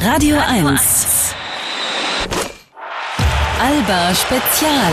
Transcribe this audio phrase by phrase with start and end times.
[0.00, 1.34] Radio 1.
[3.60, 4.92] Alba Spezial.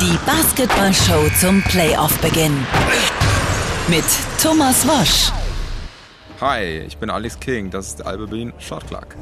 [0.00, 2.56] Die Basketballshow zum Playoff-Beginn.
[3.88, 4.04] Mit
[4.42, 5.30] Thomas Wosch.
[6.40, 9.14] Hi, ich bin Alex King, das ist Alba Berlin Shot Clock.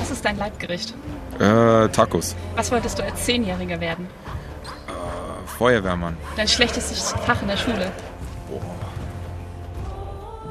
[0.00, 0.94] Was ist dein Leibgericht?
[1.40, 2.36] Äh, Tacos.
[2.54, 4.06] Was wolltest du als Zehnjähriger werden?
[5.58, 6.16] Feuerwehrmann.
[6.36, 7.90] Dein schlechtestes Fach in der Schule?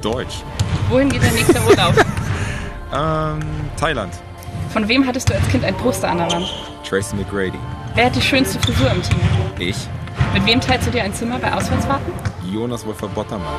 [0.02, 0.44] Deutsch.
[0.90, 1.94] Wohin geht dein nächster Urlaub?
[2.94, 3.40] Ähm,
[3.78, 4.14] Thailand.
[4.72, 6.48] Von wem hattest du als Kind ein Poster an der Wand?
[6.88, 7.58] Tracy McGrady.
[7.96, 9.18] Wer hat die schönste Frisur im Team?
[9.60, 9.76] Ich,
[10.34, 12.14] Mit wem teilst du dir ein Zimmer bei Auswärtsfahrten?
[12.54, 13.54] Jonas Wolfer Bottermann.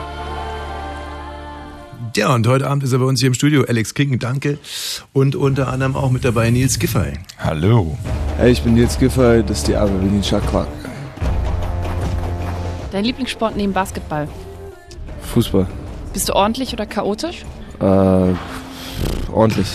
[2.14, 4.58] Ja, und heute Abend ist er bei uns hier im Studio Alex King, danke.
[5.12, 7.12] Und unter anderem auch mit dabei Nils Giffey.
[7.38, 7.98] Hallo.
[8.38, 10.68] Hey, ich bin Nils Giffey, das ist die Alba Berlin Clock.
[12.90, 14.28] Dein Lieblingssport neben Basketball?
[15.34, 15.66] Fußball.
[16.16, 17.44] Bist du ordentlich oder chaotisch?
[17.78, 18.32] Äh,
[19.30, 19.68] ordentlich.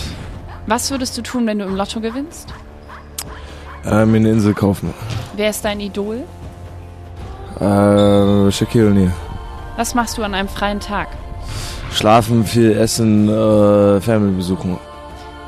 [0.66, 2.52] Was würdest du tun, wenn du im Lotto gewinnst?
[3.84, 4.92] Äh, mir eine Insel kaufen.
[5.36, 6.24] Wer ist dein Idol?
[7.60, 9.12] Äh, Shaquille O'Neal.
[9.76, 11.10] Was machst du an einem freien Tag?
[11.92, 14.78] Schlafen, viel essen, äh, Family besuchen.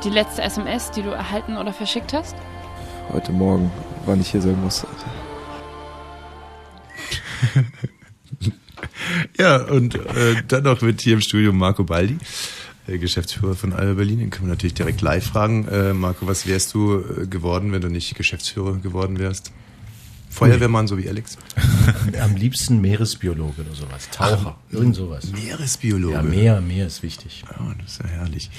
[0.05, 2.37] Die letzte SMS, die du erhalten oder verschickt hast?
[3.11, 3.69] Heute Morgen,
[4.05, 4.87] wann ich hier sein musste.
[9.37, 12.17] Ja, und äh, dann noch mit hier im Studio Marco Baldi,
[12.87, 14.19] äh, Geschäftsführer von Alba Berlin.
[14.19, 15.67] Den können wir natürlich direkt live fragen.
[15.67, 19.51] Äh, Marco, was wärst du äh, geworden, wenn du nicht Geschäftsführer geworden wärst?
[20.35, 21.37] Feuerwehrmann, so wie Alex?
[22.21, 24.09] Am liebsten Meeresbiologe oder sowas.
[24.11, 25.31] Taucher, irgend sowas.
[25.31, 26.13] Meeresbiologe.
[26.13, 27.43] Ja, Meer, Meer ist wichtig.
[27.49, 28.49] Ja, das ist ja herrlich.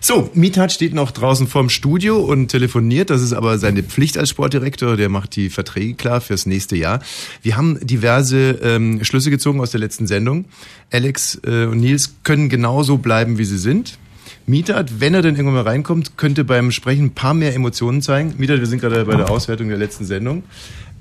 [0.00, 3.08] So, Mitat steht noch draußen vorm Studio und telefoniert.
[3.08, 4.96] Das ist aber seine Pflicht als Sportdirektor.
[4.96, 7.00] Der macht die Verträge klar fürs nächste Jahr.
[7.40, 10.44] Wir haben diverse ähm, Schlüsse gezogen aus der letzten Sendung.
[10.90, 13.98] Alex äh, und Nils können genauso bleiben, wie sie sind.
[14.46, 18.34] Mitat, wenn er denn irgendwann mal reinkommt, könnte beim Sprechen ein paar mehr Emotionen zeigen.
[18.38, 20.42] Mitat, wir sind gerade bei der Auswertung der letzten Sendung.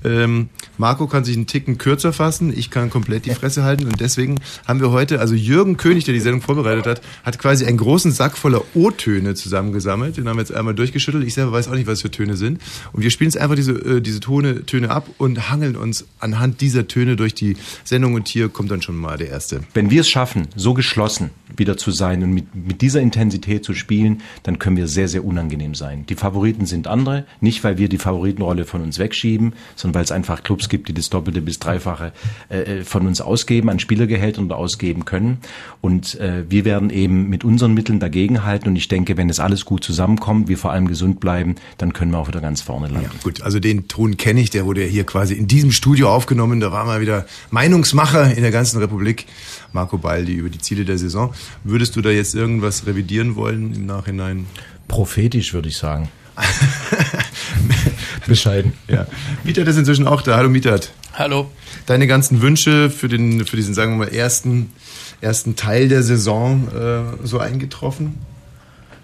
[0.04, 4.00] Ähm, Marco kann sich einen Ticken kürzer fassen, ich kann komplett die Fresse halten und
[4.00, 7.78] deswegen haben wir heute, also Jürgen König, der die Sendung vorbereitet hat, hat quasi einen
[7.78, 10.18] großen Sack voller O-Töne zusammengesammelt.
[10.18, 11.26] Den haben wir jetzt einmal durchgeschüttelt.
[11.26, 12.62] Ich selber weiß auch nicht, was für Töne sind.
[12.94, 16.62] Und wir spielen jetzt einfach diese, äh, diese Tone, Töne ab und hangeln uns anhand
[16.62, 19.62] dieser Töne durch die Sendung und hier kommt dann schon mal der erste.
[19.74, 23.74] Wenn wir es schaffen, so geschlossen wieder zu sein und mit, mit dieser Intensität zu
[23.74, 26.06] spielen, dann können wir sehr, sehr unangenehm sein.
[26.08, 30.12] Die Favoriten sind andere, nicht weil wir die Favoritenrolle von uns wegschieben, sondern weil es
[30.12, 32.12] einfach Clubs gibt, die das Doppelte bis Dreifache
[32.50, 35.40] äh, von uns ausgeben, an Spielergehältern oder ausgeben können.
[35.82, 38.70] Und äh, wir werden eben mit unseren Mitteln dagegenhalten.
[38.70, 42.12] Und ich denke, wenn es alles gut zusammenkommt, wir vor allem gesund bleiben, dann können
[42.12, 43.10] wir auch wieder ganz vorne landen.
[43.14, 46.10] Ja, gut, also den Ton kenne ich, der wurde ja hier quasi in diesem Studio
[46.10, 46.60] aufgenommen.
[46.60, 49.26] Da war mal wieder Meinungsmacher in der ganzen Republik,
[49.74, 51.34] Marco Baldi, über die Ziele der Saison.
[51.64, 54.46] Würdest du da jetzt irgendwas revidieren wollen im Nachhinein?
[54.88, 56.10] Prophetisch würde ich sagen.
[58.28, 58.74] Bescheiden.
[58.88, 59.08] Ja.
[59.44, 60.38] Mietat ist inzwischen auch da.
[60.38, 60.92] Hallo Mietat.
[61.14, 61.52] Hallo.
[61.86, 64.72] Deine ganzen Wünsche für den, für diesen, sagen wir mal, ersten,
[65.20, 68.18] ersten Teil der Saison äh, so eingetroffen?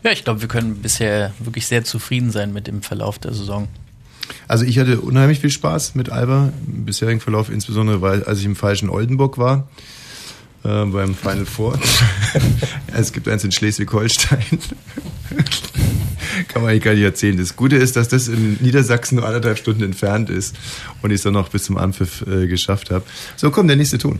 [0.03, 3.67] Ja, ich glaube, wir können bisher wirklich sehr zufrieden sein mit dem Verlauf der Saison.
[4.47, 8.45] Also ich hatte unheimlich viel Spaß mit Alba im bisherigen Verlauf, insbesondere weil als ich
[8.45, 9.67] im falschen Oldenburg war
[10.67, 11.79] äh, beim Final Four.
[12.93, 14.39] es gibt eins in Schleswig-Holstein.
[16.49, 17.37] Kann man eigentlich gar nicht erzählen.
[17.37, 20.55] Das Gute ist, dass das in Niedersachsen nur anderthalb Stunden entfernt ist
[21.01, 23.03] und ich es dann noch bis zum Anpfiff äh, geschafft habe.
[23.35, 24.19] So, komm, der nächste Ton.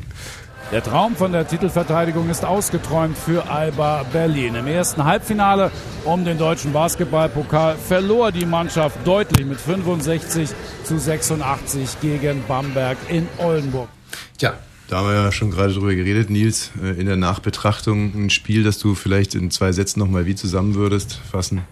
[0.72, 4.56] Der Traum von der Titelverteidigung ist ausgeträumt für Alba Berlin.
[4.56, 5.72] Im ersten Halbfinale
[6.04, 10.50] um den deutschen Basketballpokal verlor die Mannschaft deutlich mit 65
[10.84, 13.88] zu 86 gegen Bamberg in Oldenburg.
[14.38, 14.56] Tja,
[14.88, 18.64] da haben wir ja schon gerade drüber geredet, Nils, äh, in der Nachbetrachtung ein Spiel,
[18.64, 21.64] das du vielleicht in zwei Sätzen nochmal wie zusammen würdest fassen.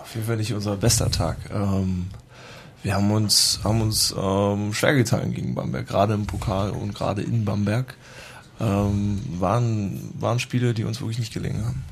[0.00, 1.36] Auf jeden Fall nicht unser bester Tag.
[1.52, 2.06] Ähm,
[2.82, 7.22] wir haben uns, haben uns ähm, schwer getan gegen Bamberg, gerade im Pokal und gerade
[7.22, 7.96] in Bamberg.
[8.58, 11.82] Ähm, waren, waren Spiele, die uns wirklich nicht gelingen haben.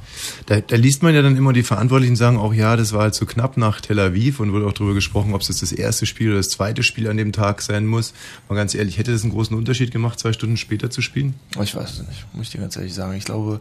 [0.47, 3.15] Da, da liest man ja dann immer die Verantwortlichen sagen, auch ja, das war halt
[3.15, 6.07] so knapp nach Tel Aviv und wurde auch darüber gesprochen, ob es jetzt das erste
[6.07, 8.13] Spiel oder das zweite Spiel an dem Tag sein muss.
[8.49, 11.35] Mal ganz ehrlich, hätte das einen großen Unterschied gemacht, zwei Stunden später zu spielen?
[11.63, 13.15] Ich weiß es nicht, muss ich dir ganz ehrlich sagen.
[13.17, 13.61] Ich glaube,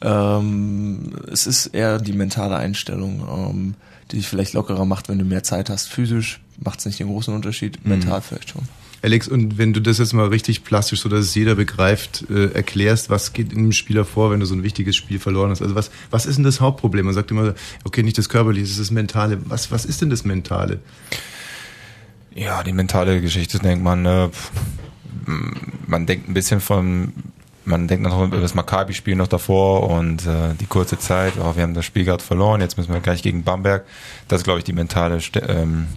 [0.00, 3.74] ähm, es ist eher die mentale Einstellung, ähm,
[4.10, 5.88] die dich vielleicht lockerer macht, wenn du mehr Zeit hast.
[5.88, 8.62] Physisch macht es nicht den großen Unterschied, mental vielleicht schon.
[9.04, 12.46] Alex, und wenn du das jetzt mal richtig plastisch, so dass es jeder begreift, äh,
[12.52, 15.60] erklärst, was geht in einem Spieler vor, wenn du so ein wichtiges Spiel verloren hast?
[15.60, 17.04] Also was, was ist denn das Hauptproblem?
[17.04, 17.54] Man sagt immer,
[17.84, 19.38] okay, nicht das Körperliche, es ist das Mentale.
[19.44, 20.80] Was, was ist denn das Mentale?
[22.34, 24.30] Ja, die mentale Geschichte denkt man, äh,
[25.86, 27.12] man denkt ein bisschen von
[27.66, 31.62] man denkt noch über das Maccabi-Spiel noch davor und äh, die kurze Zeit, oh, wir
[31.62, 33.84] haben das Spiel gerade verloren, jetzt müssen wir gleich gegen Bamberg.
[34.28, 35.18] Das ist, glaube ich, die mentale
[35.48, 35.88] ähm,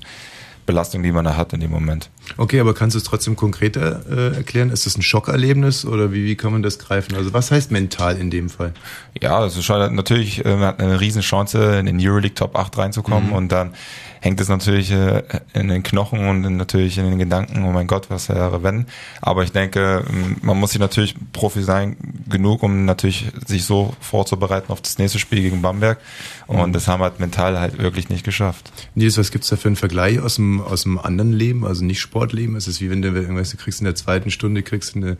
[0.66, 2.10] Belastung, die man da hat in dem Moment.
[2.36, 4.70] Okay, aber kannst du es trotzdem konkreter äh, erklären?
[4.70, 7.16] Ist das ein Schockerlebnis oder wie, wie kann man das greifen?
[7.16, 8.74] Also was heißt mental in dem Fall?
[9.22, 12.78] Ja, also schon natürlich, äh, man hat eine riesen Chance, in den Euroleague Top 8
[12.78, 13.36] reinzukommen mhm.
[13.36, 13.74] und dann
[14.20, 18.10] hängt es natürlich äh, in den Knochen und natürlich in den Gedanken, oh mein Gott,
[18.10, 18.86] was wäre wenn.
[19.22, 20.04] Aber ich denke,
[20.42, 21.98] man muss sich natürlich Profi sein
[22.28, 26.00] genug, um natürlich sich so vorzubereiten auf das nächste Spiel gegen Bamberg.
[26.48, 26.74] Und mhm.
[26.74, 28.72] das haben wir halt mental halt wirklich nicht geschafft.
[28.96, 32.02] Nils, was gibt's da für einen Vergleich aus dem, aus dem anderen Leben, also nicht
[32.18, 32.56] Sportleben?
[32.56, 35.18] Es ist wie wenn du irgendwas, du kriegst in der zweiten Stunde, kriegst eine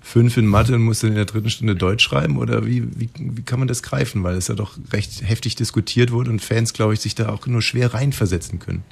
[0.00, 2.38] fünf in Mathe und musst dann in der dritten Stunde Deutsch schreiben?
[2.38, 4.22] Oder wie, wie, wie kann man das greifen?
[4.22, 7.44] Weil es ja doch recht heftig diskutiert wurde und Fans, glaube ich, sich da auch
[7.46, 8.84] nur schwer reinversetzen können.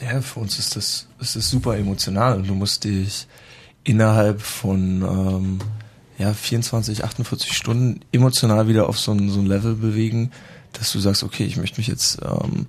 [0.00, 3.28] Ja, für uns ist das, ist das super emotional und du musst dich
[3.84, 5.58] innerhalb von ähm,
[6.18, 10.32] ja, 24, 48 Stunden emotional wieder auf so ein, so ein Level bewegen,
[10.72, 12.66] dass du sagst, okay, ich möchte mich jetzt ähm,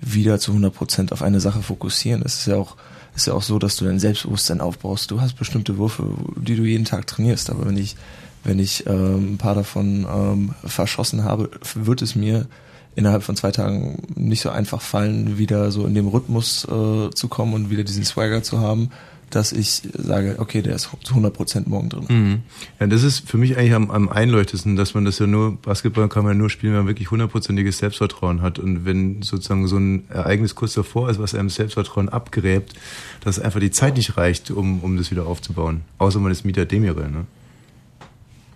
[0.00, 2.22] wieder zu 100 Prozent auf eine Sache fokussieren.
[2.24, 2.76] Es ist ja auch
[3.14, 5.10] ist ja auch so, dass du dein Selbstbewusstsein aufbaust.
[5.10, 6.04] Du hast bestimmte Würfe,
[6.36, 7.96] die du jeden Tag trainierst, aber wenn ich
[8.44, 12.46] wenn ich ähm, ein paar davon ähm, verschossen habe, wird es mir
[12.94, 17.28] innerhalb von zwei Tagen nicht so einfach fallen, wieder so in dem Rhythmus äh, zu
[17.28, 18.90] kommen und wieder diesen Swagger zu haben,
[19.34, 22.06] dass ich sage, okay, der ist zu 100% morgen drin.
[22.08, 22.42] Mhm.
[22.78, 26.08] Ja, das ist für mich eigentlich am, am einleuchtesten, dass man das ja nur, Basketball
[26.08, 28.60] kann man nur spielen, wenn man wirklich hundertprozentiges Selbstvertrauen hat.
[28.60, 32.74] Und wenn sozusagen so ein Ereignis kurz davor ist, was einem Selbstvertrauen abgräbt,
[33.22, 35.82] dass einfach die Zeit nicht reicht, um, um das wieder aufzubauen.
[35.98, 37.26] Außer man ist Mieter Demire, ne?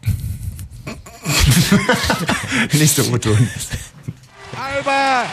[2.73, 3.49] Nächster O-Ton.
[4.57, 5.25] Alba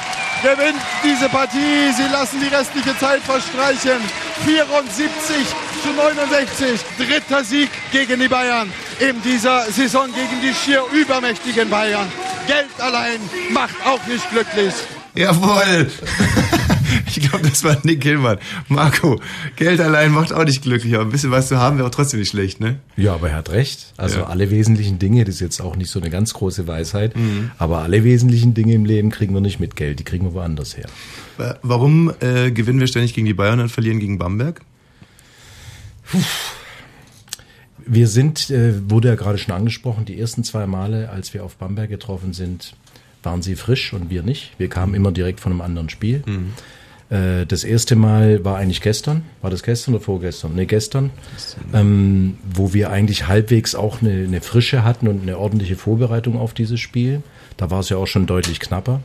[0.41, 1.93] gewinnt diese Partie.
[1.95, 4.01] Sie lassen die restliche Zeit verstreichen.
[4.43, 5.35] 74
[5.83, 6.79] zu 69.
[6.97, 12.11] Dritter Sieg gegen die Bayern in dieser Saison gegen die schier übermächtigen Bayern.
[12.47, 13.19] Geld allein
[13.51, 14.73] macht auch nicht glücklich.
[15.13, 15.89] Jawohl.
[17.17, 18.37] Ich glaube, das war Nick Hillmann.
[18.67, 19.19] Marco,
[19.55, 22.19] Geld allein macht auch nicht glücklich, aber ein bisschen was zu haben wäre auch trotzdem
[22.19, 22.79] nicht schlecht, ne?
[22.97, 23.93] Ja, aber er hat recht.
[23.97, 24.25] Also ja.
[24.25, 27.51] alle wesentlichen Dinge, das ist jetzt auch nicht so eine ganz große Weisheit, mhm.
[27.57, 30.77] aber alle wesentlichen Dinge im Leben kriegen wir nicht mit Geld, die kriegen wir woanders
[30.77, 30.87] her.
[31.61, 34.61] Warum äh, gewinnen wir ständig gegen die Bayern und verlieren gegen Bamberg?
[36.09, 36.19] Puh.
[37.87, 41.57] Wir sind, äh, wurde ja gerade schon angesprochen, die ersten zwei Male, als wir auf
[41.57, 42.75] Bamberg getroffen sind,
[43.21, 44.53] waren sie frisch und wir nicht.
[44.57, 46.23] Wir kamen immer direkt von einem anderen Spiel.
[46.25, 46.53] Mhm.
[47.09, 49.23] Äh, das erste Mal war eigentlich gestern.
[49.41, 50.55] War das gestern oder vorgestern?
[50.55, 51.11] Ne, gestern.
[51.73, 56.53] Ähm, wo wir eigentlich halbwegs auch eine, eine Frische hatten und eine ordentliche Vorbereitung auf
[56.53, 57.21] dieses Spiel.
[57.57, 59.01] Da war es ja auch schon deutlich knapper.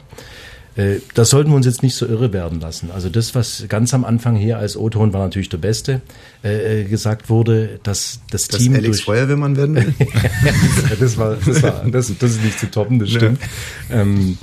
[0.77, 2.91] Äh, das sollten wir uns jetzt nicht so irre werden lassen.
[2.91, 6.01] Also das, was ganz am Anfang hier als O-Ton war natürlich der Beste,
[6.43, 9.95] äh, gesagt wurde, dass das, das Team Alex durch Feuerwehrmann werden will.
[11.01, 13.41] das war, das war, das, das ist nicht zu toppen, das stimmt.
[13.89, 14.01] Ja.
[14.01, 14.39] Ähm,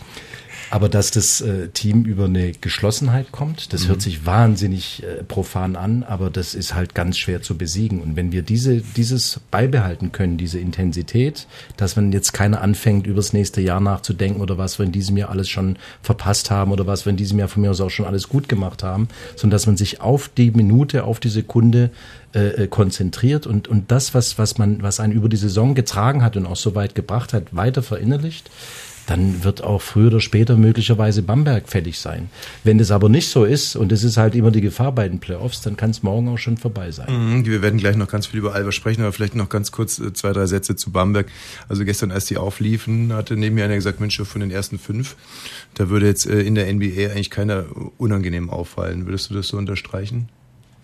[0.70, 3.90] aber dass das äh, Team über eine Geschlossenheit kommt, das mhm.
[3.90, 8.02] hört sich wahnsinnig äh, profan an, aber das ist halt ganz schwer zu besiegen.
[8.02, 11.48] Und wenn wir diese, dieses beibehalten können, diese Intensität,
[11.78, 15.30] dass wenn jetzt keiner anfängt, übers nächste Jahr nachzudenken oder was wir in diesem Jahr
[15.30, 18.06] alles schon verpasst haben oder was wir in diesem Jahr von mir aus auch schon
[18.06, 21.92] alles gut gemacht haben, sondern dass man sich auf die Minute, auf die Sekunde
[22.34, 26.24] äh, äh konzentriert und, und das, was, was man, was einen über die Saison getragen
[26.24, 28.50] hat und auch so weit gebracht hat, weiter verinnerlicht,
[29.08, 32.30] dann wird auch früher oder später möglicherweise Bamberg fällig sein.
[32.64, 35.20] Wenn das aber nicht so ist, und das ist halt immer die Gefahr bei den
[35.20, 37.08] Playoffs, dann kann es morgen auch schon vorbei sein.
[37.10, 39.98] Mhm, wir werden gleich noch ganz viel über Alba sprechen, aber vielleicht noch ganz kurz
[39.98, 41.28] äh, zwei, drei Sätze zu Bamberg.
[41.70, 45.16] Also gestern, als die aufliefen, hatte neben mir einer gesagt, Mensch, von den ersten fünf,
[45.76, 47.66] da würde jetzt äh, in der NBA eigentlich keiner
[47.98, 49.06] unangenehm auffallen.
[49.06, 50.28] Würdest du das so unterstreichen?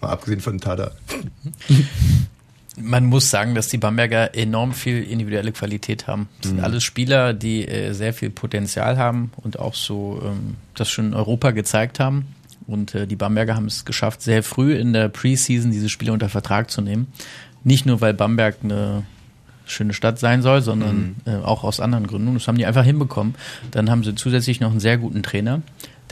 [0.02, 0.92] Mal abgesehen von Tada.
[2.76, 6.28] Man muss sagen, dass die Bamberger enorm viel individuelle Qualität haben.
[6.42, 6.64] Das sind mhm.
[6.64, 11.14] alles Spieler, die äh, sehr viel Potenzial haben und auch so ähm, das schon in
[11.14, 12.28] Europa gezeigt haben.
[12.66, 16.30] Und äh, die Bamberger haben es geschafft, sehr früh in der Preseason diese Spiele unter
[16.30, 17.08] Vertrag zu nehmen.
[17.64, 19.04] Nicht nur, weil Bamberg eine
[19.66, 21.34] schöne Stadt sein soll, sondern mhm.
[21.34, 22.30] äh, auch aus anderen Gründen.
[22.30, 23.36] Und das haben die einfach hinbekommen.
[23.72, 25.62] Dann haben sie zusätzlich noch einen sehr guten Trainer,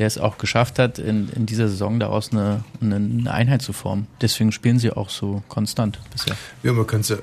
[0.02, 4.08] der es auch geschafft hat, in, in dieser Saison daraus eine, eine Einheit zu formen.
[4.20, 6.36] Deswegen spielen sie auch so konstant bisher.
[6.64, 7.18] Ja, man kann es ja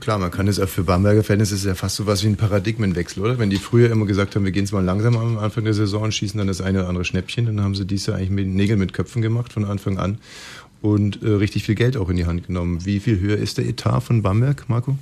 [0.00, 2.36] Klar, man kann es auch für Bamberger Fans ist ja fast so was wie ein
[2.36, 3.38] Paradigmenwechsel, oder?
[3.38, 6.02] Wenn die früher immer gesagt haben, wir gehen es mal langsam am Anfang der Saison
[6.02, 8.48] und schießen dann das eine oder andere Schnäppchen, dann haben sie dies ja eigentlich mit
[8.48, 10.18] Nägel mit Köpfen gemacht von Anfang an
[10.82, 12.84] und äh, richtig viel Geld auch in die Hand genommen.
[12.84, 14.98] Wie viel höher ist der Etat von Bamberg, Marco?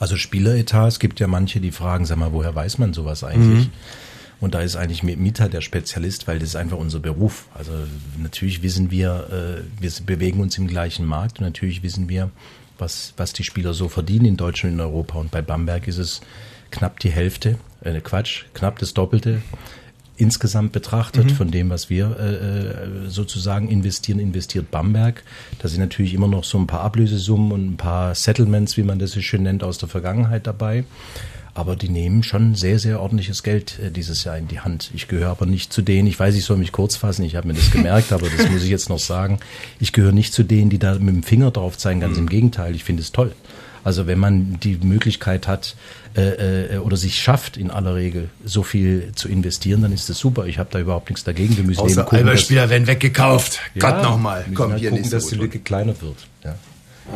[0.00, 3.66] Also Spieleretat, es gibt ja manche, die fragen, sag mal, woher weiß man sowas eigentlich?
[3.66, 3.72] Mhm.
[4.40, 7.46] Und da ist eigentlich Mieter der Spezialist, weil das ist einfach unser Beruf.
[7.54, 7.72] Also
[8.18, 12.30] natürlich wissen wir, äh, wir bewegen uns im gleichen Markt und natürlich wissen wir,
[12.78, 15.18] was, was die Spieler so verdienen in Deutschland und in Europa.
[15.18, 16.20] Und bei Bamberg ist es
[16.70, 19.40] knapp die Hälfte, äh, Quatsch, knapp das Doppelte
[20.16, 25.22] insgesamt betrachtet von dem, was wir äh, äh, sozusagen investieren, investiert Bamberg.
[25.58, 28.98] Da sind natürlich immer noch so ein paar Ablösesummen und ein paar Settlements, wie man
[28.98, 30.84] das so schön nennt, aus der Vergangenheit dabei.
[31.56, 34.90] Aber die nehmen schon sehr, sehr ordentliches Geld äh, dieses Jahr in die Hand.
[34.94, 37.48] Ich gehöre aber nicht zu denen, ich weiß, ich soll mich kurz fassen, ich habe
[37.48, 39.38] mir das gemerkt, aber das muss ich jetzt noch sagen.
[39.80, 42.74] Ich gehöre nicht zu denen, die da mit dem Finger drauf zeigen, ganz im Gegenteil,
[42.74, 43.32] ich finde es toll.
[43.84, 45.76] Also wenn man die Möglichkeit hat
[46.16, 50.18] äh, äh, oder sich schafft, in aller Regel so viel zu investieren, dann ist das
[50.18, 50.46] super.
[50.46, 51.56] Ich habe da überhaupt nichts dagegen.
[51.56, 53.60] Wir müssen eben Außer gucken, dass- Alberspieler werden weggekauft.
[53.74, 54.44] Ja, Gott nochmal.
[54.54, 55.36] Komm, halt hier gucken, dass die.
[55.36, 56.16] Lücke kleiner wird.
[56.44, 56.56] Ja.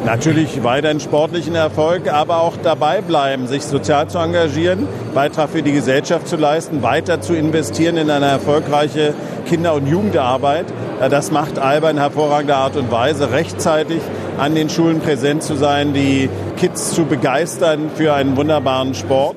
[0.05, 5.73] Natürlich weiterhin sportlichen Erfolg, aber auch dabei bleiben, sich sozial zu engagieren, Beitrag für die
[5.73, 9.15] Gesellschaft zu leisten, weiter zu investieren in eine erfolgreiche
[9.47, 10.67] Kinder- und Jugendarbeit.
[11.01, 14.01] Das macht Alba in hervorragender Art und Weise, rechtzeitig
[14.39, 19.37] an den Schulen präsent zu sein, die Kids zu begeistern für einen wunderbaren Sport.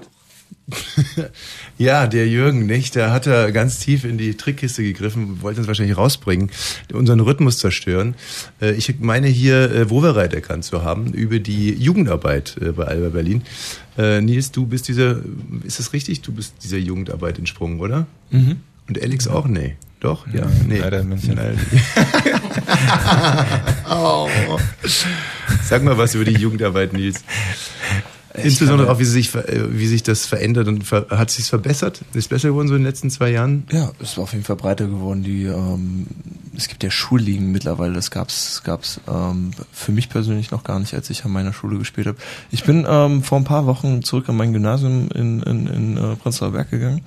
[1.77, 2.95] Ja, der Jürgen, nicht?
[2.95, 6.51] Der hat da ganz tief in die Trickkiste gegriffen, wollte uns wahrscheinlich rausbringen,
[6.93, 8.15] unseren Rhythmus zerstören.
[8.61, 13.09] Äh, Ich meine hier äh, Wovereit erkannt zu haben über die Jugendarbeit äh, bei Alba
[13.09, 13.41] Berlin.
[13.97, 15.17] Äh, Nils, du bist dieser,
[15.63, 16.21] ist das richtig?
[16.21, 18.05] Du bist dieser Jugendarbeit entsprungen, oder?
[18.29, 18.57] Mhm.
[18.87, 19.47] Und Alex auch?
[19.47, 19.75] Nee.
[19.99, 20.27] Doch?
[20.33, 20.79] Ja, nee.
[20.79, 21.39] leider in München.
[23.89, 24.27] Oh.
[25.63, 27.23] Sag mal was über die Jugendarbeit, Nils.
[28.35, 32.01] Insbesondere auch, wie, sich, äh, wie sich das verändert und ver hat sich verbessert?
[32.13, 33.65] Ist besser geworden so in den letzten zwei Jahren?
[33.71, 35.23] Ja, ist auf jeden Fall breiter geworden.
[35.23, 36.07] Die, ähm,
[36.55, 37.93] es gibt ja Schulligen mittlerweile.
[37.93, 41.77] Das gab's, gab's ähm, für mich persönlich noch gar nicht, als ich an meiner Schule
[41.77, 42.17] gespielt habe.
[42.49, 46.15] Ich bin ähm, vor ein paar Wochen zurück an mein Gymnasium in, in, in äh,
[46.15, 47.01] Prenzlauer Berg gegangen.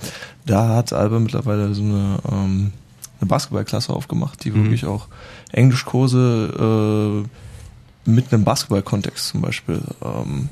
[0.44, 2.72] Da hat Alba mittlerweile so eine, ähm,
[3.20, 5.08] eine Basketballklasse aufgemacht, die wirklich auch
[5.50, 10.48] Englischkurse äh, mit einem Basketballkontext zum Beispiel ähm,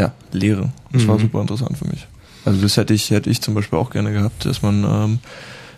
[0.00, 0.72] ja, lehren.
[0.92, 1.20] Das war Mhm.
[1.20, 2.06] super interessant für mich.
[2.44, 5.18] Also das hätte ich, hätte ich zum Beispiel auch gerne gehabt, dass man ähm,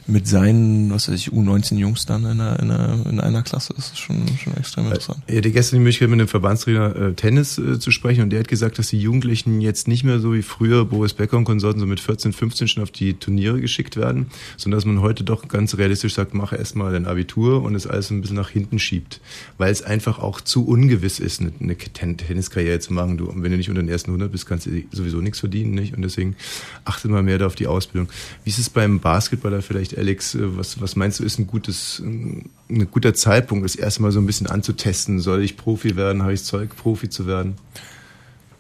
[0.07, 3.73] mit seinen, was weiß ich, U19 Jungs dann in einer, in einer, in einer Klasse.
[3.75, 5.23] Das ist schon, schon extrem interessant.
[5.27, 8.41] Ich hatte gestern die Möglichkeit, mit einem Verbandstrainer äh, Tennis äh, zu sprechen und der
[8.41, 11.81] hat gesagt, dass die Jugendlichen jetzt nicht mehr so wie früher Boris Becker und Konsorten
[11.81, 15.49] so mit 14, 15 schon auf die Turniere geschickt werden, sondern dass man heute doch
[15.49, 19.21] ganz realistisch sagt, mache erstmal dein Abitur und es alles ein bisschen nach hinten schiebt,
[19.59, 23.19] weil es einfach auch zu ungewiss ist, eine, eine Ten Tenniskarriere zu machen.
[23.19, 25.73] Du, und wenn du nicht unter den ersten 100 bist, kannst du sowieso nichts verdienen,
[25.75, 25.95] nicht?
[25.95, 26.37] Und deswegen
[26.85, 28.09] achte mal mehr da auf die Ausbildung.
[28.45, 30.35] Wie ist es beim Basketballer vielleicht, Alex?
[30.35, 34.21] Äh, Was, was meinst du, ist ein gutes, ein, ein guter Zeitpunkt, das erstmal so
[34.21, 35.21] ein bisschen anzutesten?
[35.21, 36.23] Soll ich Profi werden?
[36.23, 37.57] Habe ich Zeug, Profi zu werden?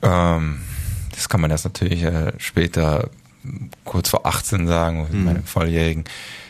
[0.03, 0.59] Ähm,
[1.15, 3.11] das kann man erst natürlich äh, später
[3.85, 5.25] kurz vor 18 sagen, mit Mhm.
[5.25, 6.05] meinem Volljährigen.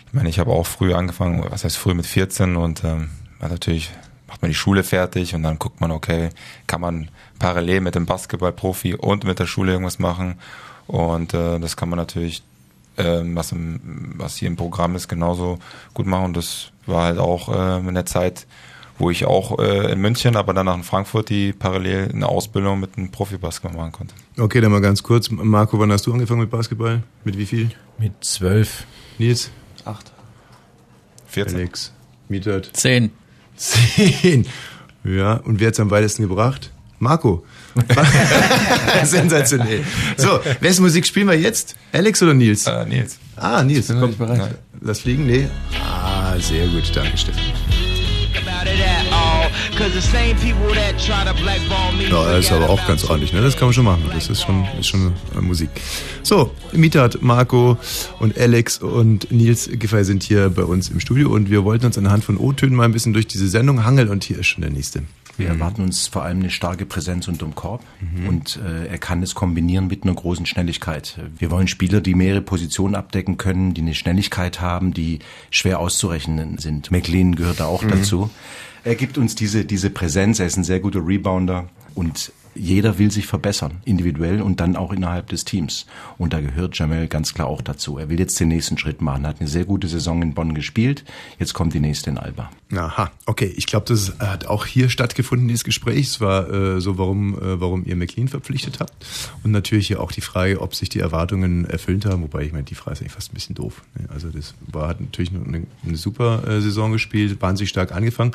[0.07, 3.09] Ich meine, ich habe auch früh angefangen, was heißt früh mit 14 und ähm,
[3.41, 3.91] natürlich
[4.29, 6.31] macht man die Schule fertig und dann guckt man, okay,
[6.67, 7.09] kann man
[7.39, 10.35] parallel mit dem Basketballprofi und mit der Schule irgendwas machen
[10.87, 12.43] und äh, das kann man natürlich,
[12.96, 15.58] ähm, was, im, was hier im Programm ist, genauso
[15.94, 18.46] gut machen und das war halt auch äh, in der Zeit,
[18.99, 22.96] wo ich auch äh, in München, aber danach in Frankfurt die parallel eine Ausbildung mit
[22.96, 24.14] einem Profibasketball machen konnte.
[24.38, 25.30] Okay, dann mal ganz kurz.
[25.30, 27.02] Marco, wann hast du angefangen mit Basketball?
[27.25, 27.70] Mit wie viel?
[27.99, 28.84] Mit zwölf.
[29.18, 29.50] Nils?
[29.84, 30.12] Acht.
[31.26, 31.56] 14.
[31.56, 31.92] Alex?
[32.28, 32.70] Mietert?
[32.75, 33.11] Zehn.
[33.56, 34.46] Zehn.
[35.04, 36.70] Ja, und wer hat's am weitesten gebracht?
[37.02, 37.44] Marco.
[39.04, 39.85] Sensationell.
[40.16, 41.75] So, wessen Musik spielen wir jetzt?
[41.92, 42.66] Alex oder Nils?
[42.66, 43.18] Äh, Nils.
[43.37, 43.88] Ah, Nils.
[43.88, 44.38] Bin noch nicht bereit.
[44.38, 44.54] Nein.
[44.80, 45.26] Lass fliegen?
[45.26, 45.49] Nee.
[45.85, 46.85] Ah, sehr gut.
[46.94, 47.42] Danke, Stefan.
[52.09, 53.40] Ja, das ist aber auch ganz ordentlich, ne?
[53.40, 54.04] Das kann man schon machen.
[54.14, 55.71] Das ist schon, ist schon äh, Musik.
[56.23, 57.78] So, Mietat, Marco
[58.21, 61.99] und Alex und Nils Giffey sind hier bei uns im Studio und wir wollten uns
[61.99, 64.71] anhand von O-Tönen mal ein bisschen durch diese Sendung hangeln und hier ist schon der
[64.71, 65.02] nächste.
[65.37, 67.83] Wir erwarten uns vor allem eine starke Präsenz unterm Korb
[68.29, 71.19] und äh, er kann es kombinieren mit einer großen Schnelligkeit.
[71.39, 75.21] Wir wollen Spieler, die mehrere Positionen abdecken können, die eine Schnelligkeit haben, die
[75.51, 76.91] schwer auszurechnen sind.
[76.91, 78.31] McLean gehört da auch dazu.
[78.85, 83.11] Er gibt uns diese, diese Präsenz, er ist ein sehr guter Rebounder und jeder will
[83.11, 85.87] sich verbessern, individuell und dann auch innerhalb des Teams.
[86.18, 87.99] Und da gehört Jamel ganz klar auch dazu.
[87.99, 91.04] Er will jetzt den nächsten Schritt machen, hat eine sehr gute Saison in Bonn gespielt,
[91.38, 92.50] jetzt kommt die nächste in Alba.
[92.75, 93.52] Aha, okay.
[93.56, 96.06] Ich glaube, das hat auch hier stattgefunden, dieses Gespräch.
[96.06, 98.92] Es war äh, so, warum, äh, warum ihr McLean verpflichtet habt.
[99.42, 102.23] Und natürlich hier auch die Frage, ob sich die Erwartungen erfüllt haben.
[102.23, 103.82] Wobei, ich meine, die Frage ist eigentlich fast ein bisschen doof.
[103.99, 104.09] ne?
[104.09, 108.32] Also das war, hat natürlich eine, eine super äh, Saison gespielt, wahnsinnig stark angefangen.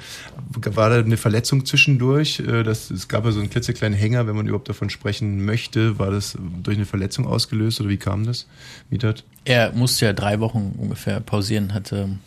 [0.51, 2.39] War da eine Verletzung zwischendurch?
[2.39, 5.99] Äh, das, es gab ja so einen klitzekleinen Hänger, wenn man überhaupt davon sprechen möchte.
[5.99, 8.47] War das durch eine Verletzung ausgelöst oder wie kam das,
[8.89, 9.23] Mietat?
[9.45, 12.17] Er musste ja drei Wochen ungefähr pausieren, hatte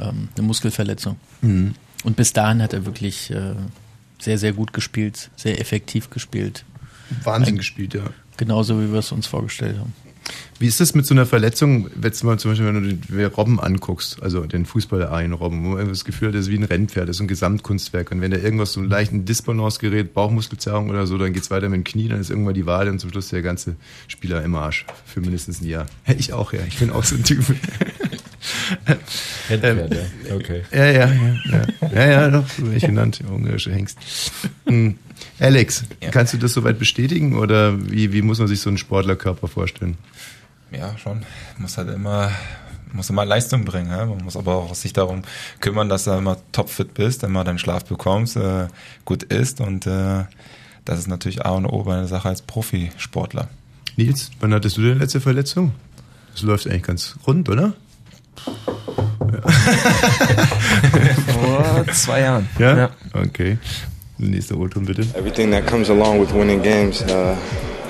[0.00, 1.16] ähm, eine Muskelverletzung.
[1.42, 1.74] Mhm.
[2.04, 3.54] Und bis dahin hat er wirklich äh,
[4.18, 6.64] sehr, sehr gut gespielt, sehr effektiv gespielt.
[7.24, 8.02] Wahnsinn gespielt, ja.
[8.36, 9.92] Genauso wie wir es uns vorgestellt haben.
[10.58, 13.26] Wie ist das mit so einer Verletzung, wenn du mal zum Beispiel, wenn du den
[13.26, 16.56] Robben anguckst, also den Fußballer ein Robben, wo man das Gefühl hat, das ist wie
[16.56, 18.10] ein Rennpferd, das ist ein Gesamtkunstwerk.
[18.10, 21.68] Und wenn da irgendwas so einen leichten Disbalance gerät, Bauchmuskelzerrung oder so, dann geht's weiter
[21.68, 23.76] mit dem Knie, dann ist irgendwann die Wade und zum Schluss der ganze
[24.08, 24.84] Spieler im Arsch.
[25.06, 25.86] Für mindestens ein Jahr.
[26.18, 26.60] Ich auch, ja.
[26.66, 27.44] Ich bin auch so ein Typ.
[29.48, 30.34] Rennpferd, ja.
[30.34, 30.62] Okay.
[30.72, 31.66] Ja, ja, ja.
[31.80, 33.98] Ja, ja, ja doch, so ich genannt, ungarische Hengst.
[34.66, 34.98] Hm.
[35.40, 39.48] Alex, kannst du das soweit bestätigen oder wie, wie muss man sich so einen Sportlerkörper
[39.48, 39.96] vorstellen?
[40.70, 41.22] Ja, schon.
[41.58, 42.30] Muss halt immer,
[42.92, 43.90] muss immer Leistung bringen.
[43.90, 44.06] Ja?
[44.06, 45.22] Man muss aber auch sich darum
[45.60, 48.66] kümmern, dass du immer topfit bist, immer deinen Schlaf bekommst, äh,
[49.04, 50.24] gut isst und äh,
[50.84, 53.48] das ist natürlich A und O bei einer Sache als Profisportler.
[53.96, 55.72] Nils, wann hattest du deine letzte Verletzung?
[56.32, 57.74] Das läuft eigentlich ganz rund, oder?
[61.32, 62.48] Vor zwei Jahren.
[62.58, 62.76] Ja?
[62.76, 62.90] Ja.
[63.14, 63.58] Okay.
[64.18, 65.02] Nächster O-Ton bitte.
[65.14, 67.36] Everything that comes along with winning games uh,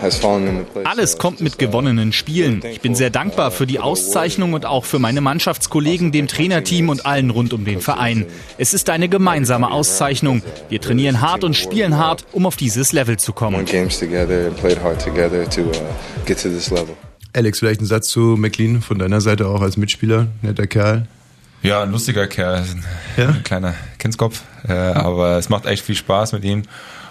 [0.03, 0.85] has fallen into place.
[0.87, 2.63] Alles kommt mit gewonnenen Spielen.
[2.71, 7.07] Ich bin sehr dankbar für die Auszeichnung und auch für meine Mannschaftskollegen, dem Trainerteam und
[7.07, 8.27] allen rund um den Verein.
[8.59, 10.43] Es ist eine gemeinsame Auszeichnung.
[10.69, 13.63] Wir trainieren hart und spielen hart, um auf dieses Level zu kommen.
[13.63, 13.65] Uh,
[16.27, 16.95] get to this level.
[17.33, 21.07] Alex, vielleicht ein Satz zu McLean von deiner Seite auch als Mitspieler, netter Kerl.
[21.63, 22.85] Ja, ein lustiger Kerl, ein,
[23.17, 26.63] ein kleiner Kindskopf, äh, aber es macht echt viel Spaß mit ihm.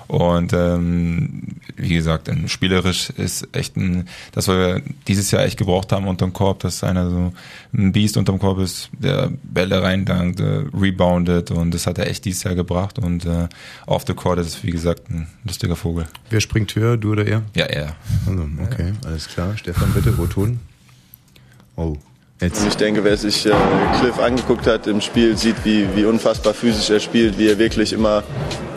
[0.08, 1.44] Und ähm,
[1.76, 6.60] wie gesagt, spielerisch ist echt ein, das wir dieses Jahr echt gebraucht haben unterm Korb,
[6.60, 7.34] dass einer so
[7.74, 12.24] ein Biest unterm Korb ist, der Bälle reindankt, äh, reboundet und das hat er echt
[12.24, 13.00] dieses Jahr gebracht.
[13.00, 13.50] Und äh,
[13.86, 16.08] off the court ist es, wie gesagt, ein lustiger Vogel.
[16.30, 17.44] Wer springt höher, du oder er?
[17.54, 17.96] Ja, er.
[18.26, 19.58] Also, okay, alles klar.
[19.58, 20.62] Stefan, bitte, O-Ton.
[21.76, 21.98] Oh,
[22.42, 22.66] jetzt.
[22.66, 23.52] Ich denke, wer sich äh,
[24.00, 27.94] Cliff angeguckt hat im Spiel, sieht, wie, wie unfassbar physisch er spielt, wie er wirklich
[27.94, 28.24] immer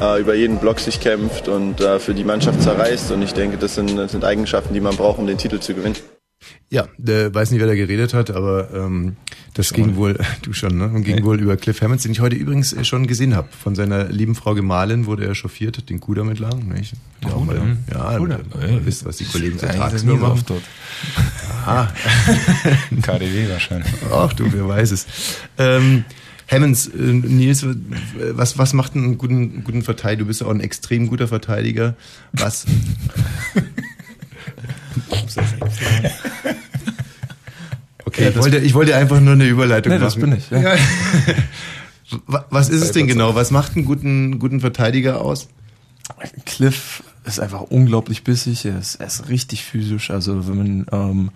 [0.01, 3.13] äh, über jeden Block sich kämpft und äh, für die Mannschaft zerreißt.
[3.13, 5.75] Und ich denke, das sind, das sind Eigenschaften, die man braucht, um den Titel zu
[5.75, 5.97] gewinnen.
[6.71, 9.17] Ja, der weiß nicht, wer da geredet hat, aber ähm,
[9.55, 10.85] das ging wohl, du schon, ne?
[10.87, 11.25] Und ging Nee.
[11.25, 13.49] wohl über Cliff Hammonds, den ich heute übrigens äh, schon gesehen habe.
[13.63, 16.67] Von seiner lieben Frau Gemahlin wurde er chauffiert, den Kuh damit lang.
[16.69, 16.95] Nicht?
[17.23, 17.57] Ja, auch mal,
[17.93, 18.39] ja, damit,
[18.69, 20.33] ihr wisst, was die Kollegen so tagsüber machen.
[20.33, 20.63] oft dort.
[21.67, 21.89] Ah.
[23.03, 23.93] KDW wahrscheinlich.
[24.11, 25.07] Ach du, wer weiß es.
[25.59, 26.05] Ähm,
[26.51, 27.67] Hammonds, äh, Nils,
[28.33, 30.21] was, was macht einen guten, guten Verteidiger?
[30.21, 31.97] Du bist ja auch ein extrem guter Verteidiger.
[32.33, 32.65] Was?
[38.05, 40.31] Okay, Ja, ich, das- wollte, ich wollte einfach nur eine Überleitung Nee, das machen.
[40.31, 40.75] bin ich, ja.
[42.27, 43.35] Wa- Was ist es denn genau?
[43.35, 45.49] Was macht einen guten, guten Verteidiger aus?
[46.45, 50.11] Cliff ist einfach unglaublich bissig, er ist, er ist richtig physisch.
[50.11, 51.31] Also wenn man, ähm,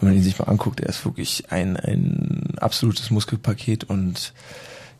[0.00, 4.34] wenn man ihn sich mal anguckt, er ist wirklich ein, ein absolutes Muskelpaket und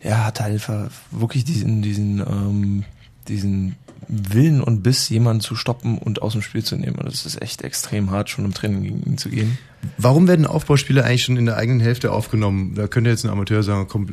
[0.00, 2.84] er hat halt einfach wirklich diesen, diesen, ähm,
[3.28, 3.74] diesen
[4.08, 6.96] Willen und Biss, jemanden zu stoppen und aus dem Spiel zu nehmen.
[6.96, 9.58] Und das ist echt extrem hart, schon im Training gegen ihn zu gehen.
[9.98, 12.74] Warum werden Aufbauspiele eigentlich schon in der eigenen Hälfte aufgenommen?
[12.74, 14.06] Da könnte jetzt ein Amateur sagen, komm,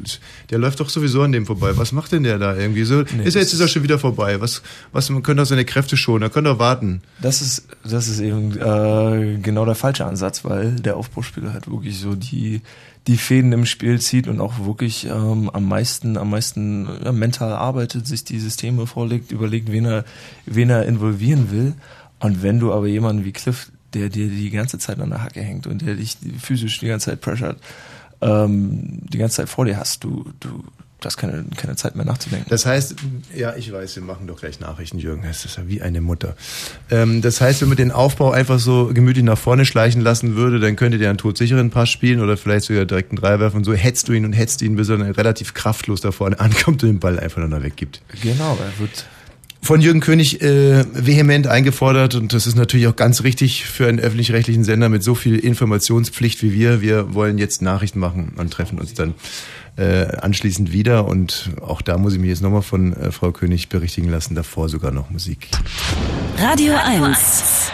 [0.50, 1.72] der läuft doch sowieso an dem vorbei.
[1.76, 3.02] Was macht denn der da irgendwie so?
[3.02, 4.42] Nee, ist er jetzt ist er schon wieder vorbei.
[4.42, 7.02] Was, was, man könnte doch seine Kräfte schonen, er könnte doch warten.
[7.22, 12.00] Das ist, das ist eben äh, genau der falsche Ansatz, weil der Aufbauspieler halt wirklich
[12.00, 12.62] so die,
[13.08, 17.54] die Fäden im Spiel zieht und auch wirklich ähm, am meisten, am meisten ja, mental
[17.54, 20.06] arbeitet, sich die Systeme vorlegt, überlegt, wen er,
[20.46, 21.74] wen er involvieren will.
[22.20, 25.42] Und wenn du aber jemanden wie Cliff, der dir die ganze Zeit an der Hacke
[25.42, 27.56] hängt und der dich physisch die ganze Zeit pressure
[28.22, 30.64] ähm, die ganze Zeit vor dir hast, du, du
[31.04, 32.46] hast keine, keine Zeit mehr nachzudenken.
[32.50, 32.96] Das heißt,
[33.36, 35.24] ja, ich weiß, wir machen doch gleich Nachrichten, Jürgen.
[35.24, 36.36] Das ist ja wie eine Mutter.
[36.92, 40.60] Ähm, das heißt, wenn man den Aufbau einfach so gemütlich nach vorne schleichen lassen würde,
[40.60, 43.64] dann könnte der einen todsicheren Pass spielen oder vielleicht sogar direkt einen Dreier werfen und
[43.64, 46.84] so hetzt du ihn und hetzt ihn, bis er dann relativ kraftlos da vorne ankommt
[46.84, 48.02] und den Ball einfach nur noch weggibt.
[48.22, 49.06] Genau, er wird
[49.64, 54.00] Von Jürgen König äh, vehement eingefordert und das ist natürlich auch ganz richtig für einen
[54.00, 56.82] öffentlich-rechtlichen Sender mit so viel Informationspflicht wie wir.
[56.82, 59.14] Wir wollen jetzt Nachrichten machen und treffen uns dann
[59.78, 63.70] äh, anschließend wieder und auch da muss ich mich jetzt nochmal von äh, Frau König
[63.70, 65.48] berichtigen lassen, davor sogar noch Musik.
[66.38, 67.72] Radio 1.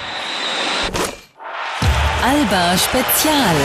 [2.22, 3.56] Alba Spezial.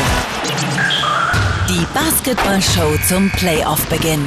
[1.68, 4.20] Die Basketballshow zum Playoff-Beginn.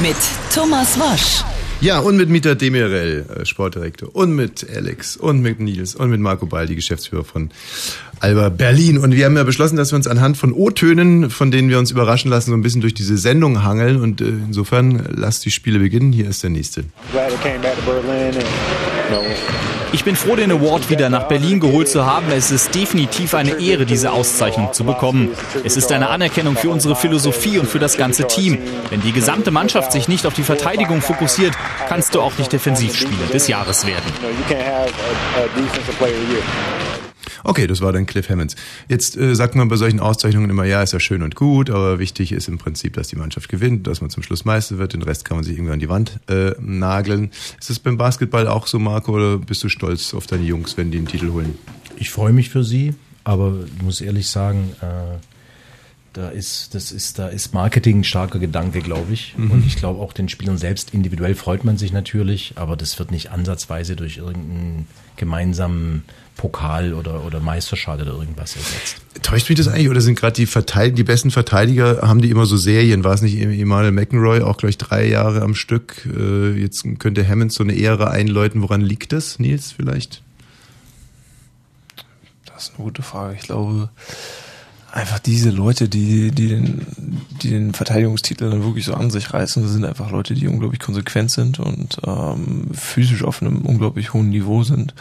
[0.00, 0.16] Mit
[0.52, 1.55] Thomas Wosch.
[1.82, 6.20] Ja, und mit Mieter Demirel, äh, Sportdirektor, und mit Alex, und mit Nils, und mit
[6.20, 7.50] Marco Baldi, Geschäftsführer von
[8.18, 8.96] Alba Berlin.
[8.96, 11.90] Und wir haben ja beschlossen, dass wir uns anhand von O-Tönen, von denen wir uns
[11.90, 14.00] überraschen lassen, so ein bisschen durch diese Sendung hangeln.
[14.00, 16.12] Und äh, insofern lasst die Spiele beginnen.
[16.12, 16.84] Hier ist der nächste.
[17.12, 18.95] Glad I came back to Berlin and
[19.92, 22.26] Ich bin froh, den Award wieder nach Berlin geholt zu haben.
[22.30, 25.30] Es ist definitiv eine Ehre, diese Auszeichnung zu bekommen.
[25.64, 28.58] Es ist eine Anerkennung für unsere Philosophie und für das ganze Team.
[28.90, 31.54] Wenn die gesamte Mannschaft sich nicht auf die Verteidigung fokussiert,
[31.88, 34.12] kannst du auch nicht Defensivspieler des Jahres werden.
[37.46, 38.56] Okay, das war dann Cliff Hammonds.
[38.88, 42.00] Jetzt äh, sagt man bei solchen Auszeichnungen immer, ja, ist ja schön und gut, aber
[42.00, 45.02] wichtig ist im Prinzip, dass die Mannschaft gewinnt, dass man zum Schluss Meister wird, den
[45.02, 47.30] Rest kann man sich irgendwie an die Wand äh, nageln.
[47.60, 50.90] Ist das beim Basketball auch so, Marco, oder bist du stolz auf deine Jungs, wenn
[50.90, 51.56] die einen Titel holen?
[51.96, 55.18] Ich freue mich für sie, aber ich muss ehrlich sagen, äh,
[56.16, 59.34] da ist, das ist, da ist Marketing ein starker Gedanke, glaube ich.
[59.36, 59.50] Mhm.
[59.50, 63.10] Und ich glaube auch den Spielern selbst individuell freut man sich natürlich, aber das wird
[63.10, 66.04] nicht ansatzweise durch irgendeinen gemeinsamen
[66.36, 69.02] Pokal oder, oder Meisterschale oder irgendwas ersetzt.
[69.22, 72.46] Täuscht mich das eigentlich oder sind gerade die Verteid die besten Verteidiger, haben die immer
[72.46, 73.04] so Serien?
[73.04, 76.06] War es nicht Emmanuel McEnroy auch gleich drei Jahre am Stück?
[76.06, 78.62] Äh, jetzt könnte Hammond so eine Ehre einläuten.
[78.62, 80.22] Woran liegt das, Nils, vielleicht?
[82.46, 83.36] Das ist eine gute Frage.
[83.38, 83.90] Ich glaube,
[84.96, 86.86] einfach diese Leute, die, die, den,
[87.42, 90.80] die den Verteidigungstitel dann wirklich so an sich reißen, das sind einfach Leute, die unglaublich
[90.80, 94.94] konsequent sind und ähm, physisch auf einem unglaublich hohen Niveau sind.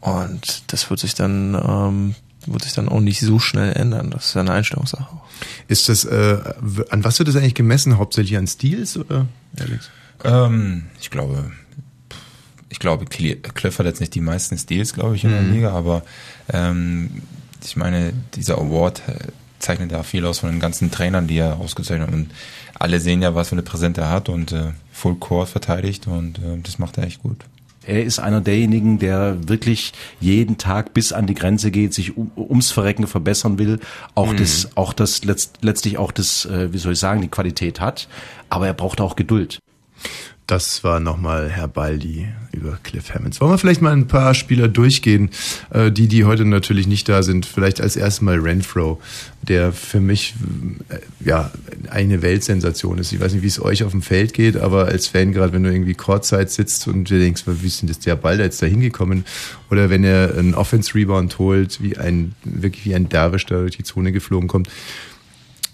[0.00, 2.14] Und das wird sich dann, ähm,
[2.46, 4.10] wird sich dann auch nicht so schnell ändern.
[4.10, 5.16] Das ist ja eine Einstellungssache.
[5.66, 6.38] Ist das, äh,
[6.90, 7.98] an was wird das eigentlich gemessen?
[7.98, 9.26] Hauptsächlich an Stils oder,
[9.58, 9.90] Alex?
[10.22, 11.50] Ähm, ich glaube,
[12.68, 15.52] ich glaube, Cliff hat jetzt nicht die meisten Steals, glaube ich, in der Mhm.
[15.52, 16.02] Liga, aber
[16.52, 17.22] ähm,
[17.64, 19.14] ich meine, dieser Award äh,
[19.60, 22.14] zeichnet ja viel aus von den ganzen Trainern, die er ausgezeichnet hat.
[22.14, 22.30] Und
[22.78, 26.38] alle sehen ja, was für eine Präsenz er hat und äh, Full Court verteidigt und
[26.38, 27.44] äh, das macht er echt gut.
[27.86, 32.30] Er ist einer derjenigen, der wirklich jeden Tag bis an die Grenze geht, sich um,
[32.36, 33.80] ums Verrecken verbessern will,
[34.14, 34.36] auch Mhm.
[34.36, 38.06] das, auch das letzt, letztlich auch das, äh, wie soll ich sagen, die Qualität hat,
[38.50, 39.58] aber er braucht auch Geduld.
[40.46, 43.40] Das war nochmal Herr Baldi über Cliff Hammonds.
[43.40, 45.30] Wollen wir vielleicht mal ein paar Spieler durchgehen,
[45.70, 47.46] äh, die, die heute natürlich nicht da sind.
[47.46, 49.00] Vielleicht als erstes mal Renfro,
[49.42, 50.34] der für mich
[50.88, 51.50] äh, ja
[51.90, 53.12] eine Weltsensation ist.
[53.12, 55.62] Ich weiß nicht, wie es euch auf dem Feld geht, aber als Fan, gerade wenn
[55.62, 58.62] du irgendwie Courtside sitzt und du denkst, wie ist denn das der Ball da jetzt
[58.62, 59.24] da hingekommen?
[59.70, 63.84] Oder wenn er einen Offense-Rebound holt, wie ein, wirklich wie ein Derwisch da durch die
[63.84, 64.68] Zone geflogen kommt.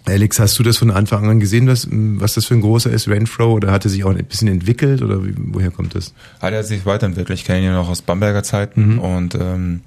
[0.06, 3.08] Alex, hast du das von Anfang an gesehen, was, was das für ein großer ist,
[3.08, 3.52] Renfro?
[3.52, 5.02] Oder hat er sich auch ein bisschen entwickelt?
[5.02, 6.14] Oder wie, woher kommt das?
[6.40, 7.38] Hat er sich weiterentwickelt.
[7.38, 8.98] Ich kenne ihn ja noch aus Bamberger Zeiten Mhm.
[9.00, 9.80] und ähm,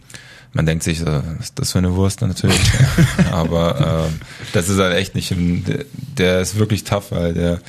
[0.51, 2.59] man denkt sich, äh, was ist das für eine Wurst natürlich.
[3.31, 4.19] Aber ähm,
[4.51, 5.33] das ist halt echt nicht,
[6.17, 7.59] der ist wirklich tough, weil der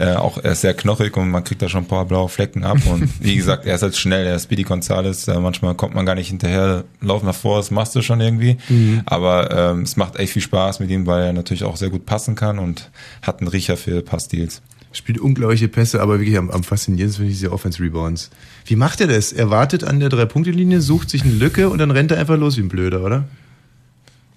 [0.00, 2.64] äh, auch er ist sehr knochig und man kriegt da schon ein paar blaue Flecken
[2.64, 5.94] ab und wie gesagt, er ist halt schnell, er ist Speedy Gonzales, äh, manchmal kommt
[5.94, 9.02] man gar nicht hinterher, lauf nach vor, das machst du schon irgendwie, Mhm.
[9.06, 12.06] aber ähm, es macht echt viel Spaß mit ihm, weil er natürlich auch sehr gut
[12.06, 12.90] passen kann und
[13.22, 14.62] hat einen Riecher für Passdeals.
[14.92, 18.30] Spielt unglaubliche Pässe, aber wirklich am, am faszinierendsten finde ich diese Offense-Rebounds.
[18.64, 19.32] Wie macht er das?
[19.32, 22.56] Er wartet an der Drei-Punkte-Linie, sucht sich eine Lücke und dann rennt er einfach los
[22.56, 23.24] wie ein Blöder, oder?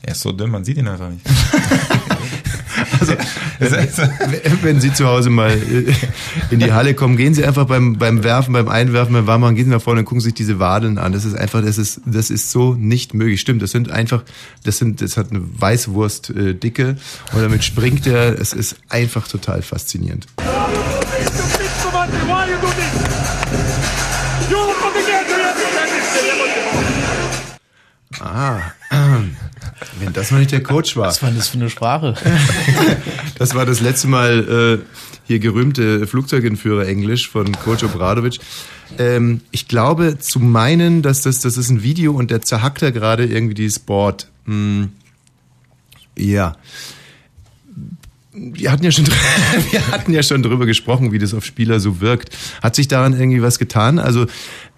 [0.03, 1.25] Er ist so dünn, man sieht ihn einfach nicht.
[3.59, 4.01] Also,
[4.61, 5.93] wenn, Sie zu Hause mal äh,
[6.49, 9.65] in die Halle kommen, gehen Sie einfach beim, beim Werfen, beim Einwerfen, beim Warmmachen, gehen
[9.65, 11.13] Sie nach vorne und gucken sich diese Wadeln an.
[11.13, 13.41] Das ist einfach, das ist, das ist so nicht möglich.
[13.41, 14.23] Stimmt, das sind einfach,
[14.63, 18.39] das sind, das hat eine Weißwurst äh, und damit springt er.
[18.39, 20.27] Es ist einfach total faszinierend.
[28.19, 28.59] Ah,
[29.99, 31.07] wenn das noch nicht der Coach war.
[31.07, 32.15] Was war denn das für eine Sprache?
[33.39, 34.85] Das war das letzte Mal äh,
[35.25, 38.39] hier gerühmte Flugzeugentführer Englisch von Coach Obradovic.
[38.97, 42.91] Ähm, ich glaube zu meinen, dass das, das ist ein Video und der zerhackt da
[42.91, 44.29] gerade irgendwie dieses Board.
[44.45, 44.89] Hm.
[46.17, 46.55] Ja.
[48.31, 49.07] Wir hatten ja schon,
[49.71, 52.35] wir hatten ja schon drüber gesprochen, wie das auf Spieler so wirkt.
[52.61, 53.99] Hat sich daran irgendwie was getan?
[53.99, 54.23] Also,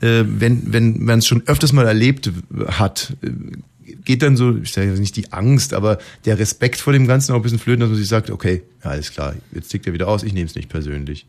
[0.01, 2.31] äh, wenn, wenn man es schon öfters mal erlebt
[2.67, 3.29] hat, äh,
[3.85, 7.31] geht dann so, ich sage jetzt nicht die Angst, aber der Respekt vor dem Ganzen
[7.33, 9.93] auch ein bisschen flöten, dass man sich sagt, okay, ja, alles klar, jetzt tickt er
[9.93, 11.25] wieder aus, ich nehme es nicht persönlich.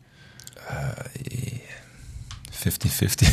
[2.64, 3.26] 50-50.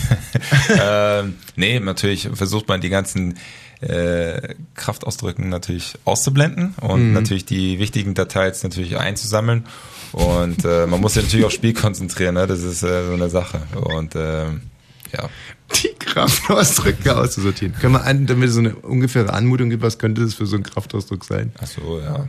[0.82, 3.36] ähm, nee, natürlich versucht man die ganzen
[3.82, 7.14] äh, Kraftausdrücken natürlich auszublenden und Mhm.
[7.14, 9.66] natürlich die wichtigen Details natürlich einzusammeln.
[10.12, 12.46] Und äh, man muss sich natürlich aufs Spiel konzentrieren, ne?
[12.46, 13.62] das ist äh, so eine Sache.
[13.76, 14.62] Und ähm,
[15.12, 15.30] ja.
[16.14, 17.74] Kraftausdrücke auszusortieren.
[17.76, 20.56] Können wir an, damit es so eine ungefähre Anmutung gibt, was könnte das für so
[20.56, 21.52] ein Kraftausdruck sein?
[21.62, 22.28] Ach so, ja.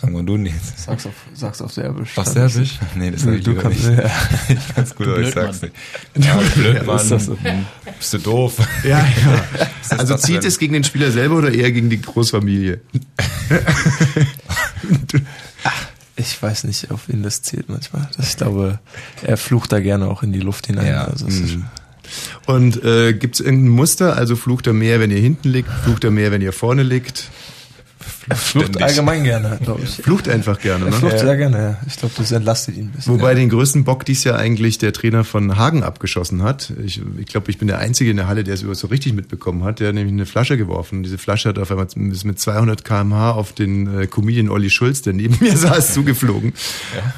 [0.00, 0.54] Sagen wir du nicht.
[0.78, 2.16] Sag's auf, sag's auf Serbisch.
[2.16, 2.78] Auf Serbisch?
[2.94, 3.98] Nee, das sag ich du lieber kannst, nicht.
[4.02, 4.10] Ja.
[4.48, 5.74] Ich kann's gut, Du aber ich sag's nicht.
[6.16, 6.96] Ja, blöd, Mann.
[6.96, 7.36] ist das so?
[7.98, 8.56] Bist du doof?
[8.82, 9.44] Ja, ja.
[9.90, 10.48] Also zieht denn?
[10.48, 12.80] es gegen den Spieler selber oder eher gegen die Großfamilie?
[16.16, 18.08] Ich weiß nicht, auf wen das zählt manchmal.
[18.16, 18.78] Das, ich glaube,
[19.22, 20.86] er flucht da gerne auch in die Luft hinein.
[20.86, 21.04] Ja.
[21.04, 21.26] Also.
[22.46, 24.16] Und äh, gibt es irgendein Muster?
[24.16, 27.30] Also flucht er mehr, wenn ihr hinten liegt, flucht er mehr, wenn ihr vorne liegt?
[28.34, 29.90] Flucht allgemein gerne, glaube ich.
[29.90, 30.96] Flucht einfach gerne, Er ne?
[30.96, 31.76] flucht sehr gerne, ja.
[31.86, 33.12] Ich glaube, das entlastet ihn ein bisschen.
[33.14, 36.72] Wobei den größten Bock dies Jahr eigentlich der Trainer von Hagen abgeschossen hat.
[36.84, 39.12] Ich, ich glaube, ich bin der Einzige in der Halle, der es überhaupt so richtig
[39.12, 39.80] mitbekommen hat.
[39.80, 41.02] Der hat nämlich eine Flasche geworfen.
[41.02, 45.02] Diese Flasche hat auf einmal ist mit 200 km/h auf den äh, Comedian Olli Schulz,
[45.02, 46.52] der neben mir saß, zugeflogen.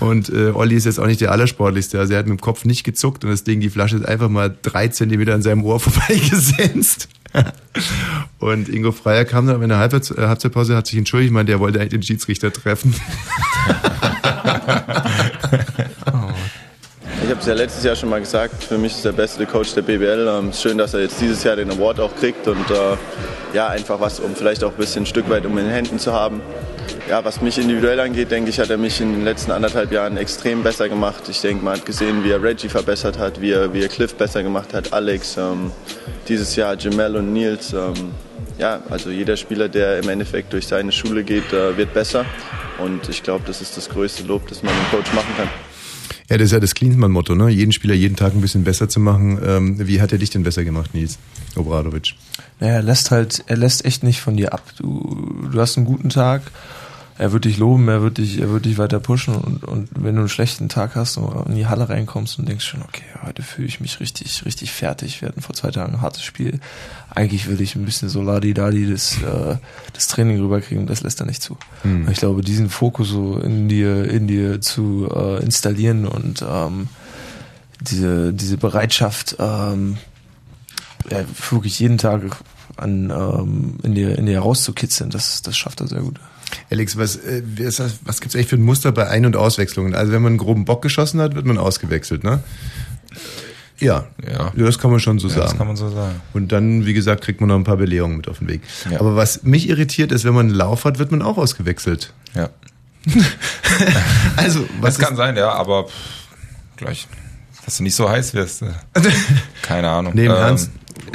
[0.01, 1.99] Und äh, Olli ist jetzt auch nicht der Allersportlichste.
[1.99, 4.29] Also er hat mit dem Kopf nicht gezuckt und das Ding, die Flasche ist einfach
[4.29, 7.09] mal drei Zentimeter an seinem Ohr vorbeigesenzt.
[8.39, 11.61] Und Ingo Freier kam dann in der Halbzeit, äh, Halbzeitpause, hat sich entschuldigt, meinte, er
[11.61, 12.95] wollte eigentlich den Schiedsrichter treffen.
[17.25, 19.75] Ich habe es ja letztes Jahr schon mal gesagt, für mich ist der beste Coach
[19.75, 20.27] der BBL.
[20.29, 22.97] Ähm, Es ist schön, dass er jetzt dieses Jahr den Award auch kriegt und äh,
[23.55, 25.99] ja, einfach was, um vielleicht auch ein bisschen ein Stück weit um in den Händen
[25.99, 26.41] zu haben.
[27.09, 30.17] Ja, was mich individuell angeht, denke ich, hat er mich in den letzten anderthalb Jahren
[30.17, 31.25] extrem besser gemacht.
[31.29, 34.15] Ich denke, man hat gesehen, wie er Reggie verbessert hat, wie er, wie er Cliff
[34.15, 35.71] besser gemacht hat, Alex, ähm,
[36.29, 37.73] dieses Jahr Jamel und Nils.
[37.73, 38.13] Ähm,
[38.59, 42.25] ja, also jeder Spieler, der im Endeffekt durch seine Schule geht, äh, wird besser.
[42.79, 45.49] Und ich glaube, das ist das größte Lob, das man einem Coach machen kann.
[46.31, 47.51] Ja, das ist ja das Klinsmann-Motto, ne?
[47.51, 49.39] Jeden Spieler jeden Tag ein bisschen besser zu machen.
[49.45, 51.19] Ähm, wie hat er dich denn besser gemacht, Nils
[51.57, 52.15] Obradovic?
[52.63, 54.63] Naja, er lässt halt, er lässt echt nicht von dir ab.
[54.77, 56.43] Du, du hast einen guten Tag,
[57.19, 60.15] er wird dich loben, er wird dich, er wird dich weiter pushen und, und wenn
[60.15, 63.43] du einen schlechten Tag hast und in die Halle reinkommst und denkst schon, okay, heute
[63.43, 65.21] fühle ich mich richtig, richtig fertig.
[65.21, 66.61] Wir hatten vor zwei Tagen ein hartes Spiel.
[67.11, 69.57] Eigentlich will ich ein bisschen so ladi-dadi das, äh,
[69.93, 71.59] das Training rüberkriegen, das lässt er nicht zu.
[71.83, 72.07] Hm.
[72.07, 76.87] Und ich glaube, diesen Fokus so in dir, in dir zu äh, installieren und ähm,
[77.81, 79.99] diese, diese Bereitschaft, ähm,
[81.11, 82.23] ja, wirklich jeden Tag
[82.77, 86.19] an, ähm, in dir, in dir rauszukitzeln, das, das schafft er sehr gut.
[86.71, 87.43] Alex, was, äh,
[88.05, 89.95] was gibt's eigentlich für ein Muster bei Ein- und Auswechslungen?
[89.95, 92.43] Also wenn man einen groben Bock geschossen hat, wird man ausgewechselt, ne?
[93.81, 94.53] Ja, Ja.
[94.55, 95.47] das kann man schon so Ja, sagen.
[95.49, 96.21] das kann man so sagen.
[96.35, 98.61] Und dann, wie gesagt, kriegt man noch ein paar Belehrungen mit auf den Weg.
[98.91, 99.01] Ja.
[99.01, 102.13] Aber was mich irritiert ist, wenn man einen Lauf hat, wird man auch ausgewechselt.
[102.35, 102.51] Ja.
[104.37, 105.93] Also, was das kann sein, ja, aber pff,
[106.77, 107.09] gleich,
[107.65, 108.63] dass du nicht so heiß wirst.
[108.63, 108.67] äh,
[109.63, 110.13] Keine Ahnung.
[110.15, 110.71] Nee, im Ernst?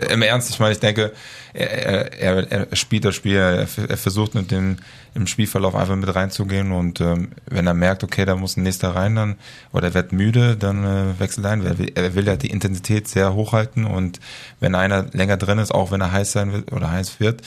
[0.09, 1.13] Im Ernst, ich meine, ich denke,
[1.53, 4.77] er, er, er spielt das Spiel, er, er versucht mit dem
[5.17, 8.95] im Spielverlauf einfach mit reinzugehen und ähm, wenn er merkt, okay, da muss ein nächster
[8.95, 9.35] rein, dann
[9.73, 11.65] oder er wird müde, dann äh, wechselt er ein.
[11.65, 14.19] Er will, er will ja die Intensität sehr hochhalten und
[14.59, 17.41] wenn einer länger drin ist, auch wenn er heiß sein wird oder heiß wird,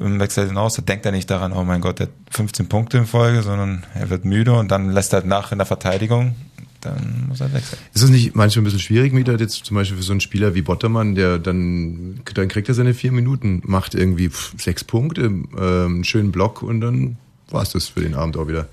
[0.00, 2.68] ähm, wechselt er hinaus, da denkt er nicht daran, oh mein Gott, der hat 15
[2.68, 6.34] Punkte in Folge, sondern er wird müde und dann lässt er nach in der Verteidigung,
[6.84, 7.78] dann muss er wechseln.
[7.92, 10.54] Ist das nicht manchmal ein bisschen schwierig, Mieter, jetzt zum Beispiel für so einen Spieler
[10.54, 15.46] wie Bottermann, der dann, dann kriegt er seine vier Minuten, macht irgendwie sechs Punkte, ähm,
[15.58, 17.16] einen schönen Block und dann
[17.50, 18.68] war's das für den Abend auch wieder.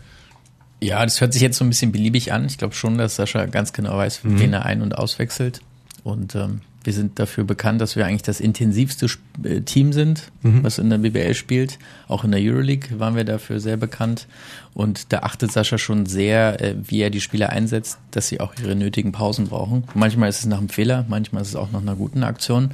[0.83, 2.45] Ja, das hört sich jetzt so ein bisschen beliebig an.
[2.45, 4.39] Ich glaube schon, dass Sascha ganz genau weiß, Mhm.
[4.39, 5.61] wen er ein- und auswechselt.
[6.03, 9.07] Und ähm, wir sind dafür bekannt, dass wir eigentlich das intensivste
[9.43, 10.63] äh, Team sind, Mhm.
[10.63, 11.77] was in der BBL spielt.
[12.07, 14.27] Auch in der Euroleague waren wir dafür sehr bekannt.
[14.73, 18.53] Und da achtet Sascha schon sehr, äh, wie er die Spieler einsetzt, dass sie auch
[18.61, 19.83] ihre nötigen Pausen brauchen.
[19.93, 22.71] Manchmal ist es nach einem Fehler, manchmal ist es auch nach einer guten Aktion.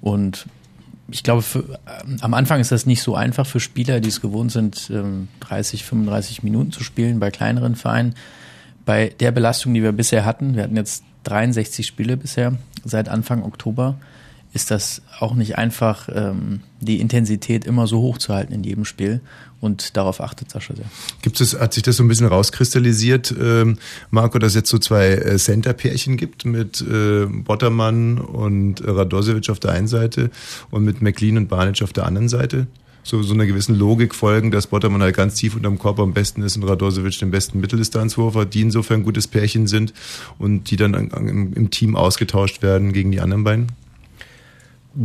[0.00, 0.46] Und
[1.10, 4.20] ich glaube, für, ähm, am Anfang ist das nicht so einfach für Spieler, die es
[4.20, 8.14] gewohnt sind, ähm, 30, 35 Minuten zu spielen bei kleineren Vereinen.
[8.84, 12.54] Bei der Belastung, die wir bisher hatten, wir hatten jetzt 63 Spiele bisher
[12.86, 13.96] seit Anfang Oktober,
[14.56, 18.84] ist das auch nicht einfach, ähm, die Intensität immer so hoch zu halten in jedem
[18.86, 19.20] Spiel.
[19.60, 20.86] Und darauf achtet Sascha sehr.
[21.22, 23.78] Gibt es, hat sich das so ein bisschen rauskristallisiert, ähm,
[24.10, 29.58] Marco, dass es jetzt so zwei äh, Center-Pärchen gibt mit äh, Bottermann und Radosevic auf
[29.58, 30.30] der einen Seite
[30.70, 32.66] und mit McLean und Barnage auf der anderen Seite?
[33.06, 36.42] So, so einer gewissen Logik folgen, dass Bottermann halt ganz tief unterm Korb am besten
[36.42, 39.94] ist und Radosevic den besten Mitteldistanzwurf hat, die insofern ein gutes Pärchen sind
[40.40, 43.68] und die dann an, an, im, im Team ausgetauscht werden gegen die anderen beiden?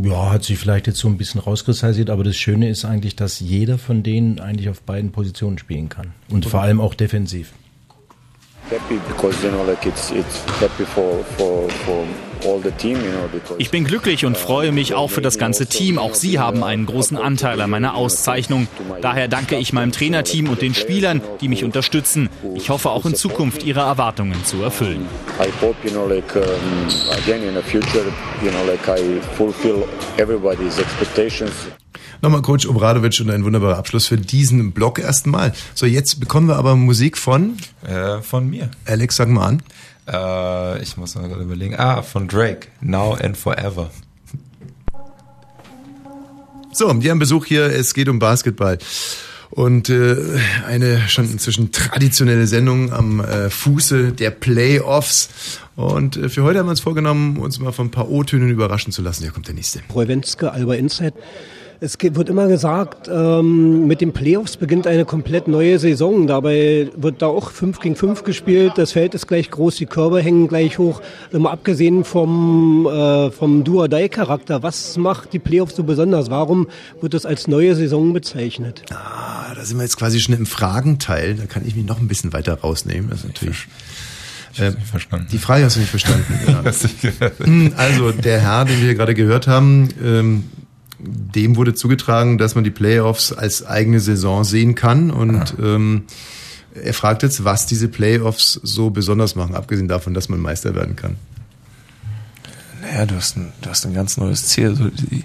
[0.01, 3.39] Ja, hat sich vielleicht jetzt so ein bisschen rauskristallisiert, aber das Schöne ist eigentlich, dass
[3.39, 6.13] jeder von denen eigentlich auf beiden Positionen spielen kann.
[6.27, 7.53] Und vor allem auch defensiv.
[8.71, 13.11] happy because you know like it's it's happy for for for all the team you
[13.11, 15.97] know because Ich bin glücklich und freue mich auch für das ganze Team.
[15.97, 18.67] Auch Sie haben einen großen Anteil an meiner Auszeichnung.
[19.01, 22.29] Daher danke ich meinem Trainerteam und den Spielern, die mich unterstützen.
[22.55, 25.05] Ich hoffe auch in Zukunft Ihre Erwartungen zu erfüllen.
[25.39, 28.05] I hope you know like again in the future
[28.43, 29.83] you know like I fulfill
[30.17, 31.51] everybody's expectations
[32.23, 35.53] Nochmal Coach Obradovic und ein wunderbarer Abschluss für diesen Block erstmal.
[35.73, 38.69] So, jetzt bekommen wir aber Musik von Äh, von mir.
[38.85, 39.63] Alex, sag mal an.
[40.11, 41.75] Äh, ich muss mal gerade überlegen.
[41.75, 42.67] Ah, von Drake.
[42.81, 43.89] Now and Forever.
[46.73, 47.65] So, wir haben Besuch hier.
[47.65, 48.77] Es geht um Basketball.
[49.51, 50.15] und äh,
[50.65, 55.59] eine schon inzwischen traditionelle Sendung am äh, Fuße der Playoffs.
[55.75, 58.93] Und äh, für heute haben wir uns vorgenommen, uns mal von ein paar O-Tönen überraschen
[58.93, 59.23] zu lassen.
[59.23, 59.81] Hier kommt der nächste.
[59.93, 61.13] Rowenske, Alba Insight.
[61.83, 66.27] Es wird immer gesagt, ähm, mit den Playoffs beginnt eine komplett neue Saison.
[66.27, 68.73] Dabei wird da auch 5 gegen 5 gespielt.
[68.75, 71.01] Das Feld ist gleich groß, die Körbe hängen gleich hoch.
[71.31, 74.61] Immer abgesehen vom, äh, vom Do-or-Die-Charakter.
[74.61, 76.29] Was macht die Playoffs so besonders?
[76.29, 76.67] Warum
[77.01, 78.83] wird das als neue Saison bezeichnet?
[78.91, 81.33] Ah, da sind wir jetzt quasi schon im Fragenteil.
[81.33, 83.09] Da kann ich mich noch ein bisschen weiter rausnehmen.
[83.09, 83.65] Das ist natürlich.
[84.57, 85.29] Äh, verstanden.
[85.31, 86.25] Die Frage hast du nicht verstanden.
[87.71, 87.77] ja.
[87.77, 90.43] Also der Herr, den wir gerade gehört haben, ähm,
[91.03, 95.11] dem wurde zugetragen, dass man die Playoffs als eigene Saison sehen kann.
[95.11, 96.03] Und ähm,
[96.73, 100.95] er fragt jetzt, was diese Playoffs so besonders machen, abgesehen davon, dass man Meister werden
[100.95, 101.15] kann.
[102.81, 104.69] Naja, du hast ein, du hast ein ganz neues Ziel.
[104.69, 105.23] Also die,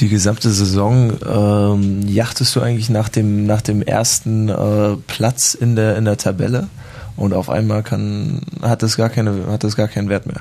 [0.00, 5.76] die gesamte Saison ähm, jachtest du eigentlich nach dem, nach dem ersten äh, Platz in
[5.76, 6.68] der, in der Tabelle
[7.16, 10.40] und auf einmal kann, hat das gar keine, hat das gar keinen Wert mehr.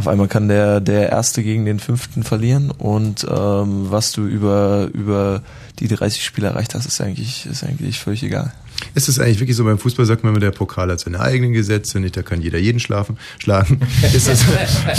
[0.00, 4.88] Auf einmal kann der, der Erste gegen den Fünften verlieren und ähm, was du über,
[4.94, 5.42] über
[5.78, 8.50] die 30 Spiele erreicht hast, ist eigentlich, ist eigentlich völlig egal.
[8.94, 11.52] Ist es eigentlich wirklich so, beim Fußball sagt man immer, der Pokal hat seine eigenen
[11.52, 13.82] Gesetze, nicht, da kann jeder jeden schlafen, schlagen.
[14.14, 14.42] ist, das,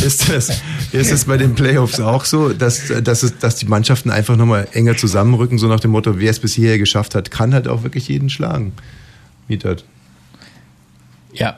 [0.04, 0.62] ist, das,
[0.92, 4.68] ist das bei den Playoffs auch so, dass, dass, es, dass die Mannschaften einfach nochmal
[4.72, 7.82] enger zusammenrücken, so nach dem Motto, wer es bis hierher geschafft hat, kann halt auch
[7.82, 8.74] wirklich jeden schlagen.
[9.48, 9.84] Mietert.
[11.34, 11.58] Ja.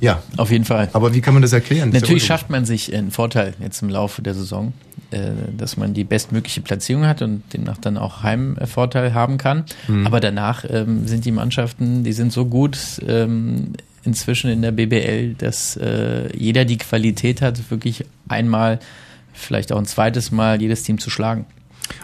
[0.00, 0.22] Ja.
[0.36, 0.88] Auf jeden Fall.
[0.92, 1.90] Aber wie kann man das erklären?
[1.90, 4.72] Das Natürlich ja schafft man sich einen Vorteil jetzt im Laufe der Saison,
[5.10, 9.64] äh, dass man die bestmögliche Platzierung hat und demnach dann auch Heimvorteil haben kann.
[9.88, 10.06] Mhm.
[10.06, 12.76] Aber danach ähm, sind die Mannschaften, die sind so gut
[13.06, 13.72] ähm,
[14.04, 18.78] inzwischen in der BBL, dass äh, jeder die Qualität hat, wirklich einmal,
[19.32, 21.46] vielleicht auch ein zweites Mal jedes Team zu schlagen.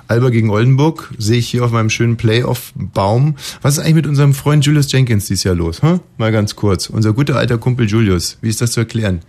[0.09, 3.37] Alba gegen Oldenburg sehe ich hier auf meinem schönen Playoff-Baum.
[3.63, 5.83] Was ist eigentlich mit unserem Freund Julius Jenkins dieses Jahr los?
[5.83, 6.01] Hm?
[6.19, 6.89] Mal ganz kurz.
[6.89, 8.39] Unser guter alter Kumpel Julius.
[8.41, 9.21] Wie ist das zu erklären?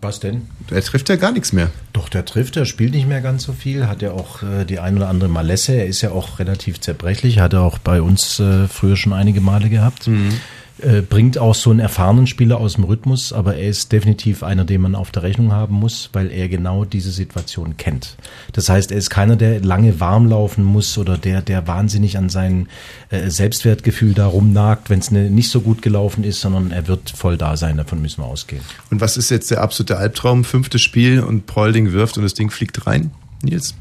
[0.00, 0.42] Was denn?
[0.70, 1.70] Er trifft ja gar nichts mehr.
[1.92, 4.78] Doch, der trifft, er spielt nicht mehr ganz so viel, hat ja auch äh, die
[4.78, 8.38] ein oder andere Malesse, er ist ja auch relativ zerbrechlich, hat er auch bei uns
[8.38, 10.06] äh, früher schon einige Male gehabt.
[10.06, 10.34] Mhm.
[10.80, 14.64] Äh, bringt auch so einen erfahrenen Spieler aus dem Rhythmus, aber er ist definitiv einer,
[14.64, 18.16] den man auf der Rechnung haben muss, weil er genau diese Situation kennt.
[18.52, 22.28] Das heißt, er ist keiner, der lange warm laufen muss oder der, der wahnsinnig an
[22.28, 22.68] sein
[23.10, 27.10] äh, Selbstwertgefühl da rumnagt, wenn es ne, nicht so gut gelaufen ist, sondern er wird
[27.10, 28.62] voll da sein, davon müssen wir ausgehen.
[28.90, 30.44] Und was ist jetzt der absolute Albtraum?
[30.44, 33.10] Fünftes Spiel und Polding wirft und das Ding fliegt rein?
[33.42, 33.74] Nils?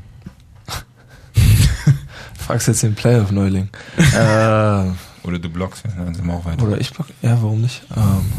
[2.39, 3.69] Fragst jetzt den Playoff-Neuling.
[3.97, 4.91] äh,
[5.27, 6.65] Oder du blockst, dann sind wir auch weiter.
[6.65, 7.07] Oder ich block.
[7.21, 7.81] Ja, warum nicht?
[7.95, 8.31] Ähm,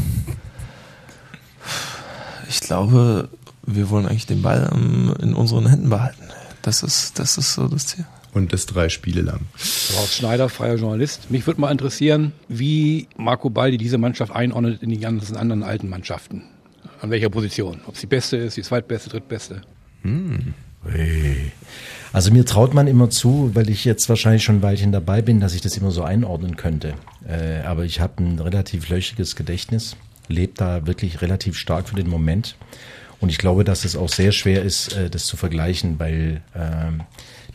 [2.49, 3.29] ich glaube,
[3.65, 6.23] wir wollen eigentlich den Ball ähm, in unseren Händen behalten.
[6.63, 8.05] Das ist, das ist so das Ziel.
[8.33, 9.41] Und das drei Spiele lang.
[9.97, 11.31] Horst Schneider, freier Journalist.
[11.31, 15.89] Mich würde mal interessieren, wie Marco Baldi diese Mannschaft einordnet in die ganzen anderen alten
[15.89, 16.43] Mannschaften.
[17.01, 17.81] An welcher Position?
[17.85, 19.61] Ob es die beste ist, die zweitbeste, drittbeste.
[20.01, 20.53] Hm.
[22.11, 25.39] Also mir traut man immer zu, weil ich jetzt wahrscheinlich schon ein Weilchen dabei bin,
[25.39, 26.93] dass ich das immer so einordnen könnte.
[27.27, 29.95] Äh, aber ich habe ein relativ löchiges Gedächtnis,
[30.27, 32.55] lebe da wirklich relativ stark für den Moment.
[33.21, 37.01] Und ich glaube, dass es auch sehr schwer ist, äh, das zu vergleichen, weil ähm,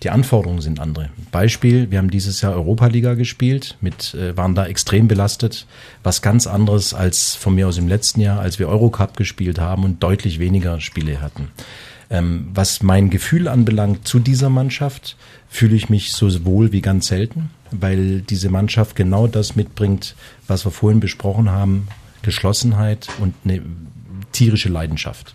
[0.03, 1.11] die Anforderungen sind andere.
[1.33, 5.67] Beispiel, wir haben dieses Jahr Europa-Liga gespielt, mit, äh, waren da extrem belastet,
[6.03, 9.85] was ganz anderes als von mir aus im letzten Jahr, als wir Eurocup gespielt haben
[9.85, 11.49] und deutlich weniger Spiele hatten.
[12.15, 15.17] Ähm, was mein Gefühl anbelangt zu dieser Mannschaft,
[15.49, 20.15] fühle ich mich so wohl wie ganz selten, weil diese Mannschaft genau das mitbringt,
[20.47, 21.89] was wir vorhin besprochen haben,
[22.23, 23.63] Geschlossenheit und eine
[24.31, 25.35] tierische Leidenschaft.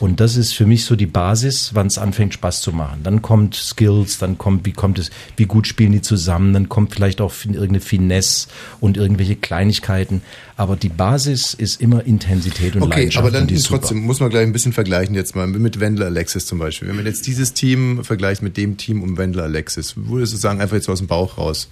[0.00, 3.00] Und das ist für mich so die Basis, wann es anfängt Spaß zu machen.
[3.02, 6.94] Dann kommt Skills, dann kommt, wie kommt es, wie gut spielen die zusammen, dann kommt
[6.94, 10.22] vielleicht auch irgendeine Finesse und irgendwelche Kleinigkeiten.
[10.56, 13.26] Aber die Basis ist immer Intensität und Okay, Leidenschaft.
[13.26, 13.94] aber dann trotzdem super.
[14.06, 16.86] muss man gleich ein bisschen vergleichen jetzt mal mit Wendler Alexis zum Beispiel.
[16.88, 20.60] Wenn man jetzt dieses Team vergleicht mit dem Team um Wendler Alexis, würdest du sagen,
[20.60, 21.68] einfach jetzt aus dem Bauch raus.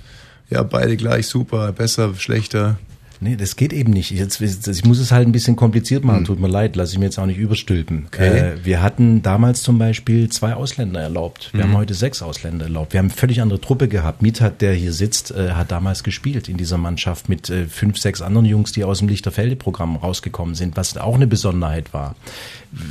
[0.51, 2.79] Ja, beide gleich, super, besser, schlechter.
[3.21, 4.11] Nee, das geht eben nicht.
[4.11, 6.25] Jetzt, ich muss es halt ein bisschen kompliziert machen.
[6.25, 7.99] Tut mir leid, lasse ich mir jetzt auch nicht überstülpen.
[7.99, 8.07] Hm.
[8.07, 8.39] Okay.
[8.39, 11.51] Äh, wir hatten damals zum Beispiel zwei Ausländer erlaubt.
[11.53, 11.69] Wir Mhm.
[11.69, 12.93] haben heute sechs Ausländer erlaubt.
[12.93, 14.23] Wir haben eine völlig andere Truppe gehabt.
[14.23, 18.23] Miethat, der hier sitzt, äh, hat damals gespielt in dieser Mannschaft mit äh, fünf, sechs
[18.23, 22.15] anderen Jungs, die aus dem Lichterfelde-Programm rausgekommen sind, was auch eine Besonderheit war.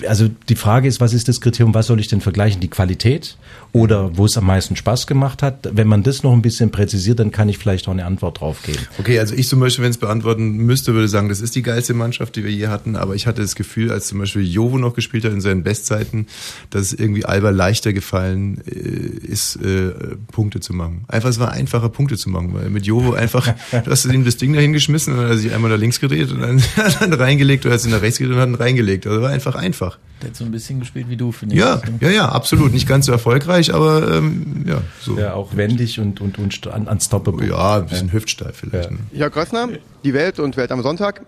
[0.08, 2.60] Also die Frage ist, was ist das Kriterium, was soll ich denn vergleichen?
[2.60, 3.38] Die Qualität
[3.72, 5.70] oder wo es am meisten Spaß gemacht hat?
[5.74, 8.64] Wenn man das noch ein bisschen präzisiert, dann kann ich vielleicht auch eine Antwort drauf
[8.64, 8.80] geben.
[8.98, 11.94] Okay, also ich zum Beispiel, wenn es beantworten müsste, würde sagen, das ist die geilste
[11.94, 12.96] Mannschaft, die wir je hatten.
[12.96, 16.28] Aber ich hatte das Gefühl, als zum Beispiel Jovo noch gespielt hat in seinen Bestzeiten,
[16.72, 19.92] dass es irgendwie Alba leichter gefallen äh, ist, äh,
[20.32, 21.06] Punkte zu machen.
[21.08, 24.38] Einfach, es war einfacher, Punkte zu machen, weil mit Jovo einfach, du hast ihm das
[24.38, 26.64] Ding da hingeschmissen und dann hat er sich einmal nach links gedreht und dann,
[27.00, 29.06] dann reingelegt oder hat sich nach rechts gedreht und hat ihn reingelegt.
[29.06, 29.75] Also war einfach einfach.
[30.22, 31.62] Der hat so ein bisschen gespielt wie du, finde ich.
[31.62, 32.72] Ja, ja, ja, absolut.
[32.72, 35.18] Nicht ganz so erfolgreich, aber ähm, ja, so.
[35.18, 37.48] Ja, auch wendig und, und, und un unstoppable.
[37.50, 38.92] Ja, ein bisschen hüftsteif vielleicht.
[38.92, 39.00] Ne?
[39.12, 39.70] Jörg Grössner,
[40.04, 41.22] die Welt und Welt am Sonntag.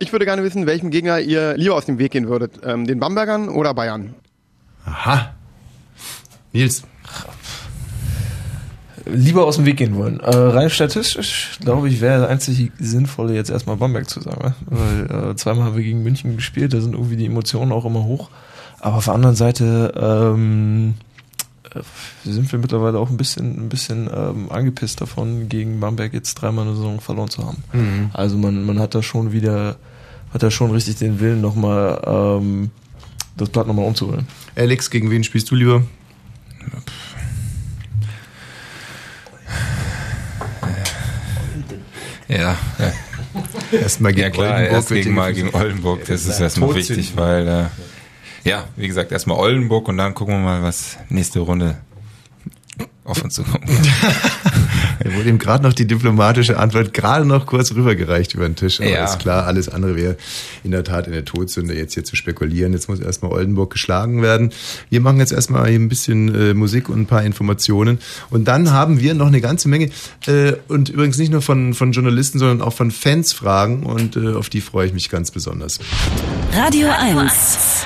[0.00, 2.60] Ich würde gerne wissen, welchem Gegner ihr lieber aus dem Weg gehen würdet.
[2.64, 4.14] Ähm, den Bambergern oder Bayern?
[4.84, 5.34] Aha.
[6.52, 6.82] Nils.
[9.06, 10.20] Lieber aus dem Weg gehen wollen.
[10.20, 14.42] Äh, rein statistisch, glaube ich, wäre der einzig sinnvolle jetzt erstmal Bamberg zu sagen.
[14.42, 14.54] Ne?
[14.66, 18.04] Weil äh, zweimal haben wir gegen München gespielt, da sind irgendwie die Emotionen auch immer
[18.04, 18.30] hoch.
[18.80, 20.94] Aber auf der anderen Seite ähm,
[21.74, 21.80] äh,
[22.24, 26.66] sind wir mittlerweile auch ein bisschen, ein bisschen ähm, angepisst davon, gegen Bamberg jetzt dreimal
[26.66, 27.62] eine Saison verloren zu haben.
[27.72, 28.10] Mhm.
[28.12, 29.76] Also man, man hat da schon wieder,
[30.32, 32.70] hat da schon richtig den Willen, nochmal ähm,
[33.36, 34.26] das Blatt nochmal umzurollen.
[34.56, 35.82] Alex, gegen wen spielst du lieber?
[42.28, 42.56] Ja.
[43.72, 46.04] Erstmal gegen ja, klar, Oldenburg Erst gegen mal gegen Oldenburg.
[46.06, 50.34] Das ist Ja, erstmal wichtig, weil äh, ja, wie gesagt, erstmal Oldenburg und dann gucken
[50.34, 51.78] wir mal, was nächste Runde
[53.04, 53.68] auf uns zukommt.
[55.04, 58.80] Er wurde ihm gerade noch die diplomatische Antwort gerade noch kurz rübergereicht über den Tisch.
[58.80, 59.04] Aber Ja.
[59.04, 60.16] ist klar, alles andere wäre
[60.64, 62.72] in der Tat eine Todsünde, jetzt hier zu spekulieren.
[62.72, 64.50] Jetzt muss erstmal Oldenburg geschlagen werden.
[64.90, 67.98] Wir machen jetzt erstmal hier ein bisschen äh, Musik und ein paar Informationen.
[68.30, 69.90] Und dann haben wir noch eine ganze Menge,
[70.26, 73.84] äh, und übrigens nicht nur von, von Journalisten, sondern auch von Fans Fragen.
[73.84, 75.78] Und äh, auf die freue ich mich ganz besonders.
[76.54, 77.84] Radio 1.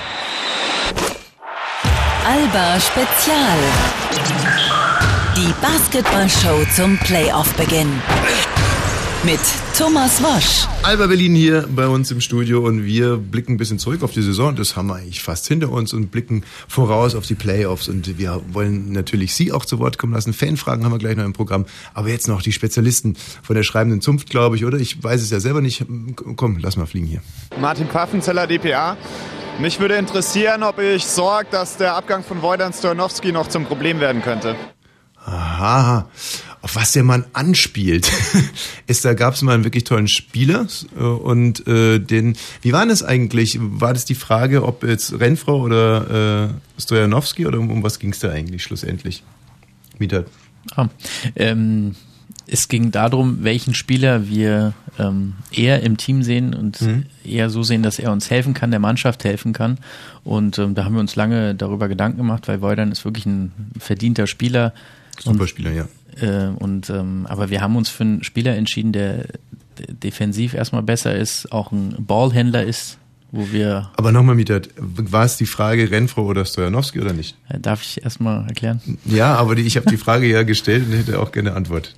[2.25, 4.68] Alba Spezial.
[5.39, 7.87] Die Basketballshow zum Playoff-Beginn.
[9.23, 9.39] Mit
[9.79, 10.67] Thomas Wosch.
[10.83, 14.23] Alba Berlin hier bei uns im Studio und wir blicken ein bisschen zurück auf die
[14.23, 14.57] Saison.
[14.57, 17.87] Das haben wir eigentlich fast hinter uns und blicken voraus auf die Playoffs.
[17.87, 20.33] Und wir wollen natürlich Sie auch zu Wort kommen lassen.
[20.33, 21.67] Fanfragen haben wir gleich noch im Programm.
[21.95, 23.15] Aber jetzt noch die Spezialisten
[23.45, 24.79] von der schreibenden Zunft, glaube ich, oder?
[24.79, 25.87] Ich weiß es ja selber nicht.
[26.35, 27.21] Komm, lass mal fliegen hier.
[27.61, 28.97] Martin Pfaffenzeller, dpa.
[29.61, 34.01] Mich würde interessieren, ob ich sorge, dass der Abgang von Wojdan Stojanowski noch zum Problem
[34.01, 34.57] werden könnte.
[35.31, 36.09] Aha,
[36.63, 38.11] auf was der Mann anspielt.
[38.87, 40.67] ist, da gab es mal einen wirklich tollen Spieler
[40.99, 43.59] äh, und äh, den, wie war das eigentlich?
[43.61, 46.49] War das die Frage, ob jetzt Renfro oder
[46.79, 49.23] äh, Stojanowski oder um, um was ging es da eigentlich schlussendlich?
[49.99, 50.25] Mieter.
[50.75, 50.89] Ah,
[51.37, 51.95] ähm,
[52.47, 57.05] es ging darum, welchen Spieler wir ähm, eher im Team sehen und Mhm.
[57.23, 59.77] eher so sehen, dass er uns helfen kann, der Mannschaft helfen kann.
[60.25, 63.53] Und ähm, da haben wir uns lange darüber Gedanken gemacht, weil Woidan ist wirklich ein
[63.79, 64.73] verdienter Spieler.
[65.21, 65.89] Super Spieler, ja.
[66.21, 69.27] Äh, und ähm, aber wir haben uns für einen Spieler entschieden, der
[69.79, 72.99] der defensiv erstmal besser ist, auch ein Ballhändler ist,
[73.31, 77.37] wo wir Aber nochmal, Mieter, war es die Frage Renfro oder Stojanowski oder nicht?
[77.49, 78.81] äh, darf ich erstmal erklären?
[79.05, 81.95] Ja, aber die, ich habe die Frage ja gestellt und hätte auch gerne Antwort.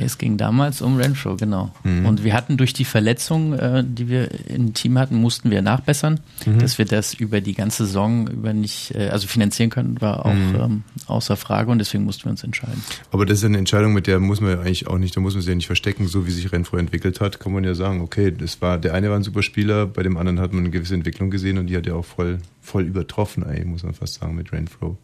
[0.00, 1.70] Es ging damals um Renfro, genau.
[1.84, 2.06] Mhm.
[2.06, 6.20] Und wir hatten durch die Verletzung, äh, die wir im Team hatten, mussten wir nachbessern,
[6.46, 6.58] Mhm.
[6.60, 10.32] dass wir das über die ganze Saison über nicht, äh, also finanzieren können, war auch
[10.34, 10.54] Mhm.
[10.60, 12.82] ähm, außer Frage und deswegen mussten wir uns entscheiden.
[13.10, 15.34] Aber das ist eine Entscheidung, mit der muss man ja eigentlich auch nicht, da muss
[15.34, 18.00] man sich ja nicht verstecken, so wie sich Renfro entwickelt hat, kann man ja sagen,
[18.00, 20.70] okay, das war, der eine war ein super Spieler, bei dem anderen hat man eine
[20.70, 24.14] gewisse Entwicklung gesehen und die hat ja auch voll, voll übertroffen, eigentlich, muss man fast
[24.14, 24.96] sagen, mit Renfro.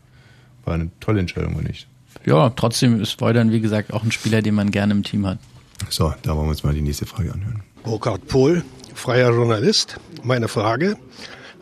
[0.65, 1.87] War eine tolle Entscheidung, oder nicht?
[2.29, 5.39] Ja, trotzdem ist Woidern, wie gesagt, auch ein Spieler, den man gerne im Team hat.
[5.89, 7.63] So, da wollen wir uns mal die nächste Frage anhören.
[7.85, 8.65] Burkhard Pohl,
[8.95, 9.99] freier Journalist.
[10.23, 10.97] Meine Frage,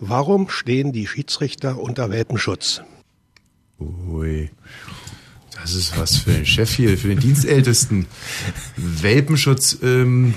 [0.00, 2.82] warum stehen die Schiedsrichter unter Welpenschutz?
[3.78, 4.50] Ui.
[5.60, 8.06] Das ist was für ein Chef hier, für den Dienstältesten.
[8.76, 10.34] Welpenschutz, ähm,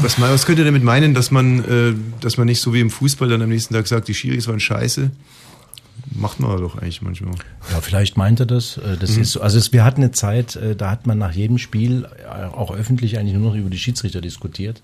[0.00, 2.90] was, was könnt ihr damit meinen, dass man, äh, dass man nicht so wie im
[2.90, 5.10] Fußball dann am nächsten Tag sagt, die Schiris waren scheiße?
[6.14, 7.34] Macht man doch eigentlich manchmal.
[7.70, 8.76] Ja, vielleicht meint er das.
[8.78, 9.22] Äh, Das Mhm.
[9.22, 9.40] ist so.
[9.40, 12.70] Also es, wir hatten eine Zeit, äh, da hat man nach jedem Spiel äh, auch
[12.74, 14.82] öffentlich eigentlich nur noch über die Schiedsrichter diskutiert,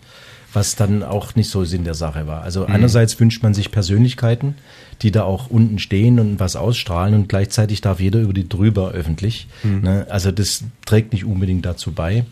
[0.52, 2.42] was dann auch nicht so Sinn der Sache war.
[2.42, 2.72] Also Mhm.
[2.74, 4.54] einerseits wünscht man sich Persönlichkeiten,
[5.02, 8.90] die da auch unten stehen und was ausstrahlen und gleichzeitig darf jeder über die drüber
[8.92, 9.46] öffentlich.
[9.62, 9.80] Mhm.
[9.82, 10.06] Ne?
[10.08, 12.24] Also das trägt nicht unbedingt dazu bei.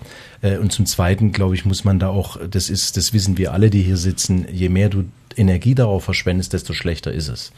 [0.61, 3.69] Und zum Zweiten, glaube ich, muss man da auch, das ist, das wissen wir alle,
[3.71, 5.05] die hier sitzen, je mehr du
[5.37, 7.53] Energie darauf verschwendest, desto schlechter ist es.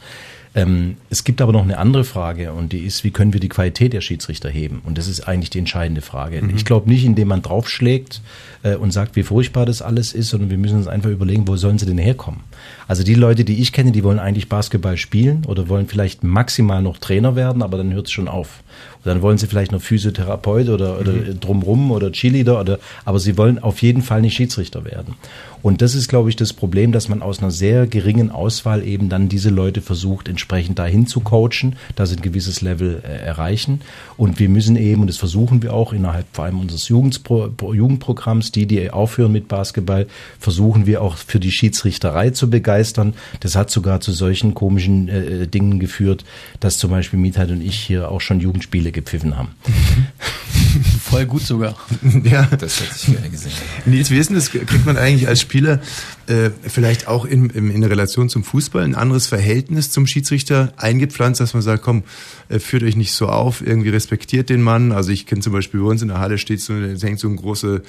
[0.55, 3.49] Ähm, es gibt aber noch eine andere Frage und die ist, wie können wir die
[3.49, 4.81] Qualität der Schiedsrichter heben?
[4.83, 6.41] Und das ist eigentlich die entscheidende Frage.
[6.41, 6.55] Mhm.
[6.55, 8.21] Ich glaube nicht, indem man draufschlägt
[8.63, 11.55] äh, und sagt, wie furchtbar das alles ist, sondern wir müssen uns einfach überlegen, wo
[11.55, 12.39] sollen sie denn herkommen?
[12.87, 16.81] Also die Leute, die ich kenne, die wollen eigentlich Basketball spielen oder wollen vielleicht maximal
[16.81, 18.63] noch Trainer werden, aber dann hört es schon auf.
[18.97, 21.39] Und dann wollen sie vielleicht noch Physiotherapeut oder, oder Mhm.
[21.39, 25.13] drumrum oder Cheerleader oder, aber sie wollen auf jeden Fall nicht Schiedsrichter werden.
[25.61, 29.09] Und das ist, glaube ich, das Problem, dass man aus einer sehr geringen Auswahl eben
[29.09, 33.81] dann diese Leute versucht, entsprechend dahin zu coachen, dass sie ein gewisses Level äh, erreichen.
[34.17, 38.65] Und wir müssen eben, und das versuchen wir auch innerhalb vor allem unseres Jugendprogramms, die,
[38.65, 40.07] die aufhören mit Basketball,
[40.39, 43.13] versuchen wir auch für die Schiedsrichterei zu begeistern.
[43.39, 46.23] Das hat sogar zu solchen komischen äh, Dingen geführt,
[46.59, 49.49] dass zum Beispiel Mietheit und ich hier auch schon Jugendspiele gepfiffen haben.
[51.03, 51.75] Voll gut sogar.
[52.23, 52.45] Ja.
[52.45, 53.51] Das hätte ich gerne gesehen.
[53.85, 54.51] Nils, wie ist denn das?
[54.51, 55.79] Kriegt man eigentlich als Spieler
[56.27, 61.39] äh, vielleicht auch in, in, in Relation zum Fußball ein anderes Verhältnis zum Schiedsrichter eingepflanzt,
[61.39, 62.03] dass man sagt, komm,
[62.49, 64.91] äh, führt euch nicht so auf, irgendwie respektiert den Mann.
[64.91, 67.27] Also ich kenne zum Beispiel bei uns in der Halle steht so, es hängt so
[67.27, 67.81] eine große,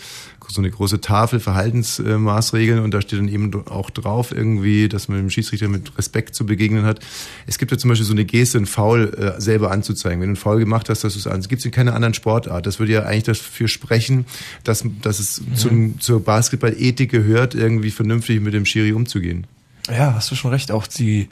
[0.52, 5.18] so eine große Tafel Verhaltensmaßregeln und da steht dann eben auch drauf irgendwie, dass man
[5.18, 7.00] dem Schiedsrichter mit Respekt zu begegnen hat.
[7.46, 10.20] Es gibt ja zum Beispiel so eine Geste, ein Foul äh, selber anzuzeigen.
[10.20, 11.40] Wenn du einen Foul gemacht hast, dass du es an.
[11.40, 12.66] Es gibt es in keiner anderen Sportart.
[12.66, 14.26] Das würde ja eigentlich dafür sprechen,
[14.64, 19.46] dass, dass es zum, zur Basketball-Ethik gehört, irgendwie vernünftig mit dem Schiri umzugehen.
[19.88, 20.70] Ja, hast du schon recht.
[20.72, 21.28] Auch die,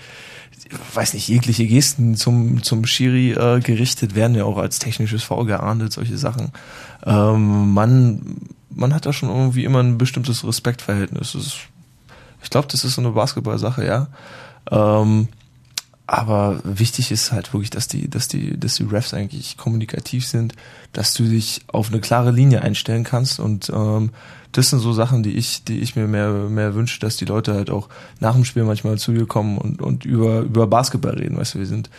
[0.95, 5.47] weiß nicht, jegliche Gesten zum, zum Schiri äh, gerichtet werden ja auch als technisches Foul
[5.47, 6.51] geahndet, solche Sachen.
[7.05, 8.37] Ähm, man,
[8.79, 11.35] man hat da schon irgendwie immer ein bestimmtes Respektverhältnis.
[11.35, 11.57] Ist,
[12.43, 14.07] ich glaube, das ist so eine Basketball-Sache, ja.
[14.71, 15.29] Ähm,
[16.07, 20.55] aber wichtig ist halt wirklich, dass die, dass die, dass die Refs eigentlich kommunikativ sind,
[20.95, 24.11] dass du dich auf eine klare Linie einstellen kannst und ähm,
[24.53, 27.53] das sind so Sachen, die ich, die ich mir mehr, mehr wünsche, dass die Leute
[27.53, 31.37] halt auch nach dem Spiel manchmal zu dir kommen und, und über, über Basketball reden.
[31.37, 31.91] Weißt du, wir sind,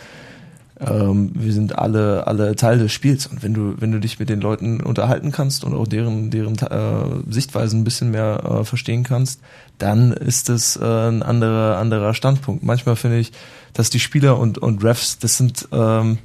[0.80, 3.26] ähm, wir sind alle, alle Teil des Spiels.
[3.26, 6.56] Und wenn du, wenn du dich mit den Leuten unterhalten kannst und auch deren, deren
[6.56, 9.40] äh, Sichtweisen ein bisschen mehr äh, verstehen kannst,
[9.78, 12.62] dann ist es äh, ein anderer, anderer Standpunkt.
[12.62, 13.32] Manchmal finde ich,
[13.74, 16.18] dass die Spieler und, und Refs, das sind, ähm,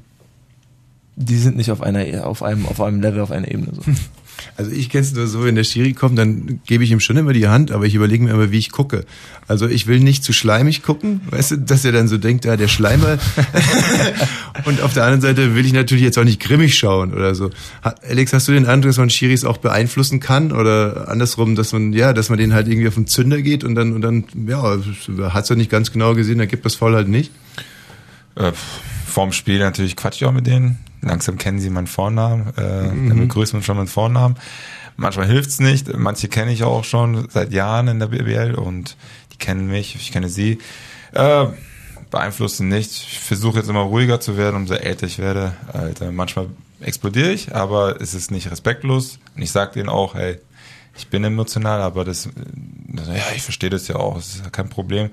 [1.15, 3.71] die sind nicht auf einer, auf einem, auf einem Level, auf einer Ebene.
[3.73, 3.81] So.
[4.57, 7.17] Also ich kenne es nur so, wenn der Schiri kommt, dann gebe ich ihm schon
[7.17, 9.05] immer die Hand, aber ich überlege mir immer, wie ich gucke.
[9.47, 12.57] Also ich will nicht zu schleimig gucken, weißt du, dass er dann so denkt, ja,
[12.57, 13.17] der Schleimer.
[14.65, 17.49] und auf der anderen Seite will ich natürlich jetzt auch nicht grimmig schauen oder so.
[17.81, 21.93] Alex, hast du den Eindruck, dass man Schiris auch beeinflussen kann oder andersrum, dass man,
[21.93, 24.79] ja, dass man den halt irgendwie auf den Zünder geht und dann, und dann, ja,
[25.33, 27.31] hat's ja nicht ganz genau gesehen, dann gibt das Foul halt nicht.
[28.35, 28.51] Äh,
[29.05, 30.77] vorm Spiel natürlich quatsch ich auch mit denen.
[31.05, 33.09] Langsam kennen sie meinen Vornamen, äh, Mhm.
[33.09, 34.35] dann begrüßt man schon meinen Vornamen.
[34.97, 35.95] Manchmal hilft's nicht.
[35.97, 38.97] Manche kenne ich auch schon seit Jahren in der BBL und
[39.31, 40.57] die kennen mich, ich kenne sie.
[41.13, 41.45] Äh,
[42.11, 42.91] beeinflussen nicht.
[42.91, 45.53] Ich versuche jetzt immer ruhiger zu werden, umso älter ich werde.
[45.73, 46.47] Alter, manchmal
[46.79, 49.19] explodiere ich, aber es ist nicht respektlos.
[49.35, 50.39] Und ich sage denen auch, hey,
[50.97, 52.29] ich bin emotional, aber das,
[52.95, 55.09] ja, ich verstehe das ja auch, das ist kein Problem.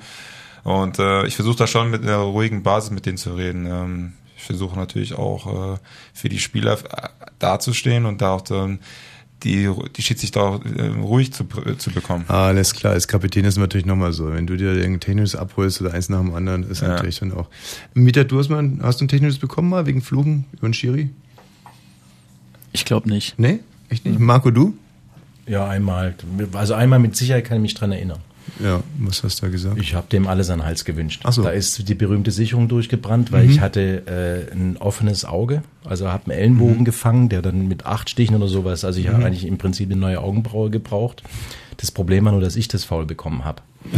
[0.65, 3.67] Und äh, ich versuche da schon mit einer ruhigen Basis mit denen zu reden.
[3.67, 4.13] Ähm,
[4.43, 5.79] ich versuche natürlich auch äh,
[6.13, 8.81] für die Spieler äh, dazustehen und da auch dann
[9.45, 11.45] die, die Schiedsrichter auch äh, ruhig zu,
[11.79, 12.25] zu bekommen.
[12.29, 14.33] Alles klar, als Kapitän ist es natürlich nochmal so.
[14.33, 16.89] Wenn du dir irgendein technisches abholst oder eins nach dem anderen, ist Ja.
[16.89, 17.49] natürlich dann auch.
[17.95, 21.11] Mieter, du hast, mal, hast du ein technisches bekommen mal wegen Fluchen über den Schiri?
[22.73, 23.39] Ich glaube nicht.
[23.39, 23.61] Nee?
[23.91, 24.19] Echt nicht?
[24.19, 24.75] Marco, du?
[25.47, 26.15] Ja, einmal.
[26.53, 28.19] Also einmal mit Sicherheit kann ich mich dran erinnern.
[28.63, 29.79] Ja, was hast du da gesagt?
[29.81, 31.23] Ich habe dem alles an den Hals gewünscht.
[31.25, 31.43] Ach so.
[31.43, 33.51] Da ist die berühmte Sicherung durchgebrannt, weil Mhm.
[33.51, 36.85] ich hatte äh, ein offenes Auge, also habe einen Ellenbogen Mhm.
[36.85, 39.25] gefangen, der dann mit acht Stichen oder sowas, also ich habe Mhm.
[39.25, 41.23] eigentlich im Prinzip eine neue Augenbraue gebraucht.
[41.79, 43.63] Das Problem war nur, dass ich das faul bekommen habe.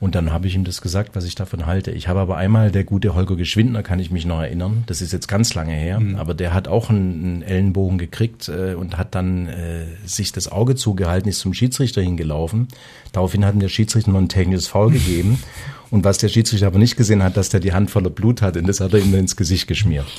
[0.00, 1.90] Und dann habe ich ihm das gesagt, was ich davon halte.
[1.90, 5.12] Ich habe aber einmal, der gute Holger Geschwindner, kann ich mich noch erinnern, das ist
[5.12, 6.16] jetzt ganz lange her, Mhm.
[6.16, 10.50] aber der hat auch einen, einen Ellenbogen gekriegt äh, und hat dann äh, sich das
[10.50, 12.68] Auge zugehalten, ist zum Schiedsrichter hingelaufen.
[13.12, 15.38] Daraufhin hat ihm der Schiedsrichter noch ein technisches Foul gegeben.
[15.90, 18.56] Und was der Schiedsrichter aber nicht gesehen hat, dass der die Hand voller Blut hat,
[18.56, 20.06] und das hat er ihm nur ins Gesicht geschmiert.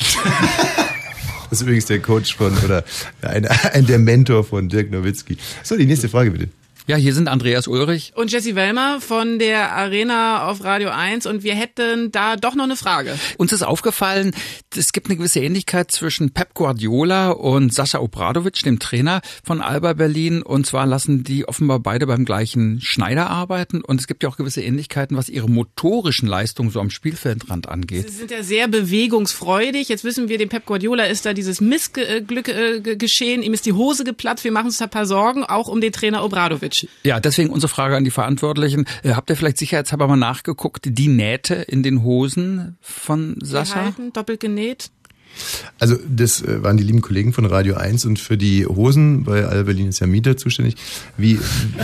[1.49, 2.83] Das ist übrigens der Coach von, oder
[3.21, 5.37] ein, ein der Mentor von Dirk Nowitzki.
[5.63, 6.47] So, die nächste Frage bitte.
[6.88, 8.11] Ja, hier sind Andreas Ulrich.
[8.15, 12.63] Und Jesse Wellmer von der Arena auf Radio 1 und wir hätten da doch noch
[12.65, 13.17] eine Frage.
[13.38, 14.34] Uns ist aufgefallen,
[14.75, 19.93] es gibt eine gewisse Ähnlichkeit zwischen Pep Guardiola und Sascha Obradovic, dem Trainer von Alba
[19.93, 20.41] Berlin.
[20.41, 23.82] Und zwar lassen die offenbar beide beim gleichen Schneider arbeiten.
[23.82, 28.09] Und es gibt ja auch gewisse Ähnlichkeiten, was ihre motorischen Leistungen so am Spielfeldrand angeht.
[28.09, 29.88] Sie sind ja sehr bewegungsfreudig.
[29.88, 33.43] Jetzt wissen wir, dem Pep Guardiola ist da dieses Missglück äh, ge- geschehen.
[33.43, 34.43] Ihm ist die Hose geplatzt.
[34.43, 36.70] Wir machen uns da ein paar Sorgen, auch um den Trainer Obradovic.
[36.72, 36.88] Falsch.
[37.03, 38.86] Ja, deswegen unsere Frage an die Verantwortlichen.
[39.03, 43.76] Äh, habt ihr vielleicht sicherheitshalber mal nachgeguckt, die Nähte in den Hosen von Sascha?
[43.80, 44.89] Gehalten, doppelt genäht.
[45.80, 49.45] Also das äh, waren die lieben Kollegen von Radio 1 und für die Hosen, bei
[49.45, 50.76] Alba Berlin ist ja Mieter zuständig,
[51.15, 51.39] wie,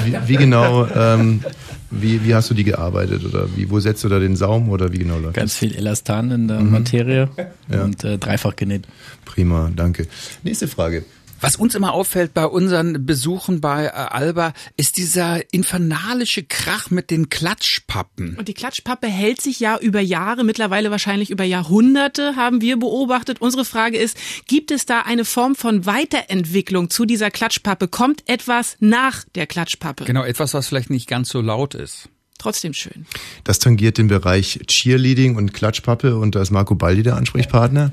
[0.06, 1.42] wie, wie genau, ähm,
[1.90, 4.92] wie, wie hast du die gearbeitet oder wie, wo setzt du da den Saum oder
[4.92, 6.72] wie genau läuft Ganz viel Elastan in der Mhm.
[6.72, 7.30] Materie
[7.72, 7.84] Ja.
[7.86, 8.86] und äh, dreifach genäht.
[9.24, 10.08] Prima, danke.
[10.44, 11.06] Nächste Frage.
[11.40, 17.12] Was uns immer auffällt bei unseren Besuchen bei äh, Alba, ist dieser infernalische Krach mit
[17.12, 18.36] den Klatschpappen.
[18.38, 23.40] Und die Klatschpappe hält sich ja über Jahre, mittlerweile wahrscheinlich über Jahrhunderte, haben wir beobachtet.
[23.40, 24.18] Unsere Frage ist,
[24.48, 27.88] gibt es da eine Form von Weiterentwicklung zu dieser Klatschpappe?
[27.88, 30.06] Kommt etwas nach der Klatschpappe?
[30.06, 32.10] Genau, etwas, was vielleicht nicht ganz so laut ist.
[32.40, 33.06] Trotzdem schön.
[33.44, 37.92] Das tangiert den Bereich Cheerleading und Klatschpappe und da ist Marco Baldi der Ansprechpartner.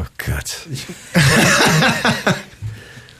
[0.00, 0.66] Oh Gott.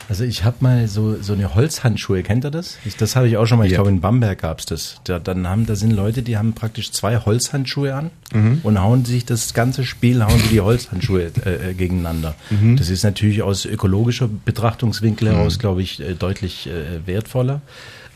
[0.08, 2.78] Also ich habe mal so so eine Holzhandschuhe, kennt ihr das?
[2.84, 3.76] Ich, das habe ich auch schon mal, ich Ja.
[3.76, 5.00] glaube in Bamberg gab's das.
[5.04, 8.58] Da, dann haben, da sind Leute, die haben praktisch zwei Holzhandschuhe an Mhm.
[8.64, 12.34] und hauen sich das ganze Spiel, hauen die, die Holzhandschuhe äh, äh, gegeneinander.
[12.50, 12.76] Mhm.
[12.76, 15.32] Das ist natürlich aus ökologischer Betrachtungswinkel Mhm.
[15.36, 17.60] heraus, glaube ich, äh, deutlich äh, wertvoller.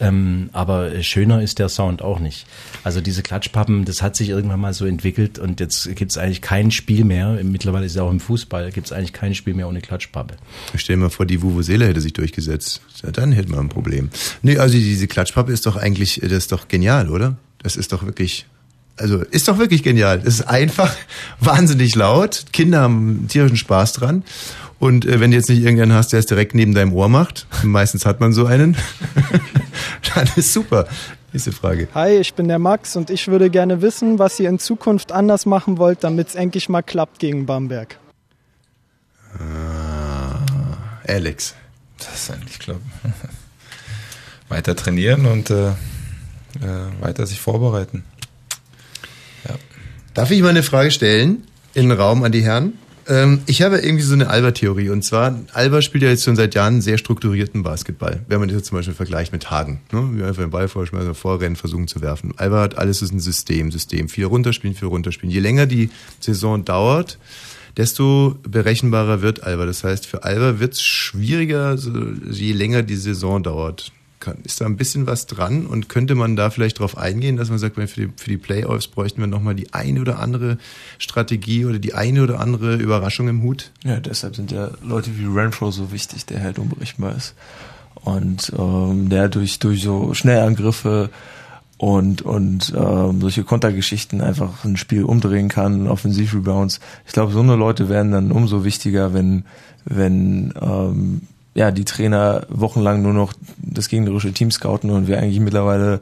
[0.01, 2.47] Ähm, aber schöner ist der Sound auch nicht.
[2.83, 6.71] Also diese Klatschpappen, das hat sich irgendwann mal so entwickelt und jetzt gibt's eigentlich kein
[6.71, 7.39] Spiel mehr.
[7.43, 10.37] Mittlerweile ist es auch im Fußball, gibt's eigentlich kein Spiel mehr ohne Klatschpappe.
[10.75, 12.81] Stell dir mal vor, die Vuvuzela hätte sich durchgesetzt.
[13.03, 14.11] Ja, dann hätten wir ein Problem.
[14.43, 17.37] Nee, also diese Klatschpappe ist doch eigentlich, das ist doch genial, oder?
[17.63, 18.47] Das ist doch wirklich,
[18.97, 20.21] also ist doch wirklich genial.
[20.25, 20.95] Es ist einfach
[21.41, 22.47] wahnsinnig laut.
[22.53, 24.25] Kinder haben tierischen Spaß dran.
[24.79, 27.47] Und äh, wenn du jetzt nicht irgendeinen hast, der es direkt neben deinem Ohr macht,
[27.63, 28.77] meistens hat man so einen,
[30.15, 30.87] dann ist super.
[31.33, 31.89] Nächste Frage.
[31.95, 35.47] Hi, ich bin der Max und ich würde gerne wissen, was ihr in Zukunft anders
[35.47, 37.99] machen wollt, damit es endlich mal klappt gegen Bamberg.
[39.39, 40.45] Ah,
[41.09, 41.55] Alex.
[41.99, 42.81] Das ist eigentlich, ich glaube,
[44.49, 45.75] weiter trainieren und äh, äh,
[47.01, 48.05] weiter sich vorbereiten.
[50.15, 51.45] Darf ich mal eine Frage stellen
[51.75, 52.79] in den Raum an die Herren?
[53.07, 56.55] Ähm, ich habe irgendwie so eine Alba-Theorie und zwar, Alba spielt ja jetzt schon seit
[56.55, 58.23] Jahren sehr strukturierten Basketball.
[58.29, 59.81] Wenn man das jetzt zum Beispiel vergleicht mit Hagen.
[59.93, 60.11] Ne?
[60.13, 62.33] Wir einfach den Ball vorschmeißen, vorrennen, versuchen zu werfen.
[62.37, 64.09] Alba hat alles ist ein System, System.
[64.09, 65.33] Viel runterspielen, viel runterspielen.
[65.33, 65.91] Je länger die
[66.21, 67.19] Saison dauert,
[67.77, 69.67] desto berechenbarer wird Alba.
[69.67, 71.77] Das heißt, für Alba wird es schwieriger,
[72.31, 73.93] je länger die Saison dauert.
[74.21, 77.51] Kann- Ist da ein bisschen was dran und könnte man da vielleicht drauf eingehen, dass
[77.51, 80.57] man sagt, für die, für die Playoffs bräuchten wir nochmal die eine oder andere
[80.99, 83.71] Strategie oder die eine oder andere Überraschung im Hut?
[83.85, 87.35] Ja, deshalb sind ja Leute wie Renfro so wichtig, der halt unberechenbar ist.
[88.03, 91.11] Und ähm, der durch, durch so Schnellangriffe
[91.77, 96.81] und, und ähm, solche Kontergeschichten einfach ein Spiel umdrehen kann, Offensivrebounds.
[97.07, 99.45] Ich glaube, so eine Leute werden dann umso wichtiger, wenn,
[99.85, 101.23] wenn ähm,
[101.55, 106.01] ja, die Trainer wochenlang nur noch das gegnerische Team scouten und wir eigentlich mittlerweile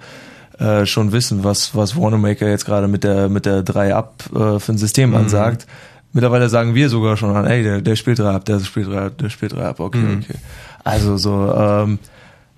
[0.59, 4.59] äh, schon wissen, was, was Wanamaker jetzt gerade mit der, mit der 3 up äh,
[4.59, 5.16] für ein System Mhm.
[5.16, 5.66] ansagt.
[6.14, 8.98] Mittlerweile sagen wir sogar schon an, ey, der, der spielt 3 ab, der spielt 3
[9.07, 10.22] ab, der spielt 3 ab, okay, Mhm.
[10.24, 10.38] okay.
[10.84, 11.98] Also so, ähm,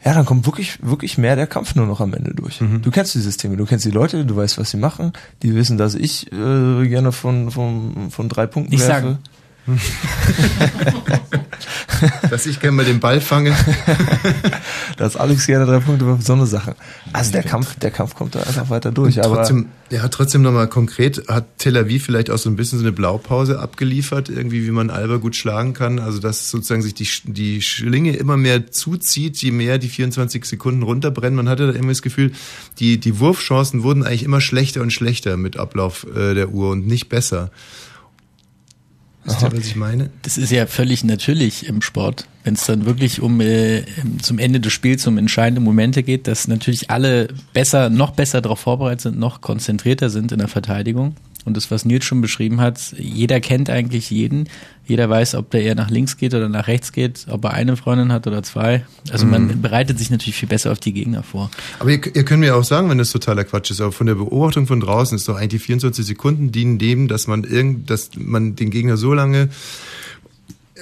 [0.05, 2.61] ja, dann kommt wirklich, wirklich mehr der Kampf nur noch am Ende durch.
[2.61, 2.83] Mhm.
[2.83, 5.79] Du kennst die Systeme, du kennst die Leute, du weißt, was sie machen, die wissen,
[5.79, 9.03] dass ich äh, gerne von, von, von drei Punkten Nicht werfe.
[9.03, 9.19] sagen.
[12.31, 13.53] Dass ich gerne mal den Ball fange.
[14.97, 16.77] Dass Alex gerne drei Punkte wirft, so eine Sache.
[17.13, 19.17] Also der Kampf, der Kampf kommt da einfach weiter durch.
[19.17, 22.79] Und Aber trotzdem, ja, trotzdem nochmal konkret, hat Tel Aviv vielleicht auch so ein bisschen
[22.79, 25.99] so eine Blaupause abgeliefert, irgendwie, wie man Alba gut schlagen kann.
[25.99, 30.83] Also, dass sozusagen sich die, die Schlinge immer mehr zuzieht, je mehr die 24 Sekunden
[30.83, 31.37] runterbrennen.
[31.37, 32.33] Man hatte da immer das Gefühl,
[32.79, 36.87] die, die Wurfchancen wurden eigentlich immer schlechter und schlechter mit Ablauf äh, der Uhr und
[36.87, 37.51] nicht besser.
[39.25, 40.11] Wisst ihr, was ich meine?
[40.23, 42.27] Das ist ja völlig natürlich im Sport.
[42.45, 43.85] Wenn es dann wirklich um äh,
[44.21, 48.61] zum Ende des Spiels um entscheidende Momente geht, dass natürlich alle besser, noch besser darauf
[48.61, 51.17] vorbereitet sind, noch konzentrierter sind in der Verteidigung.
[51.45, 54.49] Und das, was Nils schon beschrieben hat, jeder kennt eigentlich jeden.
[54.87, 57.77] Jeder weiß, ob der eher nach links geht oder nach rechts geht, ob er eine
[57.77, 58.85] Freundin hat oder zwei.
[59.11, 59.63] Also man Mhm.
[59.63, 61.51] bereitet sich natürlich viel besser auf die Gegner vor.
[61.79, 64.15] Aber ihr, ihr könnt mir auch sagen, wenn das totaler Quatsch ist, aber von der
[64.15, 68.11] Beobachtung von draußen ist doch eigentlich die 24 Sekunden dienen dem, dass man irgend, dass
[68.17, 69.49] man den Gegner so lange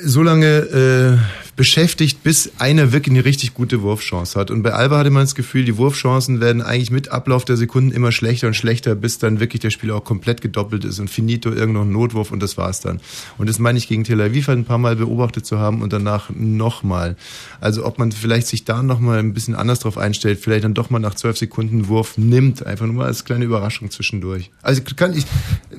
[0.05, 1.19] so lange äh,
[1.63, 4.51] beschäftigt, bis einer wirklich eine richtig gute Wurfchance hat.
[4.51, 7.93] Und bei Alba hatte man das Gefühl, die Wurfchancen werden eigentlich mit Ablauf der Sekunden
[7.93, 11.53] immer schlechter und schlechter, bis dann wirklich der Spieler auch komplett gedoppelt ist und finito
[11.53, 13.01] irgendein Notwurf und das war's dann.
[13.39, 15.93] Und das meine ich gegen Tel Aviv halt ein paar Mal beobachtet zu haben und
[15.93, 17.15] danach nochmal.
[17.61, 20.91] Also ob man vielleicht sich da nochmal ein bisschen anders drauf einstellt, vielleicht dann doch
[20.91, 24.51] mal nach zwölf Sekunden Wurf nimmt, einfach nur mal als kleine Überraschung zwischendurch.
[24.63, 25.27] Also kann ich,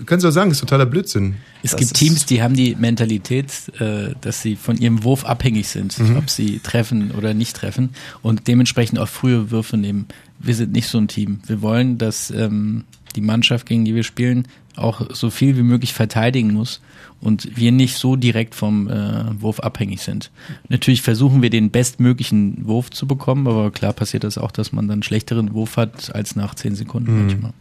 [0.05, 1.35] kannst du auch sagen, das ist totaler Blödsinn.
[1.61, 5.67] Es Das gibt Teams, die haben die Mentalität, äh, dass sie von ihrem Wurf abhängig
[5.73, 6.15] sind, Mhm.
[6.15, 7.89] ob sie treffen oder nicht treffen
[8.21, 10.05] und dementsprechend auch frühe Würfe nehmen.
[10.39, 11.39] Wir sind nicht so ein Team.
[11.45, 15.93] Wir wollen, dass ähm, die Mannschaft, gegen die wir spielen, auch so viel wie möglich
[15.93, 16.81] verteidigen muss
[17.21, 20.31] und wir nicht so direkt vom äh, Wurf abhängig sind.
[20.67, 24.87] Natürlich versuchen wir den bestmöglichen Wurf zu bekommen, aber klar passiert das auch, dass man
[24.87, 27.19] dann einen schlechteren Wurf hat als nach zehn Sekunden Mhm.
[27.27, 27.53] manchmal.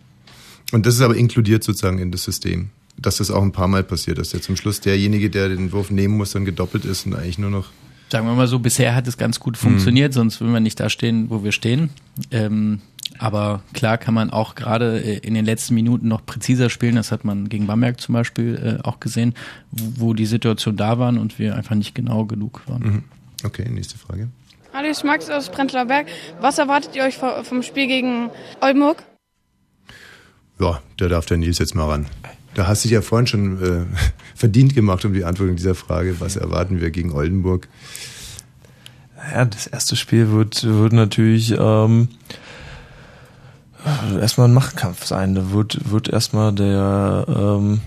[0.73, 2.71] Und das ist aber inkludiert sozusagen in das System.
[2.99, 5.91] Dass das auch ein paar Mal passiert, dass der zum Schluss derjenige, der den Wurf
[5.91, 7.67] nehmen muss, dann gedoppelt ist und eigentlich nur noch.
[8.13, 10.91] Sagen wir mal so, bisher hat es ganz gut funktioniert, sonst würden wir nicht da
[10.91, 11.89] stehen, wo wir stehen.
[12.31, 12.83] Ähm,
[13.19, 16.97] aber klar kann man auch gerade äh, in den letzten Minuten noch präziser spielen.
[16.97, 19.33] Das hat man gegen Bamberg zum Beispiel äh, auch gesehen,
[19.71, 22.83] wo, wo die Situation da waren und wir einfach nicht genau genug waren.
[22.83, 23.03] Mhm.
[23.45, 24.29] Okay, nächste Frage.
[24.75, 26.07] Hallo, ich Max aus Prenzlauer Berg.
[26.39, 28.29] Was erwartet ihr euch vo- vom Spiel gegen
[28.61, 29.05] Oldenburg?
[30.61, 32.07] Ja, da darf der Nils jetzt mal ran.
[32.55, 33.87] Da hast du dich ja vorhin schon äh,
[34.35, 36.21] verdient gemacht um die Antwort in dieser Frage.
[36.21, 37.69] Was erwarten wir gegen Oldenburg?
[39.33, 42.09] Ja, das erste Spiel wird, wird natürlich ähm,
[44.21, 45.35] erstmal ein Machtkampf sein.
[45.35, 47.81] Da wird, wird erstmal der ähm,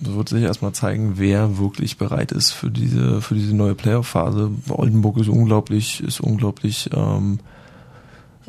[0.00, 4.50] wird sich erstmal zeigen, wer wirklich bereit ist für diese, für diese neue Playoff-Phase.
[4.68, 7.40] Oldenburg ist unglaublich, ist unglaublich, ähm,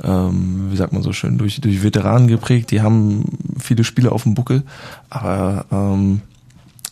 [0.04, 2.72] ähm, wie sagt man so schön, durch, durch Veteranen geprägt.
[2.72, 3.26] Die haben
[3.60, 4.64] viele Spiele auf dem Buckel,
[5.10, 6.22] aber ähm,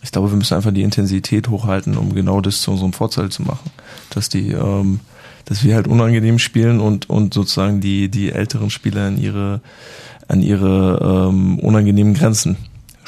[0.01, 3.43] ich glaube, wir müssen einfach die Intensität hochhalten, um genau das zu unserem Vorteil zu
[3.43, 3.69] machen.
[4.11, 5.01] Dass die, ähm,
[5.45, 9.61] dass wir halt unangenehm spielen und, und sozusagen die, die älteren Spieler an ihre,
[10.27, 12.57] an ihre ähm, unangenehmen Grenzen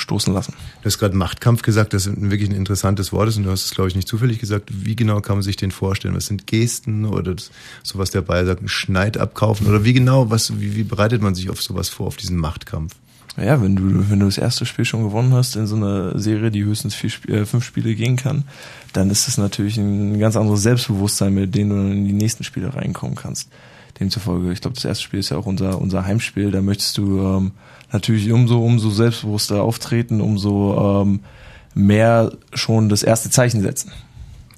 [0.02, 0.54] stoßen lassen.
[0.82, 3.66] Du hast gerade Machtkampf gesagt, das ist wirklich ein interessantes Wort ist und du hast
[3.66, 4.70] es, glaube ich, nicht zufällig gesagt.
[4.72, 6.16] Wie genau kann man sich den vorstellen?
[6.16, 7.52] Was sind Gesten oder das,
[7.84, 9.68] sowas der Bayer sagt, einen Schneid abkaufen?
[9.68, 12.96] Oder wie genau, was, wie, wie bereitet man sich auf sowas vor, auf diesen Machtkampf?
[13.38, 16.52] Ja, wenn du, wenn du das erste Spiel schon gewonnen hast in so einer Serie,
[16.52, 18.44] die höchstens vier, äh, fünf Spiele gehen kann,
[18.92, 22.76] dann ist es natürlich ein ganz anderes Selbstbewusstsein, mit dem du in die nächsten Spiele
[22.76, 23.50] reinkommen kannst.
[24.00, 27.20] Demzufolge, ich glaube, das erste Spiel ist ja auch unser, unser Heimspiel, da möchtest du
[27.20, 27.52] ähm,
[27.92, 31.20] natürlich umso, umso selbstbewusster auftreten, umso ähm,
[31.74, 33.92] mehr schon das erste Zeichen setzen.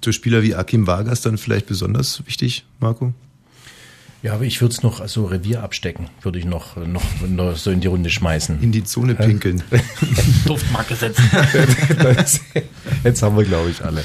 [0.03, 3.13] Für Spieler wie Akim Vargas dann vielleicht besonders wichtig, Marco?
[4.21, 7.71] Ja, aber ich würde es noch so Revier abstecken, würde ich noch, noch, noch so
[7.71, 8.61] in die Runde schmeißen.
[8.63, 9.61] In die Zone pinkeln.
[10.45, 11.29] Duftmarke setzen.
[12.01, 12.39] Das-
[13.03, 14.01] Jetzt haben wir, glaube ich, alle.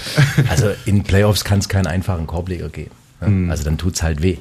[0.49, 2.91] Also in Playoffs kann es keinen einfachen Korbleger geben.
[3.20, 3.29] ne?
[3.29, 3.51] Mhm.
[3.51, 4.39] Also dann tut's halt weh.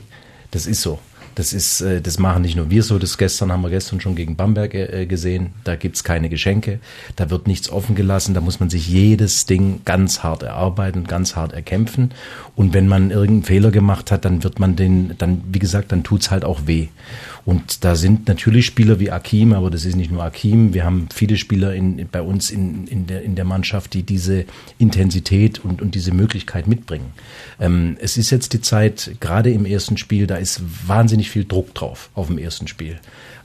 [0.50, 1.00] Das ist so.
[1.38, 2.98] Das ist, äh, das machen nicht nur wir so.
[2.98, 5.52] Das gestern haben wir gestern schon gegen Bamberg äh, gesehen.
[5.64, 6.80] Da gibt's keine Geschenke.
[7.16, 8.34] Da wird nichts offen gelassen.
[8.34, 12.12] Da muss man sich jedes Ding ganz hart erarbeiten, ganz hart erkämpfen.
[12.56, 16.04] Und wenn man irgendeinen Fehler gemacht hat, dann wird man den, dann, wie gesagt, dann
[16.04, 16.88] tut's halt auch weh.
[17.48, 20.74] Und da sind natürlich Spieler wie Akim, aber das ist nicht nur Akim.
[20.74, 24.44] Wir haben viele Spieler in, bei uns in, in, der, in der Mannschaft, die diese
[24.80, 27.14] Intensität und, und diese Möglichkeit mitbringen.
[27.58, 31.74] Ähm, es ist jetzt die Zeit, gerade im ersten Spiel, da ist wahnsinnig viel Druck
[31.74, 33.00] drauf auf dem ersten Spiel.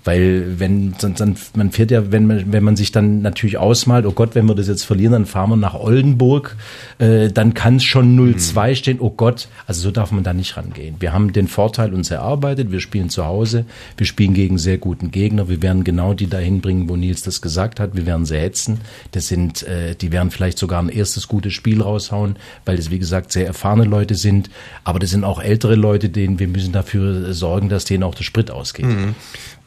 [0.05, 4.13] Weil wenn dann, man fährt ja, wenn man, wenn man sich dann natürlich ausmalt, oh
[4.13, 6.57] Gott, wenn wir das jetzt verlieren, dann fahren wir nach Oldenburg,
[6.99, 10.57] äh, dann kann es schon 0-2 stehen, oh Gott, also so darf man da nicht
[10.57, 10.97] rangehen.
[10.99, 13.65] Wir haben den Vorteil uns erarbeitet, wir spielen zu Hause,
[13.97, 17.41] wir spielen gegen sehr guten Gegner, wir werden genau die dahin bringen, wo Nils das
[17.41, 18.81] gesagt hat, wir werden sie hetzen,
[19.13, 22.99] das sind, äh, die werden vielleicht sogar ein erstes gutes Spiel raushauen, weil das wie
[22.99, 24.51] gesagt sehr erfahrene Leute sind,
[24.83, 28.25] aber das sind auch ältere Leute, denen wir müssen dafür sorgen, dass denen auch der
[28.25, 28.87] Sprit ausgeht.
[28.87, 29.15] Mhm.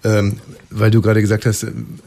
[0.05, 0.37] Ähm,
[0.69, 1.65] weil du gerade gesagt hast,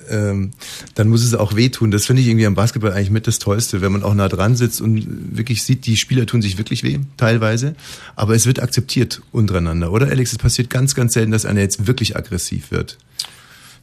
[0.09, 0.53] ähm,
[0.95, 1.91] dann muss es auch wehtun.
[1.91, 4.55] Das finde ich irgendwie am Basketball eigentlich mit das Tollste, wenn man auch nah dran
[4.55, 7.75] sitzt und wirklich sieht, die Spieler tun sich wirklich weh, teilweise.
[8.15, 10.31] Aber es wird akzeptiert untereinander, oder Alex?
[10.31, 12.99] Es passiert ganz, ganz selten, dass einer jetzt wirklich aggressiv wird.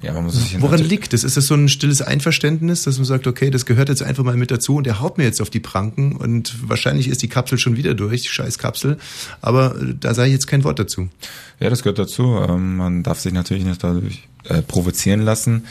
[0.01, 1.23] Ja, man muss sich Woran liegt das?
[1.23, 4.35] Ist das so ein stilles Einverständnis, dass man sagt, okay, das gehört jetzt einfach mal
[4.35, 7.57] mit dazu und der haut mir jetzt auf die Pranken und wahrscheinlich ist die Kapsel
[7.57, 8.97] schon wieder durch, scheiß Kapsel,
[9.41, 11.09] aber äh, da sage ich jetzt kein Wort dazu.
[11.59, 12.37] Ja, das gehört dazu.
[12.47, 15.65] Ähm, man darf sich natürlich nicht dadurch äh, provozieren lassen.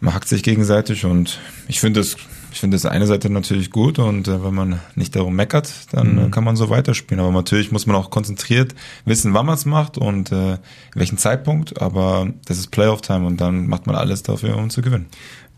[0.00, 2.16] Man hackt sich gegenseitig und ich finde es,
[2.52, 6.14] ich finde das eine Seite natürlich gut und äh, wenn man nicht darum meckert, dann
[6.14, 6.26] Mhm.
[6.26, 7.22] äh, kann man so weiterspielen.
[7.22, 8.74] Aber natürlich muss man auch konzentriert
[9.04, 10.58] wissen, wann man es macht und äh,
[10.94, 11.80] welchen Zeitpunkt.
[11.82, 15.06] Aber das ist Playoff-Time und dann macht man alles dafür, um zu gewinnen.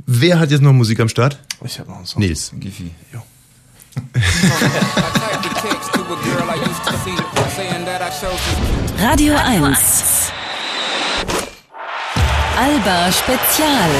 [0.07, 1.38] Wer hat jetzt noch Musik am Start?
[1.64, 2.20] Ich habe noch einen Song.
[2.20, 2.53] Nils.
[2.59, 2.91] Giffy.
[3.12, 3.20] Jo.
[8.99, 10.32] Radio 1.
[12.57, 13.91] Alba Spezial.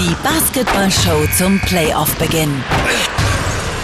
[0.00, 2.64] Die Basketballshow zum Playoff-Beginn.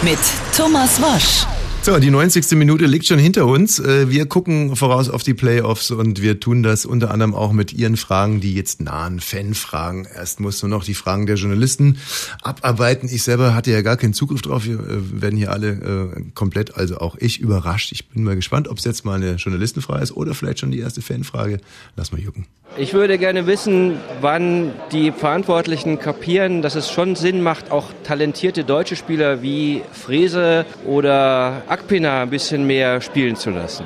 [0.01, 0.17] Mit
[0.51, 1.56] Thomas Wosch.
[1.87, 2.51] So, die 90.
[2.57, 3.79] Minute liegt schon hinter uns.
[3.79, 7.71] Äh, Wir gucken voraus auf die Playoffs und wir tun das unter anderem auch mit
[7.71, 10.05] Ihren Fragen, die jetzt nahen Fanfragen.
[10.13, 11.97] Erst musst du noch die Fragen der Journalisten
[12.41, 13.07] abarbeiten.
[13.09, 14.65] Ich selber hatte ja gar keinen Zugriff drauf.
[14.65, 17.93] Wir äh, werden hier alle äh, komplett, also auch ich, überrascht.
[17.93, 20.79] Ich bin mal gespannt, ob es jetzt mal eine Journalistenfrage ist oder vielleicht schon die
[20.79, 21.61] erste Fanfrage.
[21.95, 22.47] Lass mal jucken.
[22.75, 28.63] Ich würde gerne wissen, wann die Verantwortlichen kapieren, dass es schon Sinn macht, auch talentierte
[28.63, 33.85] deutsche Spieler wie Frese oder Akpina ein bisschen mehr spielen zu lassen.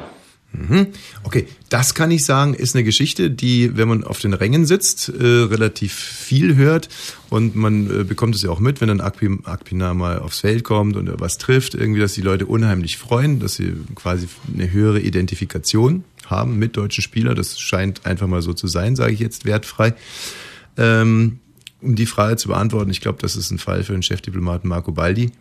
[0.53, 0.87] Mhm.
[1.23, 5.07] Okay, das kann ich sagen, ist eine Geschichte, die, wenn man auf den Rängen sitzt,
[5.07, 6.89] äh, relativ viel hört
[7.29, 10.63] und man äh, bekommt es ja auch mit, wenn dann Akpi- Akpina mal aufs Feld
[10.63, 14.99] kommt und was trifft, irgendwie, dass die Leute unheimlich freuen, dass sie quasi eine höhere
[14.99, 17.35] Identifikation haben mit deutschen Spielern.
[17.35, 19.93] Das scheint einfach mal so zu sein, sage ich jetzt wertfrei.
[20.77, 21.39] Ähm,
[21.81, 24.91] um die Frage zu beantworten, ich glaube, das ist ein Fall für den Chefdiplomaten Marco
[24.91, 25.31] Baldi.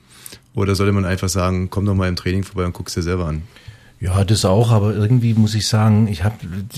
[0.55, 3.27] Oder sollte man einfach sagen, komm doch mal im Training vorbei und guck's dir selber
[3.27, 3.43] an?
[4.03, 6.37] Ja, das auch, aber irgendwie muss ich sagen, ich habe,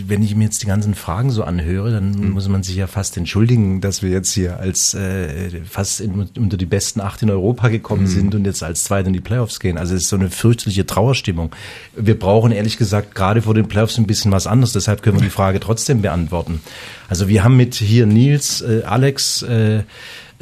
[0.09, 3.17] wenn ich mir jetzt die ganzen Fragen so anhöre, dann muss man sich ja fast
[3.17, 7.69] entschuldigen, dass wir jetzt hier als äh, fast in, unter die besten acht in Europa
[7.69, 8.07] gekommen Mhm.
[8.09, 9.79] sind und jetzt als Zweiter in die Playoffs gehen.
[9.79, 11.55] Also es ist so eine fürchterliche Trauerstimmung.
[11.97, 15.25] Wir brauchen ehrlich gesagt gerade vor den Playoffs ein bisschen was anderes, deshalb können wir
[15.25, 16.61] die Frage trotzdem beantworten.
[17.09, 19.85] Also wir haben mit hier Nils, äh, Alex, äh,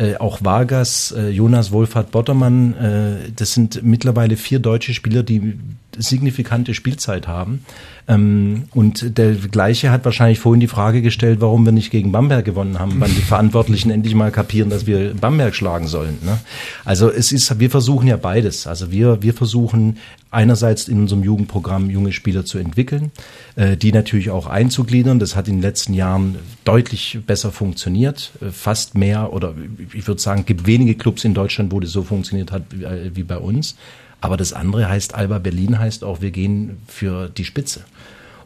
[0.00, 5.58] äh, auch Vargas, äh, Jonas Wohlfahrt Bottermann, äh, das sind mittlerweile vier deutsche Spieler, die
[5.98, 7.64] signifikante Spielzeit haben.
[8.08, 12.44] Ähm, und der gleiche hat wahrscheinlich vorhin die Frage gestellt, warum wir nicht gegen Bamberg
[12.44, 16.18] gewonnen haben, wann die Verantwortlichen endlich mal kapieren, dass wir Bamberg schlagen sollen.
[16.24, 16.38] Ne?
[16.84, 18.66] Also es ist, wir versuchen ja beides.
[18.66, 19.98] Also wir, wir versuchen
[20.30, 23.10] einerseits in unserem Jugendprogramm junge Spieler zu entwickeln,
[23.56, 25.18] äh, die natürlich auch einzugliedern.
[25.18, 29.54] Das hat in den letzten Jahren deutlich besser funktioniert, äh, fast mehr oder
[29.92, 33.10] ich würde sagen, gibt wenige Clubs in Deutschland, wo das so funktioniert hat wie, äh,
[33.14, 33.76] wie bei uns.
[34.20, 37.84] Aber das andere heißt, Alba Berlin heißt auch, wir gehen für die Spitze.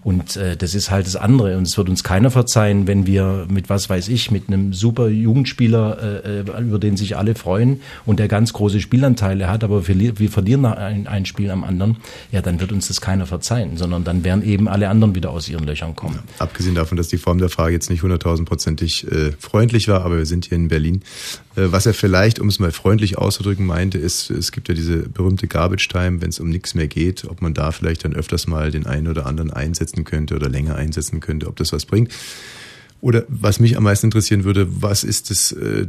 [0.04, 1.56] Und äh, das ist halt das andere.
[1.56, 5.08] Und es wird uns keiner verzeihen, wenn wir mit, was weiß ich, mit einem super
[5.08, 9.88] Jugendspieler, äh, äh, über den sich alle freuen und der ganz große Spielanteile hat, aber
[9.88, 11.96] wir, wir verlieren ein, ein Spiel am anderen,
[12.30, 15.48] ja, dann wird uns das keiner verzeihen, sondern dann werden eben alle anderen wieder aus
[15.48, 16.18] ihren Löchern kommen.
[16.38, 20.26] Abgesehen davon, dass die Form der Frage jetzt nicht hunderttausendprozentig äh, freundlich war, aber wir
[20.26, 21.02] sind hier in Berlin.
[21.56, 25.08] Äh, was er vielleicht, um es mal freundlich auszudrücken, meinte, ist, es gibt ja diese
[25.08, 28.46] berühmte Garbage Time, wenn es um nichts mehr geht, ob man da vielleicht dann öfters
[28.46, 32.12] mal den einen oder anderen einsetzen könnte oder länger einsetzen könnte, ob das was bringt.
[33.04, 35.84] Oder was mich am meisten interessieren würde, was ist das äh,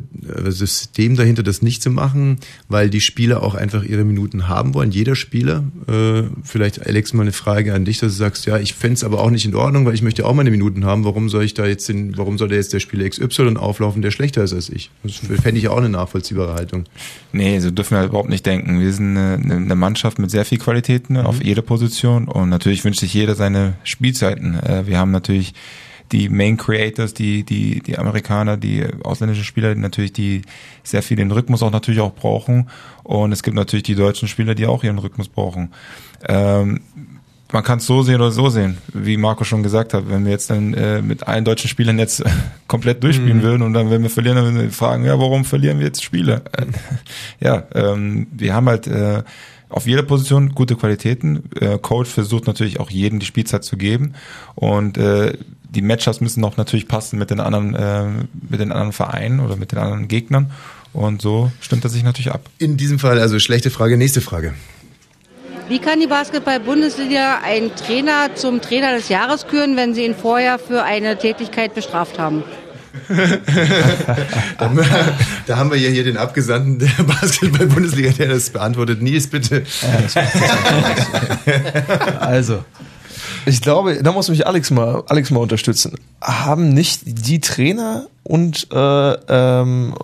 [0.51, 4.91] System dahinter, das nicht zu machen, weil die Spieler auch einfach ihre Minuten haben wollen,
[4.91, 5.63] jeder Spieler.
[5.87, 9.21] Äh, vielleicht, Alex, mal eine Frage an dich, dass du sagst, ja, ich fänd's aber
[9.21, 11.05] auch nicht in Ordnung, weil ich möchte auch meine Minuten haben.
[11.05, 14.11] Warum soll ich da jetzt den, warum soll da jetzt der Spieler XY auflaufen, der
[14.11, 14.91] schlechter ist als ich?
[15.03, 16.83] Das fände ich auch eine nachvollziehbare Haltung.
[17.31, 18.81] Nee, so dürfen wir halt überhaupt nicht denken.
[18.81, 22.83] Wir sind eine, eine Mannschaft mit sehr viel Qualität ne, auf jeder Position und natürlich
[22.83, 24.59] wünscht sich jeder seine Spielzeiten.
[24.61, 25.53] Äh, wir haben natürlich
[26.11, 30.43] die Main Creators, die, die, die Amerikaner, die ausländischen Spieler, die natürlich, die
[30.83, 32.69] sehr viel den Rhythmus auch natürlich auch brauchen.
[33.03, 35.71] Und es gibt natürlich die deutschen Spieler, die auch ihren Rhythmus brauchen.
[36.27, 36.81] Ähm,
[37.51, 40.09] man kann es so sehen oder so sehen, wie Marco schon gesagt hat.
[40.09, 42.23] Wenn wir jetzt dann äh, mit allen deutschen Spielern jetzt
[42.67, 43.43] komplett durchspielen Mhm.
[43.43, 46.03] würden und dann, wenn wir verlieren, dann würden wir fragen, ja, warum verlieren wir jetzt
[46.03, 46.41] Spiele?
[46.51, 46.65] Äh,
[47.45, 49.23] ja, ähm, wir haben halt äh,
[49.69, 51.43] auf jeder Position gute Qualitäten.
[51.59, 54.13] Äh, Coach versucht natürlich auch jedem die Spielzeit zu geben
[54.55, 55.37] und äh,
[55.75, 58.05] die Matchups müssen auch natürlich passen mit den anderen, äh,
[58.49, 60.51] mit den anderen Vereinen oder mit den anderen Gegnern
[60.93, 62.49] und so stimmt das sich natürlich ab.
[62.57, 64.53] In diesem Fall also schlechte Frage, nächste Frage.
[65.67, 70.59] Wie kann die Basketball-Bundesliga einen Trainer zum Trainer des Jahres küren, wenn sie ihn vorher
[70.59, 72.43] für eine Tätigkeit bestraft haben?
[74.57, 74.71] da,
[75.47, 79.01] da haben wir ja hier den Abgesandten der Basketball-Bundesliga, der das beantwortet.
[79.01, 79.63] Nils, bitte.
[82.19, 82.63] Also,
[83.45, 85.97] ich glaube, da muss mich Alex mal, Alex mal unterstützen.
[86.21, 89.95] Haben nicht die Trainer und äh, ähm,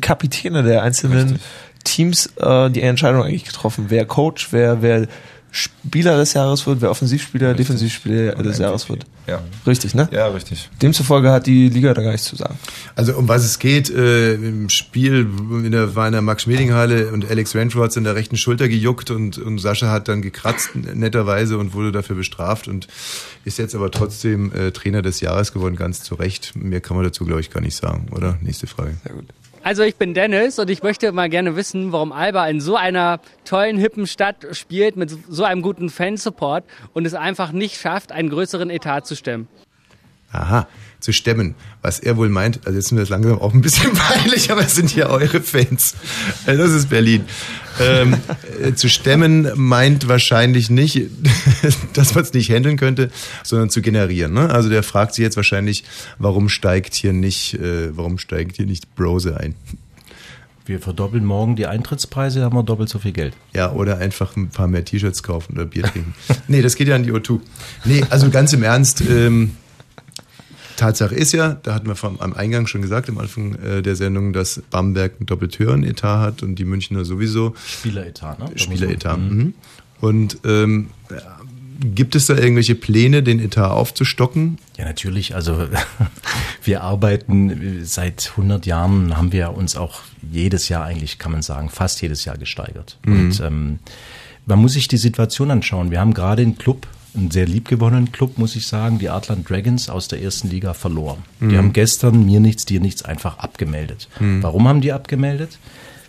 [0.00, 1.40] Kapitäne der einzelnen
[1.84, 5.06] Teams äh, die Entscheidung eigentlich getroffen, wer Coach, wer, wer
[5.50, 9.04] Spieler des Jahres wird, wer Offensivspieler, Defensivspieler des Jahres wird.
[9.26, 9.40] Ja.
[9.66, 10.08] Richtig, ne?
[10.12, 10.68] Ja, richtig.
[10.82, 12.58] Demzufolge hat die Liga da gar nichts zu sagen.
[12.96, 15.28] Also um was es geht, äh, im Spiel
[15.64, 19.10] in der, war in der Max-Schmeling-Halle und Alex Renfro hat in der rechten Schulter gejuckt
[19.10, 22.88] und, und Sascha hat dann gekratzt, netterweise, und wurde dafür bestraft und
[23.44, 26.52] ist jetzt aber trotzdem äh, Trainer des Jahres geworden, ganz zu Recht.
[26.56, 28.38] Mehr kann man dazu, glaube ich, gar nicht sagen, oder?
[28.40, 28.96] Nächste Frage.
[29.04, 29.26] Sehr gut.
[29.62, 33.20] Also ich bin Dennis und ich möchte mal gerne wissen, warum Alba in so einer
[33.44, 38.30] tollen, hippen Stadt spielt mit so einem guten Fansupport und es einfach nicht schafft, einen
[38.30, 39.48] größeren Etat zu stemmen.
[40.32, 40.66] Aha,
[41.00, 41.54] zu stemmen.
[41.82, 44.62] Was er wohl meint, also jetzt sind wir das langsam auch ein bisschen peinlich, aber
[44.62, 45.94] es sind ja eure Fans.
[46.46, 47.24] Äh, Das ist Berlin.
[47.80, 48.16] Ähm,
[48.62, 51.02] äh, zu stemmen meint wahrscheinlich nicht,
[51.94, 53.10] dass man es nicht handeln könnte,
[53.42, 54.34] sondern zu generieren.
[54.34, 54.50] Ne?
[54.50, 55.84] Also der fragt sich jetzt wahrscheinlich,
[56.18, 59.54] warum steigt hier nicht, äh, warum steigt hier nicht Brose ein?
[60.66, 63.34] Wir verdoppeln morgen die Eintrittspreise, haben wir doppelt so viel Geld.
[63.54, 66.14] Ja, oder einfach ein paar mehr T-Shirts kaufen oder Bier trinken.
[66.48, 67.40] nee, das geht ja an die O2.
[67.86, 69.52] Nee, also ganz im Ernst, ähm,
[70.80, 73.96] Tatsache ist ja, da hatten wir vom, am Eingang schon gesagt, am Anfang äh, der
[73.96, 77.54] Sendung, dass Bamberg einen doppelt höheren Etat hat und die Münchner sowieso.
[77.66, 78.50] Spieleretat, ne?
[78.56, 79.18] Spieleretat.
[79.18, 79.54] Mhm.
[80.00, 80.88] Und ähm,
[81.80, 84.56] gibt es da irgendwelche Pläne, den Etat aufzustocken?
[84.78, 85.34] Ja, natürlich.
[85.34, 85.68] Also
[86.64, 90.00] wir arbeiten äh, seit 100 Jahren, haben wir uns auch
[90.32, 92.98] jedes Jahr eigentlich, kann man sagen, fast jedes Jahr gesteigert.
[93.04, 93.20] Mhm.
[93.20, 93.78] Und ähm,
[94.46, 95.90] man muss sich die Situation anschauen.
[95.90, 99.88] Wir haben gerade einen Club, einen sehr liebgewonnenen Club, muss ich sagen, die Artland Dragons
[99.88, 101.18] aus der ersten Liga verloren.
[101.40, 101.48] Mhm.
[101.48, 104.08] Die haben gestern mir nichts, dir nichts einfach abgemeldet.
[104.18, 104.42] Mhm.
[104.42, 105.58] Warum haben die abgemeldet?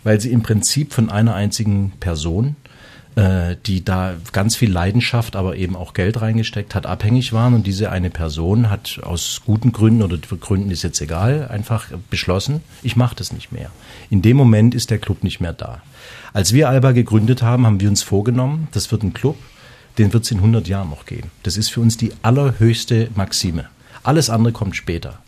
[0.04, 2.56] Weil sie im Prinzip von einer einzigen Person
[3.14, 7.52] äh, die da ganz viel Leidenschaft, aber eben auch Geld reingesteckt hat, abhängig waren.
[7.52, 12.62] Und diese eine Person hat aus guten Gründen oder Gründen ist jetzt egal, einfach beschlossen,
[12.82, 13.70] ich mache das nicht mehr.
[14.08, 15.82] In dem Moment ist der Club nicht mehr da.
[16.32, 19.36] Als wir Alba gegründet haben, haben wir uns vorgenommen, das wird ein Club,
[19.98, 21.30] den wird es in 100 Jahren noch geben.
[21.42, 23.66] Das ist für uns die allerhöchste Maxime.
[24.02, 25.18] Alles andere kommt später.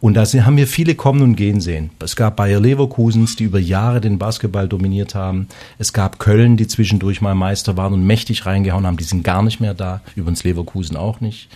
[0.00, 1.90] Und da haben wir viele kommen und gehen sehen.
[1.98, 5.48] Es gab Bayer Leverkusens, die über Jahre den Basketball dominiert haben.
[5.78, 8.96] Es gab Köln, die zwischendurch mal Meister waren und mächtig reingehauen haben.
[8.96, 10.02] Die sind gar nicht mehr da.
[10.14, 11.48] Übrigens Leverkusen auch nicht.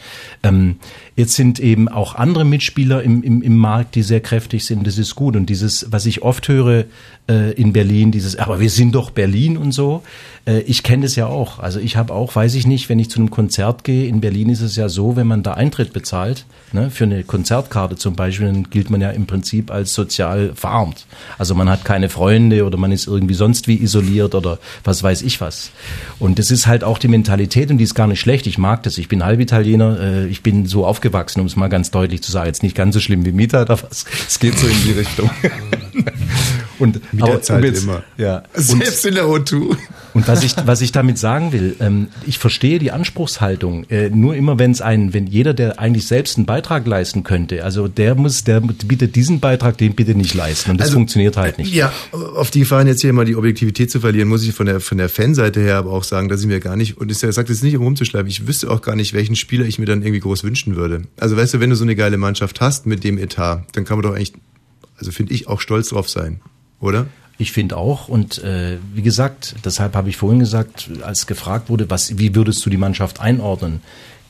[0.42, 0.76] Ähm,
[1.18, 4.86] jetzt sind eben auch andere Mitspieler im, im, im Markt, die sehr kräftig sind.
[4.86, 5.34] Das ist gut.
[5.34, 6.84] Und dieses, was ich oft höre
[7.28, 10.04] äh, in Berlin, dieses, aber wir sind doch Berlin und so.
[10.46, 11.58] Äh, ich kenne das ja auch.
[11.58, 14.48] Also ich habe auch, weiß ich nicht, wenn ich zu einem Konzert gehe, in Berlin
[14.48, 18.46] ist es ja so, wenn man da Eintritt bezahlt, ne, für eine Konzertkarte zum Beispiel,
[18.46, 21.06] dann gilt man ja im Prinzip als sozial verarmt.
[21.36, 25.22] Also man hat keine Freunde oder man ist irgendwie sonst wie isoliert oder was weiß
[25.22, 25.70] ich was.
[26.18, 28.46] Und das ist halt auch die Mentalität und die ist gar nicht schlecht.
[28.46, 28.98] Ich mag das.
[28.98, 30.00] Ich bin Halbitaliener.
[30.00, 31.07] Äh, ich bin so aufgewachsen,
[31.40, 32.46] um es mal ganz deutlich zu sagen.
[32.46, 35.30] Jetzt nicht ganz so schlimm wie Mieter, aber es, es geht so in die Richtung.
[36.78, 38.02] und Mieter aber, jetzt- immer.
[38.16, 38.42] Ja.
[38.54, 39.76] Selbst in der O2.
[40.14, 43.84] Und was ich, was ich damit sagen will, ähm, ich verstehe die Anspruchshaltung.
[43.90, 47.62] Äh, nur immer, wenn es einen, wenn jeder, der eigentlich selbst einen Beitrag leisten könnte,
[47.62, 50.70] also der muss, der bietet diesen Beitrag, den bitte nicht leisten.
[50.72, 51.72] Und das Also, funktioniert halt nicht.
[51.74, 54.80] Ja, auf die Gefahren jetzt hier mal die Objektivität zu verlieren, muss ich von der,
[54.80, 57.44] von der Fanseite her aber auch sagen, dass ich mir gar nicht, und ich sage
[57.44, 60.20] das nicht, um rumzuschleifen, ich wüsste auch gar nicht, welchen Spieler ich mir dann irgendwie
[60.20, 60.97] groß wünschen würde.
[61.18, 63.98] Also weißt du, wenn du so eine geile Mannschaft hast mit dem Etat, dann kann
[63.98, 64.32] man doch eigentlich,
[64.98, 66.40] also finde ich, auch stolz drauf sein,
[66.80, 67.06] oder?
[67.38, 71.88] Ich finde auch und äh, wie gesagt, deshalb habe ich vorhin gesagt, als gefragt wurde,
[71.88, 73.80] was, wie würdest du die Mannschaft einordnen?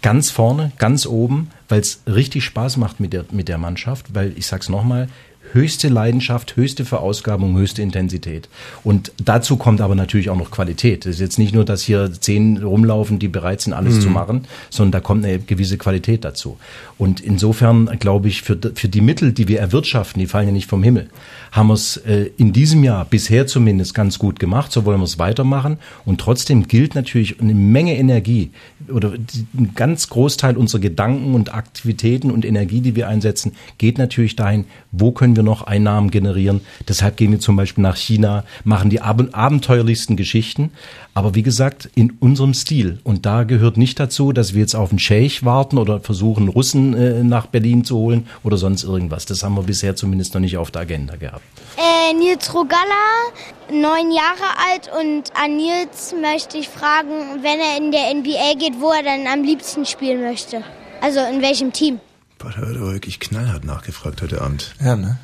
[0.02, 4.32] Ganz vorne, ganz oben, weil es richtig Spaß macht mit der mit der Mannschaft, weil
[4.36, 5.08] ich sag's nochmal,
[5.52, 8.48] höchste Leidenschaft, höchste Verausgabung, höchste Intensität.
[8.84, 11.06] Und dazu kommt aber natürlich auch noch Qualität.
[11.06, 14.00] Es ist jetzt nicht nur, dass hier zehn rumlaufen, die bereit sind, alles Mhm.
[14.00, 16.58] zu machen, sondern da kommt eine gewisse Qualität dazu.
[16.98, 20.68] Und insofern glaube ich, für, für die Mittel, die wir erwirtschaften, die fallen ja nicht
[20.68, 21.08] vom Himmel,
[21.52, 24.72] haben wir es äh, in diesem Jahr bisher zumindest ganz gut gemacht.
[24.72, 25.78] So wollen wir es weitermachen.
[26.04, 28.50] Und trotzdem gilt natürlich eine Menge Energie
[28.90, 34.36] oder ein ganz Großteil unserer Gedanken und Aktivitäten und Energie, die wir einsetzen, geht natürlich
[34.36, 36.60] dahin, wo können wir noch Einnahmen generieren.
[36.88, 40.70] Deshalb gehen wir zum Beispiel nach China, machen die ab abenteuerlichsten Geschichten.
[41.14, 43.00] Aber wie gesagt, in unserem Stil.
[43.02, 46.94] Und da gehört nicht dazu, dass wir jetzt auf einen Scheich warten oder versuchen, Russen
[46.94, 49.26] äh, nach Berlin zu holen oder sonst irgendwas.
[49.26, 51.42] Das haben wir bisher zumindest noch nicht auf der Agenda gehabt.
[51.76, 53.32] Äh, Nils Rogalla,
[53.70, 58.80] neun Jahre alt und an Nils möchte ich fragen, wenn er in der NBA geht,
[58.80, 60.62] wo er dann am liebsten spielen möchte.
[61.00, 62.00] Also in welchem Team?
[62.38, 64.74] Boah, da wird aber wirklich knallhart nachgefragt heute Abend.
[64.80, 65.18] Ja, ne?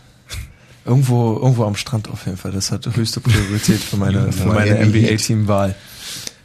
[0.85, 2.53] Irgendwo, irgendwo am Strand auf jeden Fall.
[2.53, 4.85] Das hat höchste Priorität für meine, für meine.
[4.85, 5.75] NBA-Teamwahl.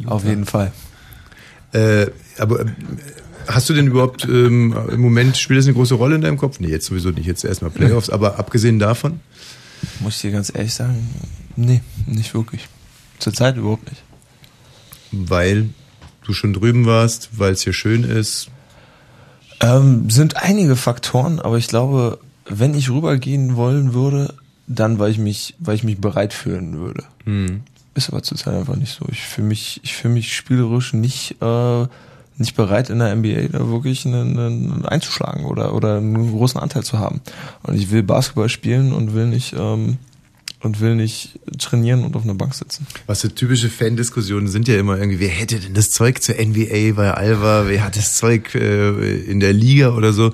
[0.06, 0.72] Auf jeden Fall.
[1.74, 2.66] Äh, aber äh,
[3.48, 6.60] hast du denn überhaupt ähm, im Moment, spielt das eine große Rolle in deinem Kopf?
[6.60, 9.20] Nee, jetzt sowieso nicht, jetzt erstmal Playoffs, aber abgesehen davon?
[10.00, 11.10] Muss ich dir ganz ehrlich sagen,
[11.60, 12.68] nee, nicht wirklich.
[13.20, 14.02] Zurzeit überhaupt nicht.
[15.12, 15.70] Weil
[16.24, 18.50] du schon drüben warst, weil es hier schön ist.
[19.62, 24.34] Ähm, sind einige Faktoren, aber ich glaube, wenn ich rübergehen wollen würde,
[24.68, 27.04] dann weil ich mich, weil ich mich bereit fühlen würde.
[27.26, 27.62] Hm.
[27.96, 29.06] Ist aber zurzeit einfach nicht so.
[29.12, 31.88] Ich fühle mich, ich fühle mich spielerisch nicht, äh,
[32.38, 36.84] nicht bereit in der NBA da wirklich einen, einen einzuschlagen oder, oder einen großen Anteil
[36.84, 37.22] zu haben.
[37.64, 39.98] Und ich will Basketball spielen und will nicht, ähm,
[40.62, 42.86] und will nicht trainieren und auf einer Bank sitzen.
[43.06, 46.94] Was so typische Fan-Diskussionen sind ja immer irgendwie, wer hätte denn das Zeug zur NBA
[46.96, 50.34] bei Alba, wer hat das Zeug äh, in der Liga oder so.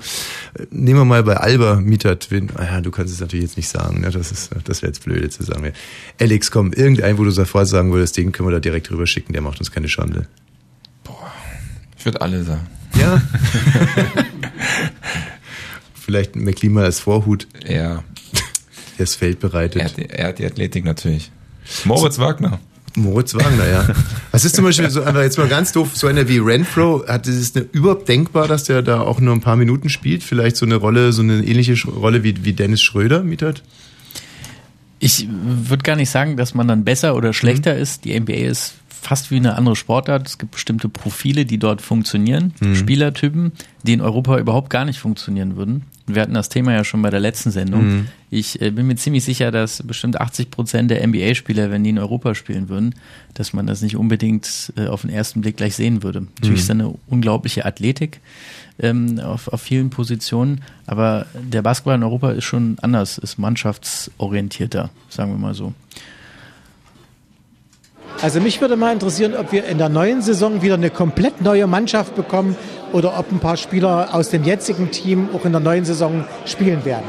[0.70, 3.68] Nehmen wir mal bei Alba Mietat, wen, ah ja, du kannst es natürlich jetzt nicht
[3.68, 4.10] sagen, ne?
[4.10, 5.72] das ist, das wäre jetzt blöde zu sagen.
[6.20, 9.32] Alex, komm, irgendein, wo du sofort sagen würdest, den können wir da direkt rüber schicken,
[9.32, 10.26] der macht uns keine Schande.
[11.98, 12.66] Ich würde alle sagen.
[12.98, 13.20] Ja.
[15.94, 17.48] Vielleicht ein McLean als Vorhut.
[17.66, 18.04] Ja.
[18.98, 19.82] Der das Feld bereitet.
[19.82, 21.30] Er hat, die, er hat die Athletik natürlich.
[21.84, 22.58] Moritz Wagner.
[22.96, 23.88] Moritz Wagner, ja.
[24.32, 27.26] Was ist zum Beispiel so einfach jetzt mal ganz doof, so einer wie Renfro, hat
[27.26, 30.22] es ist überhaupt denkbar, dass der da auch nur ein paar Minuten spielt?
[30.22, 33.62] Vielleicht so eine Rolle, so eine ähnliche Rolle wie, wie Dennis Schröder mietet?
[34.98, 37.80] Ich würde gar nicht sagen, dass man dann besser oder schlechter Mhm.
[37.82, 38.04] ist.
[38.04, 40.26] Die NBA ist fast wie eine andere Sportart.
[40.26, 42.74] Es gibt bestimmte Profile, die dort funktionieren, Mhm.
[42.76, 45.82] Spielertypen, die in Europa überhaupt gar nicht funktionieren würden.
[46.06, 47.88] Wir hatten das Thema ja schon bei der letzten Sendung.
[47.88, 48.08] Mhm.
[48.30, 51.98] Ich äh, bin mir ziemlich sicher, dass bestimmt 80 Prozent der NBA-Spieler, wenn die in
[51.98, 52.94] Europa spielen würden,
[53.34, 56.26] dass man das nicht unbedingt äh, auf den ersten Blick gleich sehen würde.
[56.36, 58.20] Natürlich ist da eine unglaubliche Athletik
[58.78, 64.90] ähm, auf, auf vielen Positionen, aber der Basketball in Europa ist schon anders, ist mannschaftsorientierter,
[65.08, 65.72] sagen wir mal so.
[68.22, 71.66] Also mich würde mal interessieren, ob wir in der neuen Saison wieder eine komplett neue
[71.66, 72.56] Mannschaft bekommen
[72.92, 76.84] oder ob ein paar Spieler aus dem jetzigen Team auch in der neuen Saison spielen
[76.84, 77.04] werden.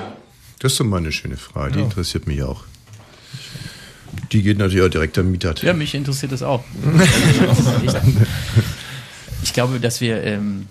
[0.60, 2.64] Das ist doch mal eine schöne Frage, die interessiert mich auch.
[4.32, 5.62] Die geht natürlich auch direkt am Mietat.
[5.64, 6.64] Ja, mich interessiert das auch.
[7.84, 7.94] ich,
[9.44, 10.68] ich glaube, dass wir ähm,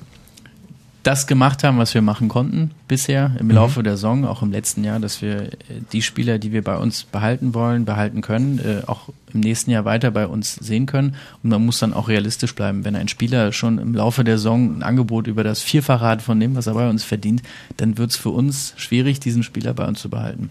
[1.06, 4.82] das gemacht haben, was wir machen konnten bisher im Laufe der Saison, auch im letzten
[4.82, 5.50] Jahr, dass wir äh,
[5.92, 9.84] die Spieler, die wir bei uns behalten wollen, behalten können, äh, auch im nächsten Jahr
[9.84, 11.14] weiter bei uns sehen können.
[11.42, 12.84] Und man muss dann auch realistisch bleiben.
[12.84, 16.40] Wenn ein Spieler schon im Laufe der Saison ein Angebot über das Vierfache hat von
[16.40, 17.42] dem, was er bei uns verdient,
[17.76, 20.50] dann wird es für uns schwierig, diesen Spieler bei uns zu behalten.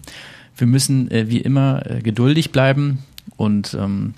[0.56, 3.04] Wir müssen äh, wie immer äh, geduldig bleiben
[3.36, 4.14] und ähm,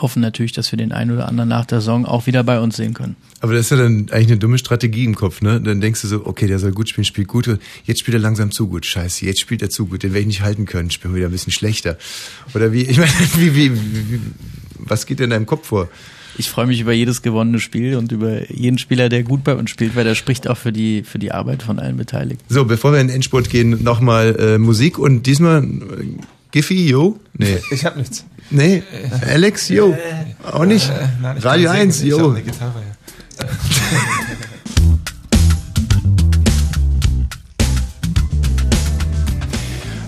[0.00, 2.76] hoffen natürlich, dass wir den einen oder anderen nach der Saison auch wieder bei uns
[2.76, 3.16] sehen können.
[3.40, 5.60] Aber das ist ja dann eigentlich eine dumme Strategie im Kopf, ne?
[5.60, 7.48] Dann denkst du so, okay, der soll gut spielen, spielt gut.
[7.84, 8.84] Jetzt spielt er langsam zu gut.
[8.86, 10.02] Scheiße, jetzt spielt er zu gut.
[10.02, 10.90] Den werde ich nicht halten können.
[10.90, 11.98] Spielen wir wieder ein bisschen schlechter.
[12.54, 14.20] Oder wie, ich meine, wie, wie, wie,
[14.78, 15.88] was geht denn in deinem Kopf vor?
[16.36, 19.70] Ich freue mich über jedes gewonnene Spiel und über jeden Spieler, der gut bei uns
[19.70, 22.44] spielt, weil der spricht auch für die, für die Arbeit von allen Beteiligten.
[22.48, 25.66] So, bevor wir in den Endspurt gehen, nochmal äh, Musik und diesmal äh,
[26.52, 27.18] Giffy, yo?
[27.36, 27.58] Nee.
[27.72, 28.24] Ich hab nichts.
[28.50, 28.82] Nee,
[29.26, 29.96] Alex, yo?
[30.50, 30.88] Auch nicht?
[30.88, 31.90] Äh, nein, Radio kann singen.
[31.90, 32.30] 1, Ich hab yo?
[32.30, 32.82] eine Gitarre,
[33.40, 33.46] ja.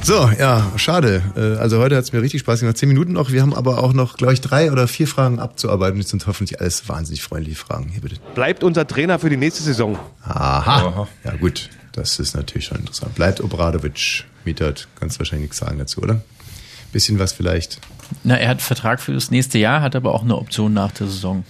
[0.02, 1.22] So, ja, schade.
[1.36, 2.78] Äh, Also heute hat es mir richtig Spaß gemacht.
[2.78, 3.30] Zehn Minuten noch.
[3.30, 6.00] Wir haben aber auch noch, glaube ich, drei oder vier Fragen abzuarbeiten.
[6.00, 7.90] Das sind hoffentlich alles wahnsinnig freundliche Fragen.
[7.90, 8.16] Hier bitte.
[8.34, 9.98] Bleibt unser Trainer für die nächste Saison.
[10.24, 11.06] Aha.
[11.22, 13.14] Ja gut, das ist natürlich schon interessant.
[13.14, 14.24] Bleibt Obradovic.
[14.46, 16.22] Mietert, kannst wahrscheinlich nichts sagen dazu, oder?
[16.92, 17.78] Bisschen was vielleicht.
[18.24, 21.06] Na, er hat Vertrag für das nächste Jahr, hat aber auch eine Option nach der
[21.06, 21.44] Saison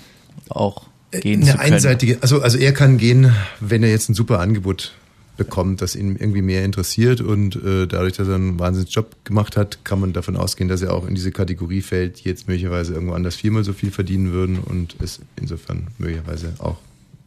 [0.49, 1.75] auch gehen zu Eine können.
[1.75, 4.93] einseitige, also, also er kann gehen, wenn er jetzt ein super Angebot
[5.37, 9.57] bekommt, das ihn irgendwie mehr interessiert und äh, dadurch, dass er einen wahnsinnigen Job gemacht
[9.57, 12.93] hat, kann man davon ausgehen, dass er auch in diese Kategorie fällt, die jetzt möglicherweise
[12.93, 16.77] irgendwo anders viermal so viel verdienen würden und es insofern möglicherweise auch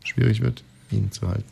[0.03, 1.45] schwierig wird, ihn zu halten.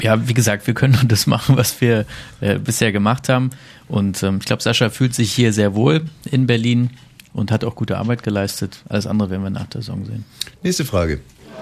[0.00, 2.06] Ja, wie gesagt, wir können nur das machen, was wir
[2.40, 3.50] äh, bisher gemacht haben.
[3.88, 6.90] Und ähm, ich glaube, Sascha fühlt sich hier sehr wohl in Berlin
[7.32, 8.82] und hat auch gute Arbeit geleistet.
[8.88, 10.24] Alles andere werden wir nach der Saison sehen.
[10.62, 11.20] Nächste Frage.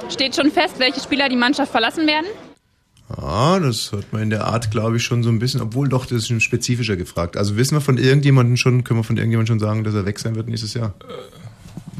[0.09, 2.27] Steht schon fest, welche Spieler die Mannschaft verlassen werden?
[3.09, 6.07] Ah, das hört man in der Art, glaube ich, schon so ein bisschen, obwohl doch,
[6.07, 7.37] das ist schon spezifischer gefragt.
[7.37, 10.21] Also wissen wir von irgendjemandem schon, können wir von irgendjemandem schon sagen, dass er weg
[10.21, 10.95] sein wird nächstes Jahr?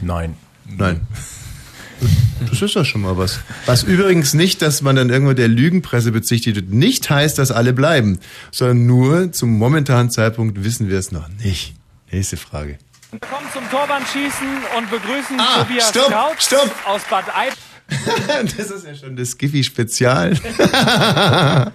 [0.01, 0.37] Nein.
[0.67, 1.01] Nein.
[2.49, 3.41] Das ist doch schon mal was.
[3.67, 7.73] Was übrigens nicht, dass man dann irgendwo der Lügenpresse bezichtigt wird, nicht heißt, dass alle
[7.73, 8.19] bleiben,
[8.51, 11.75] sondern nur zum momentanen Zeitpunkt wissen wir es noch nicht.
[12.11, 12.79] Nächste Frage.
[13.11, 14.49] Kommen zum Torwandschießen
[14.79, 16.75] und begrüßen Ah, Tobias stopp, Kraut stopp.
[16.87, 17.53] aus Bad Eib.
[18.57, 20.35] das ist ja schon das Skiffy-Spezial.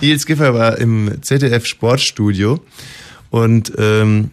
[0.00, 2.62] Nils Giffer war im ZDF Sportstudio
[3.30, 4.30] und ähm,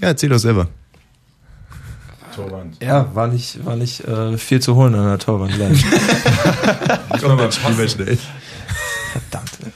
[0.00, 0.68] ja, erzähl doch selber.
[2.48, 2.82] Torwand.
[2.82, 5.52] Ja, war nicht, war nicht äh, viel zu holen an der Torwand.
[7.20, 8.18] Komm, dann spielen wir schnell.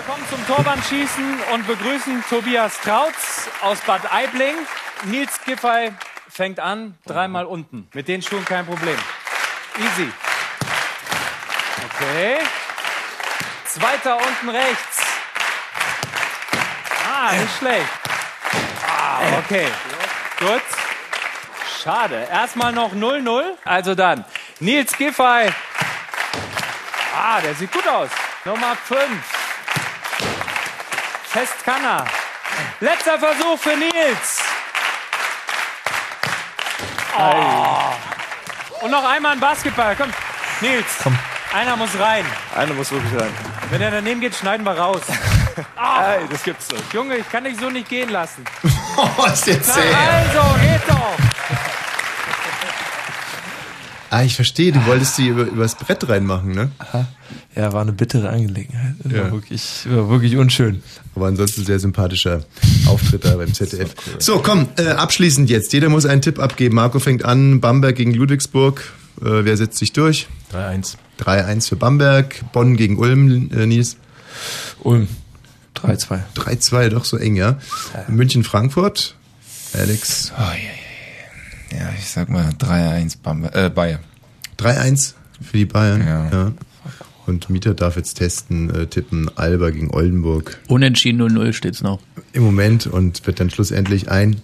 [0.06, 4.54] Kommen zum Torwandschießen und begrüßen Tobias Trautz aus Bad Aibling.
[5.06, 5.92] Nils Giffey
[6.28, 7.88] fängt an, dreimal unten.
[7.94, 8.96] Mit den Schuhen kein Problem.
[9.78, 10.08] Easy.
[11.84, 12.38] Okay.
[13.66, 15.02] Zweiter unten rechts.
[17.06, 17.88] Ah, nicht schlecht.
[18.86, 19.66] Ah, okay.
[20.38, 20.83] Gut.
[21.84, 22.26] Schade.
[22.32, 23.42] Erstmal noch 0-0.
[23.66, 24.24] Also dann,
[24.58, 25.52] Nils Giffey.
[27.14, 28.08] Ah, der sieht gut aus.
[28.46, 29.00] Nummer 5.
[31.24, 32.06] Fest kann er.
[32.80, 34.42] Letzter Versuch für Nils.
[38.80, 39.94] Und noch einmal ein Basketball.
[39.94, 40.10] Komm,
[40.62, 40.86] Nils.
[41.02, 41.18] Komm.
[41.52, 42.24] Einer muss rein.
[42.56, 43.32] Einer muss wirklich rein.
[43.68, 45.02] Wenn er daneben geht, schneiden wir raus.
[45.56, 46.78] Ey, das gibt's doch.
[46.92, 48.44] Junge, ich kann dich so nicht gehen lassen.
[48.96, 51.73] Oh, ist der Na, also, geht doch.
[54.14, 56.70] Ah, ich verstehe, du wolltest die über, übers Brett reinmachen, ne?
[57.56, 58.94] Ja, war eine bittere Angelegenheit.
[59.02, 59.24] Das Ja.
[59.24, 60.84] War wirklich, war wirklich unschön.
[61.16, 62.44] Aber ansonsten sehr sympathischer
[62.86, 63.92] Auftritt da beim ZDF.
[64.20, 65.72] So, komm, äh, abschließend jetzt.
[65.72, 66.76] Jeder muss einen Tipp abgeben.
[66.76, 67.60] Marco fängt an.
[67.60, 68.92] Bamberg gegen Ludwigsburg.
[69.20, 70.28] Äh, wer setzt sich durch?
[70.52, 70.94] 3-1.
[71.18, 72.36] 3-1 für Bamberg.
[72.52, 73.96] Bonn gegen Ulm, äh, Nils.
[74.80, 75.08] Ulm.
[75.74, 76.20] 3-2.
[76.36, 77.58] 3-2, doch so eng, ja.
[78.06, 79.16] München, Frankfurt.
[79.72, 80.32] Alex.
[80.36, 80.83] Oh, ja, ja,
[81.78, 81.90] ja.
[81.98, 84.00] ich sag mal 3-1 Bamberg, äh, Bayern.
[84.58, 86.00] 3-1 für die Bayern.
[86.06, 86.30] Ja.
[86.30, 86.52] ja.
[87.26, 90.58] Und Mieter darf jetzt testen, äh, tippen Alba gegen Oldenburg.
[90.68, 92.00] Unentschieden 0-0 steht's noch.
[92.32, 94.40] Im Moment und wird dann schlussendlich ein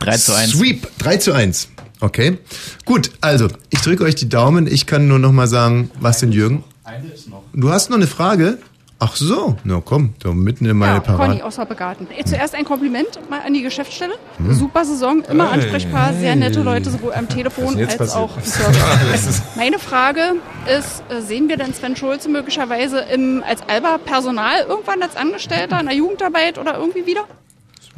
[0.00, 0.50] 3 zu 1.
[0.52, 0.88] Sweep.
[0.98, 1.68] 3 zu 1.
[2.00, 2.38] Okay.
[2.84, 4.66] Gut, also, ich drücke euch die Daumen.
[4.66, 6.64] Ich kann nur noch mal sagen, was denn Jürgen?
[6.84, 7.44] Eine ist noch.
[7.54, 8.58] Du hast noch eine Frage?
[8.98, 11.44] Ach so, na komm, da mitten in meine ja, Conny Parade.
[11.44, 12.06] aus Hoppegarten.
[12.16, 14.14] Eh, Zuerst ein Kompliment mal an die Geschäftsstelle.
[14.38, 14.54] Hm.
[14.54, 18.16] Super Saison, immer Hey, ansprechbar, sehr nette Leute, sowohl am Telefon als passiert?
[18.16, 19.42] auch im Service.
[19.54, 20.36] Meine Frage
[20.78, 25.78] ist, äh, sehen wir denn Sven Schulze möglicherweise im, als Alba Personal irgendwann als Angestellter
[25.78, 27.24] in der Jugendarbeit oder irgendwie wieder?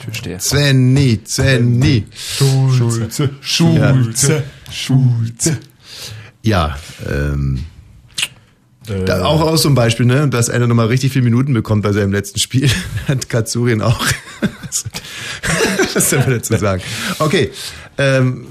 [0.00, 0.40] Türsteher.
[0.40, 2.06] Svenny, Svenny.
[2.12, 5.58] Schulze, Schulze, Schulze.
[6.42, 6.76] Ja,
[7.08, 7.64] ähm.
[8.88, 9.04] Äh.
[9.04, 12.12] Da auch aus ein Beispiel, ne, dass einer nochmal richtig viele Minuten bekommt bei seinem
[12.12, 12.68] letzten Spiel.
[13.08, 14.04] Hat Katsurien auch.
[15.94, 16.82] Was soll man dazu sagen?
[17.18, 17.50] Okay.
[17.96, 18.46] Ähm,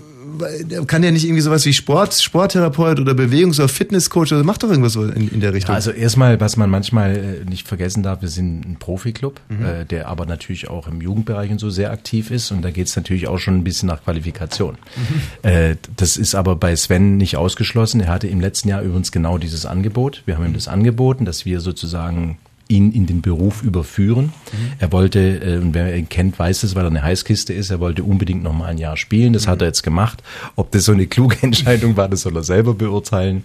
[0.87, 4.69] kann ja nicht irgendwie sowas wie Sport, Sporttherapeut oder Bewegungs- oder Fitnesscoach oder macht doch
[4.69, 5.75] irgendwas so in, in der Richtung.
[5.75, 9.65] Also erstmal, was man manchmal äh, nicht vergessen darf, wir sind ein Profiklub, Mhm.
[9.65, 12.87] äh, der aber natürlich auch im Jugendbereich und so sehr aktiv ist und da geht
[12.87, 14.77] es natürlich auch schon ein bisschen nach Qualifikation.
[14.95, 15.49] Mhm.
[15.49, 18.01] Äh, das ist aber bei Sven nicht ausgeschlossen.
[18.01, 20.23] Er hatte im letzten Jahr übrigens genau dieses Angebot.
[20.25, 22.37] Wir haben ihm das angeboten, dass wir sozusagen
[22.69, 24.25] ihn in den Beruf überführen.
[24.25, 24.57] Mhm.
[24.79, 27.79] Er wollte, äh, und wer ihn kennt, weiß es, weil er eine Heißkiste ist, er
[27.79, 29.33] wollte unbedingt noch mal ein Jahr spielen.
[29.33, 30.23] Das hat er jetzt gemacht.
[30.55, 33.43] Ob das so eine kluge Entscheidung war, das soll er selber beurteilen.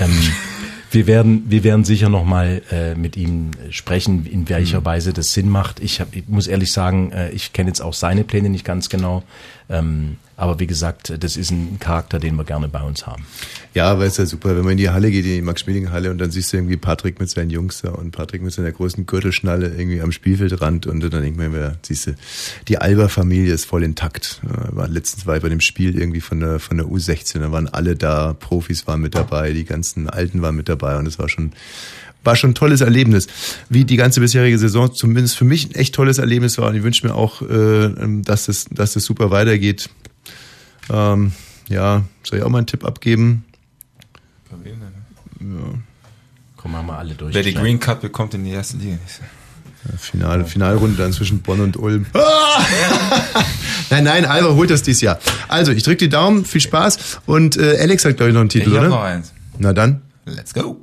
[0.00, 0.10] Ähm,
[0.90, 5.32] wir werden, wir werden sicher noch mal äh, mit ihm sprechen, in welcher Weise das
[5.32, 5.80] Sinn macht.
[5.80, 8.88] Ich, hab, ich muss ehrlich sagen, äh, ich kenne jetzt auch seine Pläne nicht ganz
[8.88, 9.22] genau.
[9.68, 13.24] Ähm, aber wie gesagt, das ist ein Charakter, den wir gerne bei uns haben.
[13.74, 16.18] Ja, aber ist ja super, wenn man in die Halle geht, in die Max-Schmeling-Halle und
[16.18, 19.68] dann siehst du irgendwie Patrick mit seinen Jungs da und Patrick mit seiner großen Gürtelschnalle
[19.68, 22.14] irgendwie am Spielfeldrand und dann denkt man mir, siehst du,
[22.68, 24.40] die Alba-Familie ist voll intakt.
[24.88, 27.96] Letztens war ich bei dem Spiel irgendwie von der, von der U16, da waren alle
[27.96, 31.52] da, Profis waren mit dabei, die ganzen Alten waren mit dabei und es war schon,
[32.22, 33.26] war schon ein tolles Erlebnis.
[33.68, 36.82] Wie die ganze bisherige Saison zumindest für mich ein echt tolles Erlebnis war und ich
[36.82, 37.90] wünsche mir auch, äh,
[38.22, 39.90] dass das, dass das super weitergeht.
[40.90, 41.32] Ähm,
[41.68, 43.44] ja, soll ich auch mal einen Tipp abgeben?
[45.40, 45.46] Ja.
[46.56, 47.34] Komm, machen wir alle durch.
[47.34, 48.96] Wer die Green Card bekommt in die erste Liga.
[49.90, 52.06] Ja, Finale, Finalrunde dann zwischen Bonn und Ulm.
[53.90, 55.18] nein, nein, Alba holt das dieses Jahr.
[55.48, 57.20] Also, ich drücke die Daumen, viel Spaß.
[57.26, 58.88] Und äh, Alex hat, glaube ich, noch einen Titel, Ich oder?
[58.88, 59.32] noch eins.
[59.58, 60.00] Na dann.
[60.24, 60.80] Let's go.